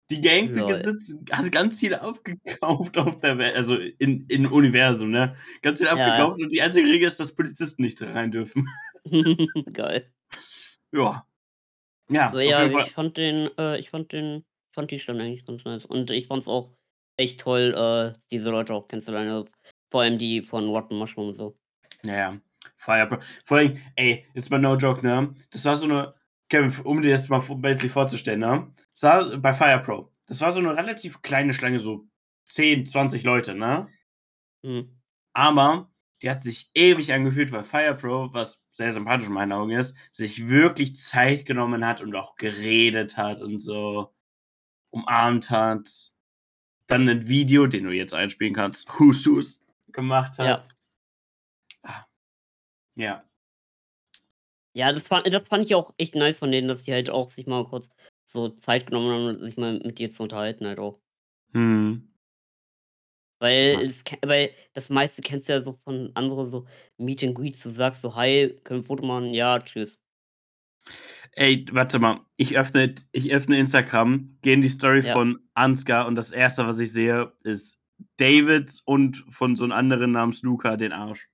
[0.10, 5.36] Die Gang besitzt, hat ganz viele aufgekauft auf der Welt, also in, in Universum, ne?
[5.62, 6.26] Ganz viele Ja, ja.
[6.26, 8.68] und die einzige Regel ist, dass Polizisten nicht rein dürfen.
[9.74, 10.12] Geil.
[10.92, 11.28] Ja.
[12.10, 14.44] Ja, auf ja, ich fand den, äh, ich fand den,
[14.74, 15.86] fand die Stand eigentlich ganz nice.
[15.86, 16.76] Und ich fand's auch
[17.18, 19.30] echt toll, äh, diese Leute auch kennenzulernen.
[19.30, 19.50] Also,
[19.92, 21.56] Vor allem die von Rotten Mushroom und so.
[22.04, 22.42] Ja, ja.
[22.78, 23.20] Fire.
[23.46, 25.36] Vor allem, ey, jetzt mal no joke, ne?
[25.52, 26.16] Das war so eine,
[26.50, 28.74] Kevin, um dir das mal bildlich vorzustellen, ne?
[28.94, 30.12] Das war bei Fire Pro.
[30.28, 32.08] Das war so eine relativ kleine Schlange, so
[32.46, 33.88] 10, 20 Leute, ne?
[34.66, 34.98] Hm.
[35.34, 39.72] Aber die hat sich ewig angefühlt, weil Fire Pro, was sehr sympathisch in meinen Augen
[39.72, 44.14] ist, sich wirklich Zeit genommen hat und auch geredet hat und so
[44.92, 46.12] umarmt hat.
[46.88, 49.64] Dann ein Video, den du jetzt einspielen kannst, Husus
[49.94, 50.46] gemacht Ja.
[50.46, 50.70] hat.
[51.84, 52.06] Ah.
[52.96, 53.29] Ja.
[54.80, 57.30] Ja, das fand, das fand ich auch echt nice von denen, dass die halt auch
[57.30, 57.90] sich mal kurz
[58.24, 61.02] so Zeit genommen haben, sich mal mit dir zu unterhalten halt auch.
[61.52, 62.10] Hm.
[63.40, 66.66] Weil, es, weil das meiste kennst du ja so von anderen so
[66.96, 69.34] Meet and Greets, du sagst so, hi, können wir ein Foto machen?
[69.34, 70.02] Ja, tschüss.
[71.34, 72.22] Ey, warte mal.
[72.38, 75.12] Ich öffne, ich öffne Instagram, gehe in die Story Ja.
[75.12, 77.82] von Ansgar und das erste, was ich sehe, ist
[78.16, 81.28] David und von so einem anderen namens Luca den Arsch.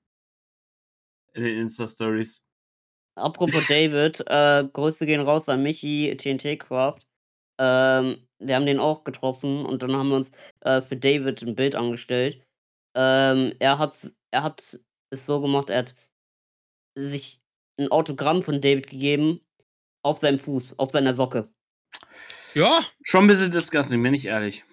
[1.33, 2.44] In den Insta-Stories.
[3.15, 6.99] Apropos David, äh, Grüße gehen raus an Michi, TNT Craft.
[7.59, 10.31] Ähm, wir haben den auch getroffen und dann haben wir uns
[10.61, 12.45] äh, für David ein Bild angestellt.
[12.95, 14.79] Ähm, er, hat's, er hat
[15.11, 15.95] es so gemacht, er hat
[16.97, 17.41] sich
[17.79, 19.41] ein Autogramm von David gegeben
[20.03, 21.49] auf seinem Fuß, auf seiner Socke.
[22.53, 24.65] Ja, Schon ein bisschen disgusting, bin ich ehrlich.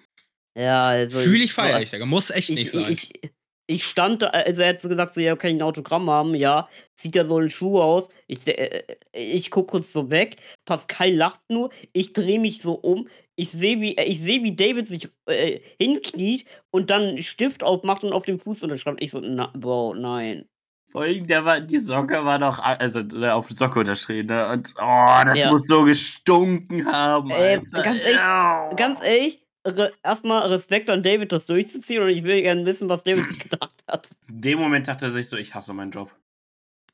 [0.57, 1.19] Ja, also.
[1.19, 2.05] fühle ich feier ich, Digga.
[2.05, 2.91] Muss echt nicht ich, sein.
[2.91, 3.31] ich, ich
[3.71, 6.35] stand da, also er hat so gesagt, so, ja, kann ich ein Autogramm haben?
[6.35, 8.09] Ja, sieht ja so ein Schuh aus.
[8.27, 8.83] Ich, äh,
[9.13, 10.37] ich guck kurz so weg.
[10.65, 11.69] Pascal lacht nur.
[11.93, 13.07] Ich drehe mich so um.
[13.35, 17.63] Ich sehe, wie, äh, ich seh, wie David sich äh, hinkniet und dann einen Stift
[17.63, 19.01] aufmacht und auf dem Fuß unterschreibt.
[19.01, 20.45] Ich so, na, Bro, nein.
[20.85, 24.47] Vor allem, der war, die Socke war doch, also äh, auf Socke unterschrieben, ne?
[24.49, 25.49] Und oh, das Ja.
[25.49, 27.31] muss so gestunken haben.
[27.31, 28.77] Äh, ganz ehrlich.
[28.77, 33.03] Ganz ehrlich, re erstmal Respekt an David, das durchzuziehen und ich will gerne wissen, was
[33.03, 34.09] David sich gedacht hat.
[34.27, 36.13] In dem Moment dachte er sich so, ich hasse meinen Job.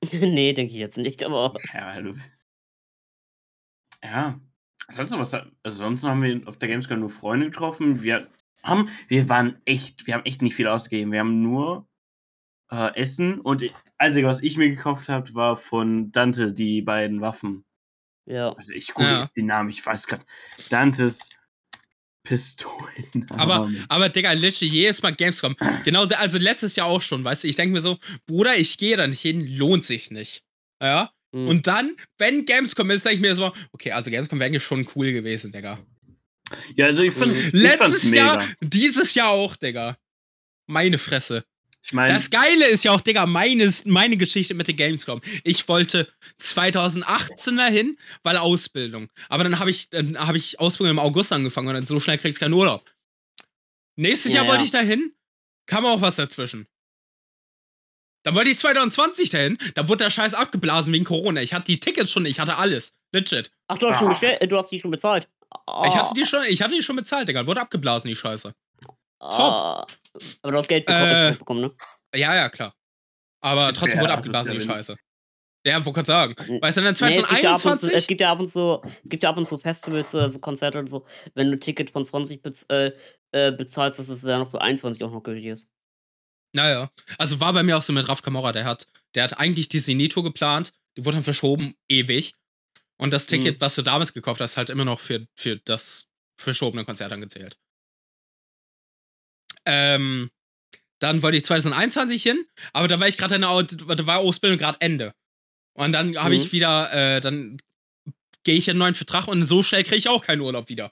[0.11, 1.55] nee, denke ich jetzt nicht, aber.
[1.73, 2.13] Ja, du.
[4.03, 4.39] Ja.
[4.89, 8.01] Sonst was, also sonst haben wir auf der Gamescom nur Freunde getroffen.
[8.01, 8.27] Wir
[8.63, 11.11] haben, wir waren echt, wir haben echt nicht viel ausgegeben.
[11.11, 11.87] Wir haben nur
[12.71, 17.21] äh, Essen und das Einzige, was ich mir gekauft habe, war von Dante die beiden
[17.21, 17.65] Waffen.
[18.25, 18.53] Ja.
[18.53, 19.19] Also ich gucke Ja.
[19.21, 20.25] jetzt die Namen, ich weiß gerade.
[20.69, 21.29] Dantes
[22.29, 23.25] Pistolen.
[23.31, 25.55] Aber, aber Digga, literally jedes Mal Gamescom.
[25.83, 27.97] Genau, also letztes Jahr auch schon, weißt du, ich denke mir so,
[28.27, 30.43] Bruder, ich gehe da nicht hin, lohnt sich nicht.
[30.79, 31.11] Ja?
[31.31, 31.47] Mhm.
[31.47, 34.87] Und dann, wenn Gamescom ist, denke ich mir so, okay, also Gamescom wäre eigentlich schon
[34.95, 35.79] cool gewesen, Digga.
[36.75, 38.23] ja, also ich ich fand's Letztes mega.
[38.35, 39.97] Jahr, dieses Jahr auch, Digga.
[40.67, 41.43] Meine Fresse.
[41.81, 45.21] Ich meine, Das Geile ist ja auch, Digga, meines, meine Geschichte mit der Gamescom.
[45.43, 49.09] Ich wollte 2018 dahin, weil Ausbildung.
[49.29, 52.17] Aber dann habe ich, dann habe ich Ausbildung im August angefangen und dann so schnell
[52.17, 52.89] kriegst du keinen Urlaub.
[53.95, 54.65] Nächstes Ja, Jahr wollte ja.
[54.65, 55.13] ich dahin,
[55.67, 56.67] kam auch was dazwischen.
[58.23, 61.41] Dann wollte ich 2020 dahin, da wurde der Scheiß abgeblasen wegen Corona.
[61.41, 62.93] Ich hatte die Tickets schon, ich hatte alles.
[63.13, 63.51] Legit.
[63.67, 64.11] Ach, du hast, schon Ah.
[64.11, 65.27] bestellt, äh, du hast die schon bezahlt.
[65.87, 67.47] Ich hatte die schon, ich hatte die schon bezahlt, Digga.
[67.47, 68.53] Wurde abgeblasen, die Scheiße.
[69.19, 69.85] Ah.
[70.41, 71.71] Aber du hast Geld bekommen, Äh, zurückbekommen, ne?
[72.15, 72.73] Ja, ja, klar.
[73.41, 74.95] Aber trotzdem ja wurde abgeblasen, die Scheiße.
[75.65, 76.35] Ja, wollte gerade sagen.
[76.47, 77.93] N- Weißt du, dann Nee, es gibt, ja ab und zu, 2021?
[77.93, 78.21] es gibt
[79.23, 81.05] ja ab und zu, Festivals oder so Konzerte und so,
[81.35, 82.91] wenn du ein Ticket von 20 bez äh,
[83.31, 85.69] äh, bezahlst, dass es ja noch für 21 auch noch gültig ist.
[86.55, 86.89] Naja.
[87.17, 89.79] Also war bei mir auch so mit Raf Kamora, der hat, der hat eigentlich die
[89.79, 92.35] Sinito geplant, die wurde dann verschoben, ewig.
[92.97, 93.61] Und das Ticket, Mhm.
[93.61, 97.57] was du damals gekauft hast, halt immer noch für, für das verschobene Konzert angezählt.
[99.69, 100.31] Ähm,
[100.99, 102.43] dann wollte ich 2021 hin,
[102.73, 103.63] aber da war ich gerade in der
[103.95, 105.13] da war Ausbildung gerade Ende.
[105.73, 106.41] Und dann habe Mhm.
[106.41, 107.57] ich wieder, äh, dann
[108.43, 110.91] gehe ich in einen neuen Vertrag und so schnell kriege ich auch keinen Urlaub wieder.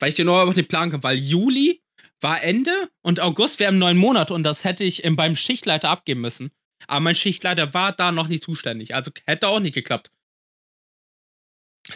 [0.00, 1.82] Weil ich den Urlaub auf den Plan habe, weil Juli
[2.20, 6.20] war Ende und August wäre im neuen Monat und das hätte ich beim Schichtleiter abgeben
[6.20, 6.50] müssen.
[6.86, 10.10] Aber mein Schichtleiter war da noch nicht zuständig, also hätte auch nicht geklappt.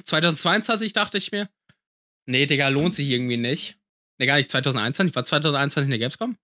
[0.04, 1.48] 2022 dachte ich mir,
[2.26, 3.78] nee, Digga, lohnt sich irgendwie nicht.
[4.18, 6.36] Nee, gar nicht 2021, war 2021 in der Gamescom?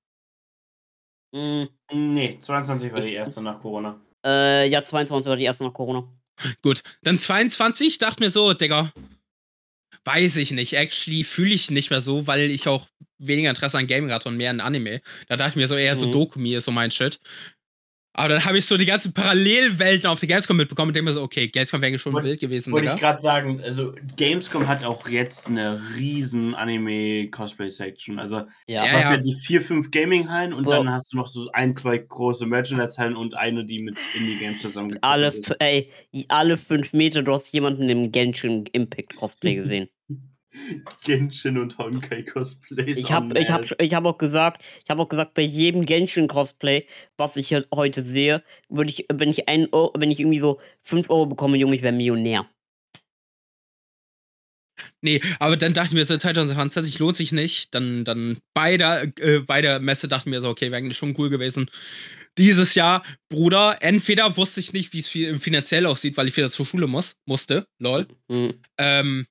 [1.33, 1.69] Mhm.
[1.93, 4.01] nee, 22 war Ich- die erste nach Corona.
[4.25, 6.07] Äh, ja, 22 war die erste nach Corona.
[6.63, 8.93] Gut, dann 22, dachte mir so, Digga,
[10.05, 10.73] weiß ich nicht.
[10.75, 12.89] Actually fühle ich nicht mehr so, weil ich auch
[13.19, 15.03] weniger Interesse an Gaming hatte und mehr an Anime.
[15.29, 16.13] Da dachte ich mir so, eher so Mhm.
[16.13, 17.21] Dokumi ist so mein Shit.
[18.13, 21.15] Aber dann habe ich so die ganzen Parallelwelten auf der Gamescom mitbekommen und denke mir
[21.15, 24.83] so, okay, Gamescom wäre schon Wollt- wild gewesen, Wollte ich gerade sagen, also Gamescom hat
[24.85, 28.19] auch jetzt eine riesen Anime-Cosplay-Section.
[28.19, 28.85] Also Ja.
[28.85, 29.11] Ja, du hast ja.
[29.13, 30.71] ja die vier, fünf Gaming-Hallen und Bro.
[30.73, 35.05] dann hast du noch so ein, zwei große Merchandise-Hallen und eine, die mit Indie-Games zusammengekoppelt
[35.13, 35.55] Alle, ist.
[35.61, 35.91] ey,
[36.29, 39.89] alle fünf Meter, du hast jemanden im Genshin Impact Cosplay gesehen.
[41.05, 42.97] Genshin und Honkai Cosplays.
[42.97, 46.29] Ich habe ich hab, ich hab auch gesagt, ich habe auch gesagt, bei jedem Genshin
[46.29, 46.87] Cosplay,
[47.17, 51.09] was ich heute sehe, würde ich, wenn ich ein Euro, wenn ich irgendwie so 5
[51.11, 52.49] Euro bekomme, Junge, ich wäre Millionär.
[55.03, 57.75] Nee, aber dann dachte ich mir so, 2020 lohnt sich nicht.
[57.75, 60.97] Dann, dann bei, der, äh, bei der Messe dachte ich mir so, okay, wäre eigentlich
[60.97, 61.71] schon cool gewesen.
[62.39, 66.51] Dieses Jahr, Bruder, entweder wusste ich nicht, wie es fi- finanziell aussieht, weil ich wieder
[66.51, 68.07] zur Schule muss, musste, lol.
[68.29, 68.55] Mhm.
[68.79, 69.27] Ähm,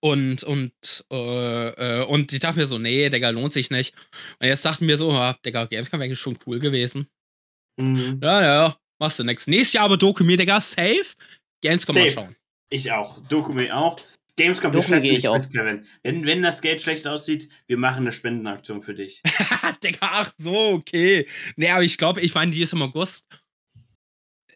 [0.00, 0.72] und, und,
[1.10, 3.94] äh, äh, und ich dachte mir so, nee, Digga, lohnt sich nicht.
[4.38, 7.08] Und jetzt dachten wir so, ja, Digga, Gamescom wäre eigentlich schon cool gewesen.
[7.78, 8.20] Mhm.
[8.22, 9.46] Ja, ja, machst du nix.
[9.46, 11.04] Nächstes Jahr aber Doku mir, Digga, safe.
[11.62, 12.12] Gamescom mal Safe.
[12.14, 12.36] schauen.
[12.70, 13.18] Ich auch.
[13.28, 13.98] Dokumi auch.
[14.36, 15.40] Gamescom beschäftigt gehe ich auch.
[15.48, 15.86] Kevin.
[16.02, 19.22] Wenn, wenn das Geld schlecht aussieht, wir machen eine Spendenaktion für dich.
[19.82, 21.26] Digga, ach so, okay.
[21.56, 23.26] Nee, aber ich glaube, ich meine, die ist im August.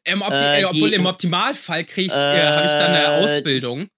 [0.05, 3.05] Im Opti Äh, äh, obwohl die- im Optimalfall krieg ich, äh, habe ich dann eine
[3.05, 3.89] Äh, Ausbildung.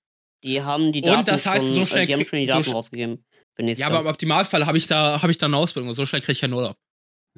[0.45, 2.47] Die haben die Und Daten das heißt, schon, so äh, schnell die haben schon die
[2.47, 3.25] so Daten sch- rausgegeben.
[3.55, 4.03] Für nächstes Ja, aber Jahr.
[4.05, 6.41] im Optimalfall habe ich da habe ich dann eine Ausbildung und so schnell kriege ich
[6.41, 6.77] keinen Urlaub.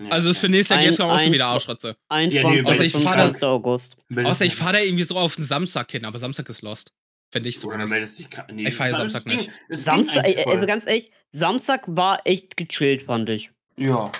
[0.00, 0.50] Ja, Also ist für ja.
[0.52, 1.96] nächstes Jahr Gamescom auch schon wieder Arschritze.
[2.08, 2.64] 21.
[2.66, 3.42] weil bis ich fahre- 25.
[3.44, 3.96] August.
[4.24, 6.92] Außer ich fahre da irgendwie so auf den Samstag hin, aber Samstag ist lost.
[7.32, 7.70] Finde ich so.
[7.72, 9.50] Nee, Ich fahr ja Samstag ging- nicht.
[9.68, 13.50] ging Samstag, ey, also ganz ehrlich, Samstag war echt gechillt, fand ich.
[13.76, 14.10] Ja.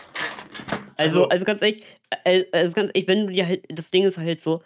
[0.97, 1.85] Also, Also- also ganz ehrlich,
[2.25, 4.63] äh, also ganz ehrlich, wenn du dir halt, das Ding ist halt so,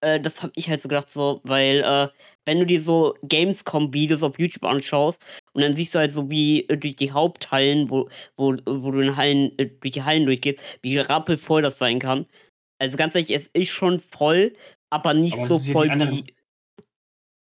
[0.00, 2.08] äh, das hab ich halt so gedacht, so, weil, äh,
[2.46, 6.68] wenn du dir so Gamescom-Videos auf YouTube anschaust und dann siehst du halt so, wie
[6.68, 10.62] äh, durch die Haupthallen, wo, wo, wo du in Hallen, äh, durch die Hallen durchgehst,
[10.82, 12.26] wie rappelvoll das sein kann.
[12.80, 14.54] Also ganz ehrlich, es ist schon voll,
[14.90, 16.34] aber nicht Aber so ja voll anderen- wie.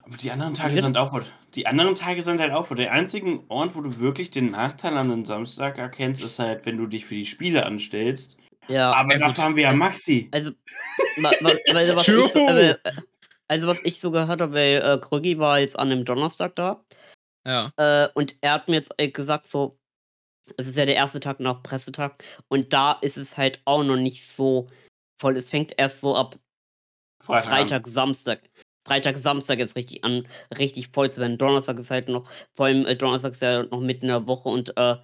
[0.03, 1.25] Aber die anderen Tage sind auch voll.
[1.55, 2.77] Die anderen Tage sind halt auch voll.
[2.77, 6.77] Der einzige Ort, wo du wirklich den Nachteil an einem Samstag erkennst, ist halt, wenn
[6.77, 8.37] du dich für die Spiele anstellst.
[8.67, 9.37] Ja, Aber dafür gut.
[9.37, 10.29] haben wir ja Also- Maxi.
[10.31, 10.51] Also,
[11.17, 11.31] wa,
[11.73, 12.75] also, was ich äh,
[13.47, 16.83] also was ich so gehört habe, weil äh, Krügi war jetzt an einem Donnerstag da
[17.45, 17.73] Ja.
[17.77, 19.77] äh, und er hat mir jetzt äh, gesagt, so,
[20.57, 23.97] es ist ja der erste Tag nach Pressetag und da ist es halt auch noch
[23.97, 24.69] nicht so
[25.19, 25.35] voll.
[25.37, 26.37] Es fängt erst so ab
[27.21, 27.49] Freitag.
[27.49, 28.41] Freitag, Samstag.
[28.87, 30.27] Freitag, Samstag ist richtig an,
[30.57, 31.37] richtig voll zu werden.
[31.37, 34.49] Donnerstag ist halt noch, vor allem äh, Donnerstag ist ja noch mitten in der Woche
[34.49, 34.95] und äh,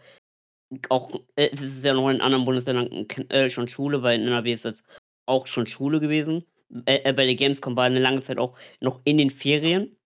[0.90, 4.54] auch, äh, es ist ja noch in anderen Bundesländern äh, schon Schule, weil in NRW
[4.54, 4.86] ist jetzt
[5.26, 6.46] auch schon Schule gewesen.
[6.86, 9.98] Äh, äh, bei der Gamescom war eine lange Zeit auch noch in den Ferien.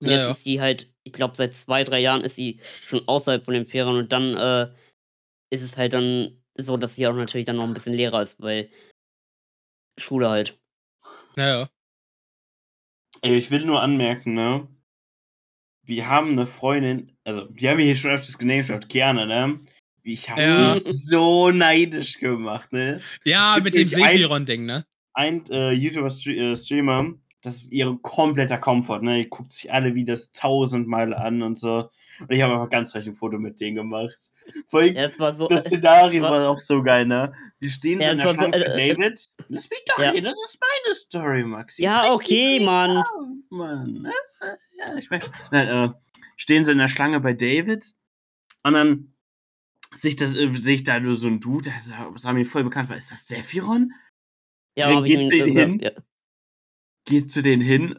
[0.00, 0.30] Und Ja, jetzt ja.
[0.30, 3.66] ist sie halt, ich glaube, seit zwei, drei Jahren ist sie schon außerhalb von den
[3.66, 4.72] Ferien und dann äh,
[5.50, 8.40] ist es halt dann so, dass sie auch natürlich dann noch ein bisschen leerer ist,
[8.40, 8.70] weil
[9.98, 10.58] Schule halt.
[11.36, 11.70] Ja, ja.
[13.22, 14.68] Ey, ich will nur anmerken, ne?
[15.88, 19.58] Wir haben eine Freundin, also die haben wir hier schon öfters genamedroppt, gerne, ne?
[20.02, 20.74] Ich habe Ja.
[20.74, 23.00] mich so neidisch gemacht, ne?
[23.24, 24.84] Ja, mit dem Sephiron-Ding, ne?
[25.14, 29.22] Ein äh, YouTuber-Streamer, das ist ihre kompletter Komfort, ne?
[29.22, 31.88] Die guckt sich alle Videos tausendmal an und so.
[32.20, 34.30] Und ich habe einfach ganz recht ein Foto mit denen gemacht.
[34.70, 35.46] War so.
[35.48, 37.32] das Szenario wa- war auch so geil, ne?
[37.60, 39.20] Die stehen so in der war so, Schlange für äh, äh, David.
[39.48, 40.12] Lass mich doch Ja.
[40.12, 41.82] hier, das ist meine Story, Maxi.
[41.82, 43.04] Ja, okay, Mann.
[43.50, 43.92] Mann.
[44.02, 44.12] ne?
[44.78, 45.30] Ja, ich weiß.
[45.50, 45.90] Nein, äh,
[46.36, 47.84] stehen sie in der Schlange bei David
[48.64, 49.14] und dann
[49.94, 51.70] sehe ich, das, äh, sehe ich da nur so ein Dude,
[52.14, 52.96] das war mir voll bekannt war.
[52.96, 53.92] Ist das Sephiron?
[54.76, 55.78] ja, geht zu denen hin.
[55.80, 55.90] ja.
[57.04, 57.98] geht zu denen hin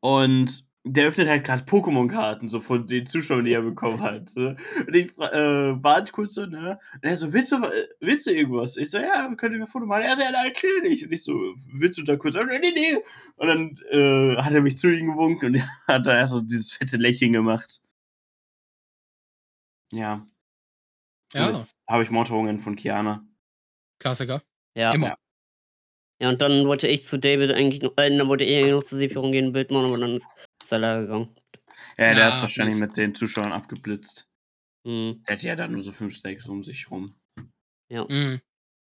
[0.00, 4.36] und der öffnet halt gerade Pokémon-Karten, so von den Zuschauern, die er bekommen hat.
[4.36, 4.56] Ne?
[4.86, 6.78] Und ich äh, warte kurz so, ne?
[6.92, 7.62] Und er so, willst du,
[8.00, 8.76] willst du irgendwas?
[8.76, 10.02] Ich so, ja, könnt ihr mir ein Foto machen?
[10.02, 11.04] Er so, ja, nein, klar nicht.
[11.06, 11.32] Und ich so,
[11.72, 12.34] willst du da kurz?
[12.34, 12.96] Nee, nee, nee.
[13.36, 15.54] Und dann äh, hat er mich zu ihm gewunken und
[15.86, 17.80] er hat da erst so dieses fette Lächeln gemacht.
[19.90, 20.26] Ja.
[21.32, 21.48] Ja.
[21.48, 23.26] Und jetzt habe ich Morderungen von Kiana.
[23.98, 24.42] Klassiker.
[24.74, 24.92] Ja.
[24.92, 25.16] Immer.
[26.20, 28.96] ja, und dann wollte ich zu David eigentlich noch, äh, dann wollte er noch zu
[28.96, 30.28] Sephiron gehen, ein Bild machen, aber dann ist,
[30.72, 31.36] er leider gegangen.
[31.98, 34.28] Ja, der Ja, ist wahrscheinlich mit den Zuschauern abgeblitzt.
[34.86, 35.22] Hm.
[35.26, 37.14] Der hat ja dann nur so fünf, sechs um sich rum.
[37.90, 38.40] Mhm.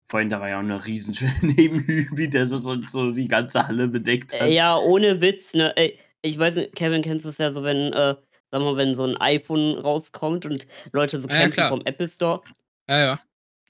[0.10, 3.68] Vorhin, da war ja auch eine riesen neben Hübi, der so, so, so die ganze
[3.68, 4.42] Halle bedeckt hat.
[4.42, 5.76] Äh, ja, ohne Witz, ne?
[5.78, 8.16] Ey, ich weiß nicht, Kevin, kennst du es ja so, wenn, äh,
[8.52, 12.42] sag mal, wenn so ein iPhone rauskommt und Leute so Ja, ja, vom Apple Store.
[12.90, 13.22] Ja, ja.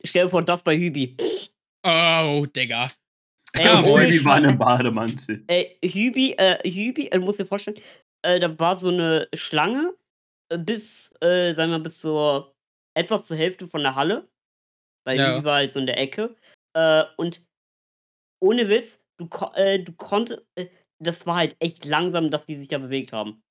[0.03, 1.15] Stell dir vor, das bei Hübi.
[1.84, 2.91] Oh, Digga.
[3.53, 5.44] Ey, Ja, Hübi war im Bademantel.
[5.48, 7.78] Ey, Hübi, äh, Hübi, äh, du musst dir vorstellen,
[8.23, 9.94] äh, da war so eine Schlange
[10.49, 12.56] äh, bis, äh, sagen wir mal, bis zur,
[12.94, 14.30] etwas zur Hälfte von der Halle.
[15.06, 15.36] Weil Ja.
[15.36, 16.36] Hübi war halt so in der Ecke.
[16.73, 17.41] Äh, und
[18.41, 20.68] ohne Witz, du, äh, du konntest, äh,
[20.99, 23.41] das war halt echt langsam, dass die sich da bewegt haben.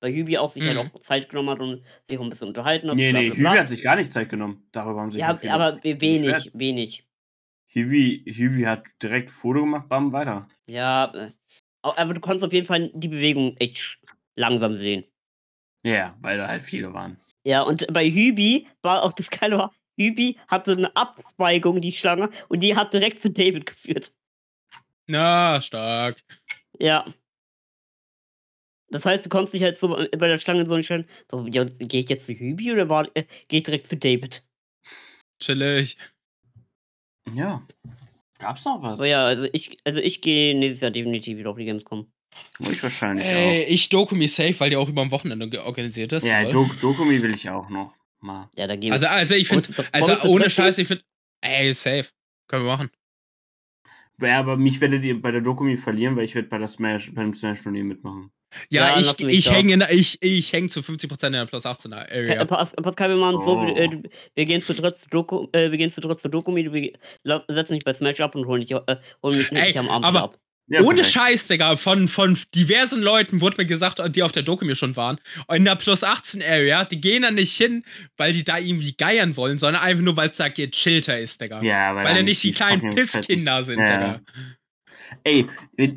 [0.00, 0.90] Weil Hübi auch sich halt Mhm.
[0.94, 2.96] auch Zeit genommen hat und sich auch ein bisschen unterhalten hat.
[2.96, 4.68] Nee, nee, Hübi hat sich gar nicht Zeit genommen.
[4.70, 7.07] Darüber haben sich Ja, aber we- wenig, wenig.
[7.70, 10.48] Hübi, Hübi hat direkt Foto gemacht, bam, weiter.
[10.68, 11.32] Ja, äh,
[11.82, 13.98] aber du konntest auf jeden Fall die Bewegung echt
[14.36, 15.04] langsam sehen.
[15.82, 17.20] Ja, weil da halt viele waren.
[17.44, 22.30] Ja, und bei Hübi war auch das Geile war, Hübi hatte eine Abzweigung, die Schlange,
[22.48, 24.12] und die hat direkt zu David geführt.
[25.06, 26.20] Na, stark.
[26.78, 27.04] Ja.
[28.90, 32.02] Das heißt, du konntest dich halt so bei der Schlange so entscheiden, so, ja, gehe
[32.02, 34.42] ich jetzt zu Hübi oder war- äh, gehe ich direkt zu David?
[35.40, 35.98] Chillig.
[37.34, 37.62] Ja.
[38.38, 38.98] Gab's noch was?
[38.98, 42.06] So ja, also ich, also ich gehe nächstes Jahr definitiv wieder auf die Gamescom.
[42.70, 46.24] Ich wahrscheinlich Ey, ich Dokumi safe, weil die auch über am Wochenende organisiert ist.
[46.24, 46.28] auch.
[46.28, 46.48] Ja.
[46.48, 48.48] Dok Dokumi will ich auch noch mal.
[48.56, 50.78] Ja, da gehen also, also ich finde, wir doch- wollen wir uns also ohne Scheiß,
[50.78, 51.02] ich finde,
[51.40, 52.06] ey, safe.
[52.46, 52.90] Können wir machen.
[54.20, 57.12] Ja, aber mich werdet ihr bei der Dokumi verlieren, weil ich werde bei der Smash,
[57.14, 58.30] beim Smash-Turnier mitmachen.
[58.70, 61.66] Ja, Ja, ich, ich hänge in der- ich, ich häng zu 50% in der Plus
[61.66, 62.44] 18 Äh, Area.
[62.46, 63.76] Pas- Pascal, wir machen so, wir, Oh.
[63.76, 64.02] äh,
[64.34, 66.92] wir gehen zu dritt zu Doku, äh, wir gehen zu dritt zu Dokumi, du wir
[67.24, 69.88] lass- setzen dich bei Smash ab und holen dich, äh, holen mich Ey, dich am
[69.90, 70.38] Abend aber- ab.
[70.70, 71.14] Ja, Ohne perfekt.
[71.14, 75.18] Scheiß, Digga, von, von diversen Leuten wurde mir gesagt, die auf der Dokumi schon waren,
[75.52, 77.84] in der Plus 18 Area, die gehen da nicht hin,
[78.18, 81.62] weil die da irgendwie geiern wollen, sondern einfach nur, weil es da gechillter ist, Digga.
[81.62, 83.86] Ja, weil, weil da nicht die kleinen fucking fetten- Pisskinder sind, Ja.
[83.86, 84.20] Digga.
[85.24, 85.46] Ey,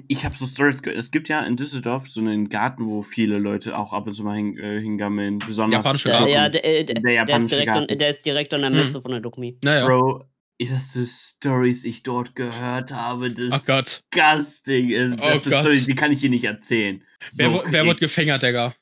[0.07, 0.97] ich habe so Stories gehört.
[0.97, 4.23] Es gibt ja in Düsseldorf so einen Garten, wo viele Leute auch ab und zu
[4.23, 5.39] mal hin, äh, hingammeln.
[5.39, 6.31] Besonders Japanische Der, Garten.
[6.31, 7.97] ja, der, äh, der, der der, ist japanische direkt an, Garten.
[7.97, 8.75] der ist direkt an der Mhm.
[8.77, 9.57] Messe von der Dokumi.
[9.65, 9.85] Naja.
[9.85, 10.23] Bro,
[10.69, 14.03] was für Stories ich dort gehört habe, das Ach Gott.
[14.13, 15.13] disgusting ist.
[15.13, 15.61] Oh Das Gott.
[15.61, 17.03] Stories, die kann ich hier nicht erzählen.
[17.35, 18.75] Wer, So wer wird gefängert, Digga?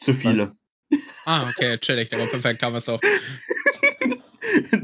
[0.00, 0.56] Zu viele.
[1.24, 2.26] Ah, okay, chillig, Digga.
[2.26, 3.00] Perfekt, haben wir es doch.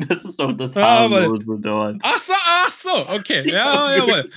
[0.09, 1.97] Das ist doch das aber- Harmlose dort.
[2.03, 3.45] Ach so, ach so, okay.
[3.51, 4.31] Ja, jawohl.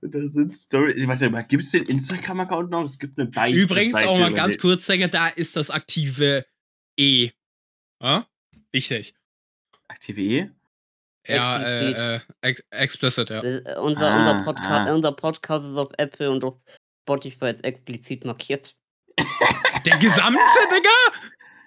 [0.00, 1.06] Das sind Stories.
[1.06, 2.84] Warte mal, gibt es den Instagram-Account noch?
[2.84, 3.58] Es gibt eine Beichte.
[3.60, 6.46] Übrigens auch mal ganz kurz, Digga, da ist das aktive
[6.98, 7.30] E.
[8.02, 8.26] Ja?
[8.72, 9.14] Wichtig.
[9.88, 10.50] Aktive E?
[11.28, 11.98] Ja, Explizit.
[11.98, 13.40] äh, äh, ex explicit, ja.
[13.42, 14.94] Das äh, unser, Ah, unser, Podca ah.
[14.94, 16.56] unser Podcast ist auf Apple und auf
[17.04, 18.74] Spotify jetzt explizit markiert.
[19.86, 20.40] Der gesamte,
[20.70, 21.18] Digga?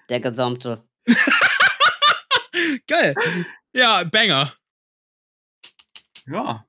[0.08, 0.82] Der gesamte.
[2.86, 3.14] Geil.
[3.74, 4.52] Ja, Banger.
[6.26, 6.66] Ja.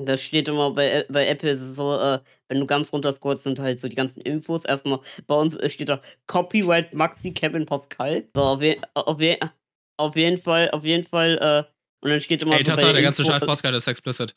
[0.00, 3.12] Das steht immer bei, Ä- bei Apple ist es so, äh, wenn du ganz runter
[3.12, 4.64] scrollst, sind halt so die ganzen Infos.
[4.64, 8.28] Erstmal bei uns äh, steht da Copyright Maxi Kevin Pascal.
[8.34, 9.38] So, auf, je, auf, je,
[9.98, 12.92] auf jeden Fall, auf jeden Fall, äh, und dann steht immer Ey, so bei Tatsache,
[12.92, 14.34] der ganze Scheiß Podcast ist explicit.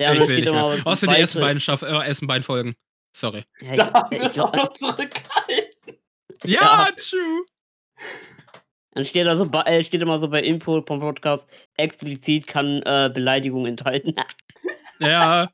[0.00, 0.86] Ja, und ich will steht nicht mehr.
[0.86, 2.74] Außer die ersten beiden, Staff äh, ersten beiden Folgen.
[3.16, 3.44] Sorry.
[3.60, 5.98] Ja, Da haben ich, wir ich, uns auch noch zurückgehalten.
[6.44, 7.44] Ja, true.
[8.92, 11.46] dann steht, da so, bei- äh, steht immer so bei Info vom Podcast,
[11.76, 14.14] explizit kann äh, Beleidigung enthalten.
[15.02, 15.50] Ja.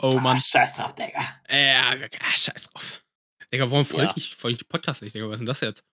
[0.00, 0.36] Oh Mann.
[0.36, 1.20] Ah, scheiß auf, Digga.
[1.50, 3.02] Ja, ah, scheiß drauf.
[3.52, 4.12] Digga, warum folge Ja.
[4.14, 5.26] ich, folge ich die Podcast nicht, Digga?
[5.26, 5.84] Was ist denn das jetzt?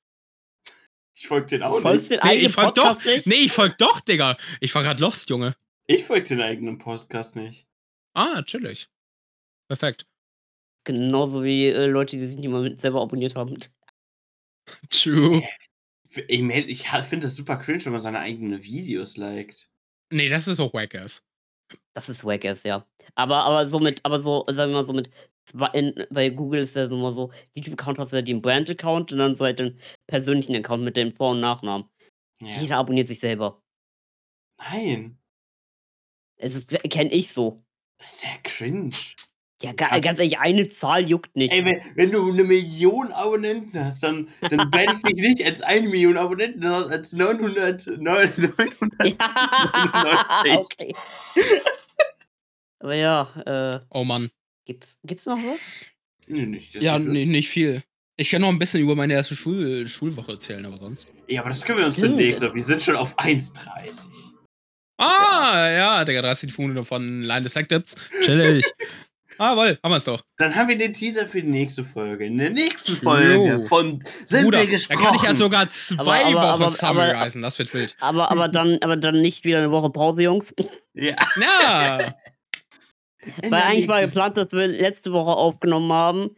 [1.15, 2.23] Ich folge den auch Folgst nicht.
[2.23, 3.03] den Nee, ich folg doch.
[3.03, 3.27] Nicht?
[3.27, 4.37] Nee, ich folg doch, Digga.
[4.59, 5.55] Ich war grad lost, Junge.
[5.85, 7.67] Ich folge den eigenen Podcast nicht.
[8.13, 8.89] Ah, chillig.
[9.67, 10.07] Perfekt.
[10.85, 13.57] Genauso wie äh, Leute, die sich nicht mal selber abonniert haben.
[14.89, 15.43] True.
[16.27, 19.69] Ich, mein, ich finde das super cringe, wenn man seine eigenen Videos liked.
[20.11, 21.23] Nee, das ist auch wack ass.
[21.93, 22.85] Das ist wack ass, ja.
[23.15, 25.09] Aber, aber so mit, aber so, sagen wir mal so mit,
[25.45, 29.11] zwei, in, bei Google ist ja so mal so, YouTube-Account hast du ja den Brand-Account
[29.11, 31.87] und dann so halt den persönlichen Account mit dem Vor- und Nachnamen.
[32.41, 32.49] Ja.
[32.59, 33.61] Jeder abonniert sich selber.
[34.57, 35.17] Nein.
[36.41, 37.63] Also kenne ich so.
[37.99, 38.91] Das ist ja cringe.
[39.61, 39.99] Ja, ga, Ja.
[39.99, 41.53] ganz ehrlich, eine Zahl juckt nicht.
[41.53, 45.61] Ey, wenn, wenn du eine Million Abonnenten hast, dann, dann blende ich dich nicht als
[45.61, 50.57] eine Million Abonnenten, sondern als 900, 900, 900 ja, 99.
[50.57, 50.95] okay.
[52.79, 54.29] Aber ja, äh, Oh Mann.
[54.65, 55.61] Gibt's, gibt's noch was?
[56.27, 57.83] Nee, nicht, Ja, nee, nicht viel.
[58.15, 61.07] Ich kann noch ein bisschen über meine erste Schul Schulwoche erzählen, aber sonst.
[61.27, 62.41] Ja, aber das können wir uns demnächst.
[62.53, 64.05] Wir sind schon auf 1,30.
[64.99, 67.95] Ah, ja, Digga, 30 Funde von Line Detectives.
[68.21, 68.63] Chillig.
[69.39, 70.21] ah, wohl, haben wir's doch.
[70.37, 72.25] Dann haben wir den Teaser für die nächste Folge.
[72.25, 73.63] In der nächsten Folge Jo.
[73.63, 75.03] von Sind Bruder, wir da gesprochen.
[75.03, 77.41] kann ich ja sogar zwei Aber- aber- Wochen summarisen.
[77.41, 77.95] Das wird wild.
[77.99, 80.53] Aber, aber dann, aber dann nicht wieder eine Woche Pause, Jungs.
[80.93, 81.15] Ja.
[81.41, 82.15] Ja.
[83.41, 86.35] Weil eigentlich war geplant, dass wir letzte Woche aufgenommen haben.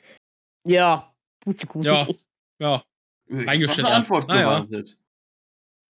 [0.68, 1.84] Ja, Pustekuchen.
[1.86, 2.08] Ja.
[2.60, 2.76] Ja.
[2.76, 4.60] Auf eine Antwort Naja.
[4.62, 4.98] gewartet.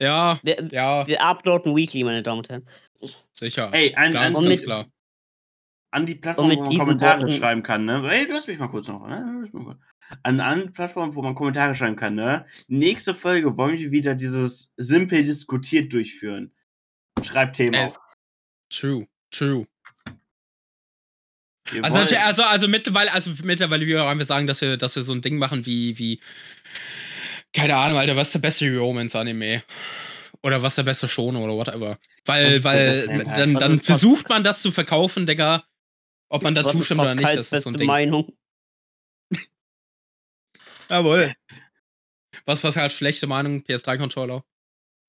[0.01, 0.39] Ja.
[0.43, 1.05] Wir, Ja.
[1.07, 2.67] wir uploaden weekly, meine Damen und Herren.
[3.33, 3.69] Sicher.
[3.73, 4.87] Ey, an, und ganz mit- klar.
[5.91, 8.05] an die Plattform, wo man Kommentare Worten- schreiben kann, ne?
[8.11, 9.05] Ey, lass mich mal kurz noch.
[9.07, 9.49] Ne?
[10.23, 12.45] An, an Plattformen, wo man Kommentare schreiben kann, ne?
[12.67, 16.53] Nächste Folge wollen wir wieder dieses simpel diskutiert durchführen.
[17.23, 17.99] Schreibt Themen auf.
[18.69, 19.07] True.
[19.31, 19.65] True.
[21.81, 25.03] Also, natürlich- also, also mittlerweile, also mittlerweile wir wollen wir sagen, dass wir, dass wir
[25.03, 26.19] so ein Ding machen wie, wie,
[27.53, 29.63] keine Ahnung, Alter, was ist der beste Romance-Anime?
[30.43, 31.97] Oder was ist der beste Shonen oder whatever.
[32.25, 33.85] Weil, weil, dann, dann das?
[33.85, 35.63] versucht man das zu verkaufen, Digga.
[36.29, 37.87] Ob man da zustimmt oder nicht, das ist so ein Ding.
[37.87, 38.31] Meinung.
[40.89, 41.33] Jawohl.
[42.45, 44.43] Was, was halt schlechte Meinung, PS3-Controller.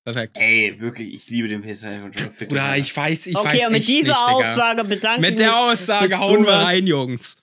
[0.07, 0.37] Perfekt.
[0.37, 2.29] Ey, wirklich, ich liebe den PS3-Controller.
[2.29, 4.15] Bitte, Bruder, ich weiß, ich okay, weiß und mit dieser nicht.
[4.15, 7.37] Aussage bedanke ich Mit der Aussage hauen wir rein, Jungs.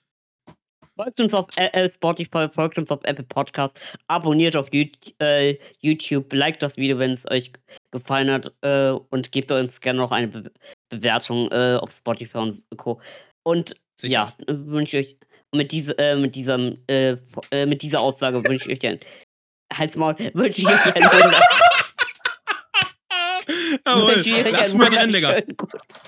[0.95, 6.33] Folgt uns auf äh, Spotify, folgt uns auf Apple Podcast, abonniert auf YouTube, äh, YouTube
[6.33, 7.51] liked das Video, wenn es euch
[7.91, 10.51] gefallen hat äh, und gebt uns gerne noch eine Be
[10.89, 12.99] Bewertung auf Spotify und Co.
[13.43, 14.11] Und Sicher.
[14.11, 15.17] ja, wünsche ich euch
[15.53, 18.99] mit, diese, mit, diesem, mit dieser Aussage wünsche ich euch ein
[19.71, 21.35] Halsmaul, wünsche ich euch einen.
[23.85, 24.15] Jawohl.
[24.15, 25.41] wünsche ich euch Lass einen mal drin, Digga.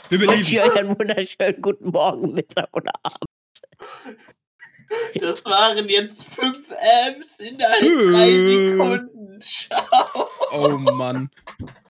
[0.09, 3.29] Wir wünsche euch einen wunderschönen guten Morgen, Mittag oder Abend.
[5.15, 6.59] Das waren jetzt 5
[7.07, 8.77] Amps in 3 Tschüss.
[8.77, 9.39] Sekunden.
[9.41, 10.29] Ciao.
[10.51, 11.29] Oh Mann.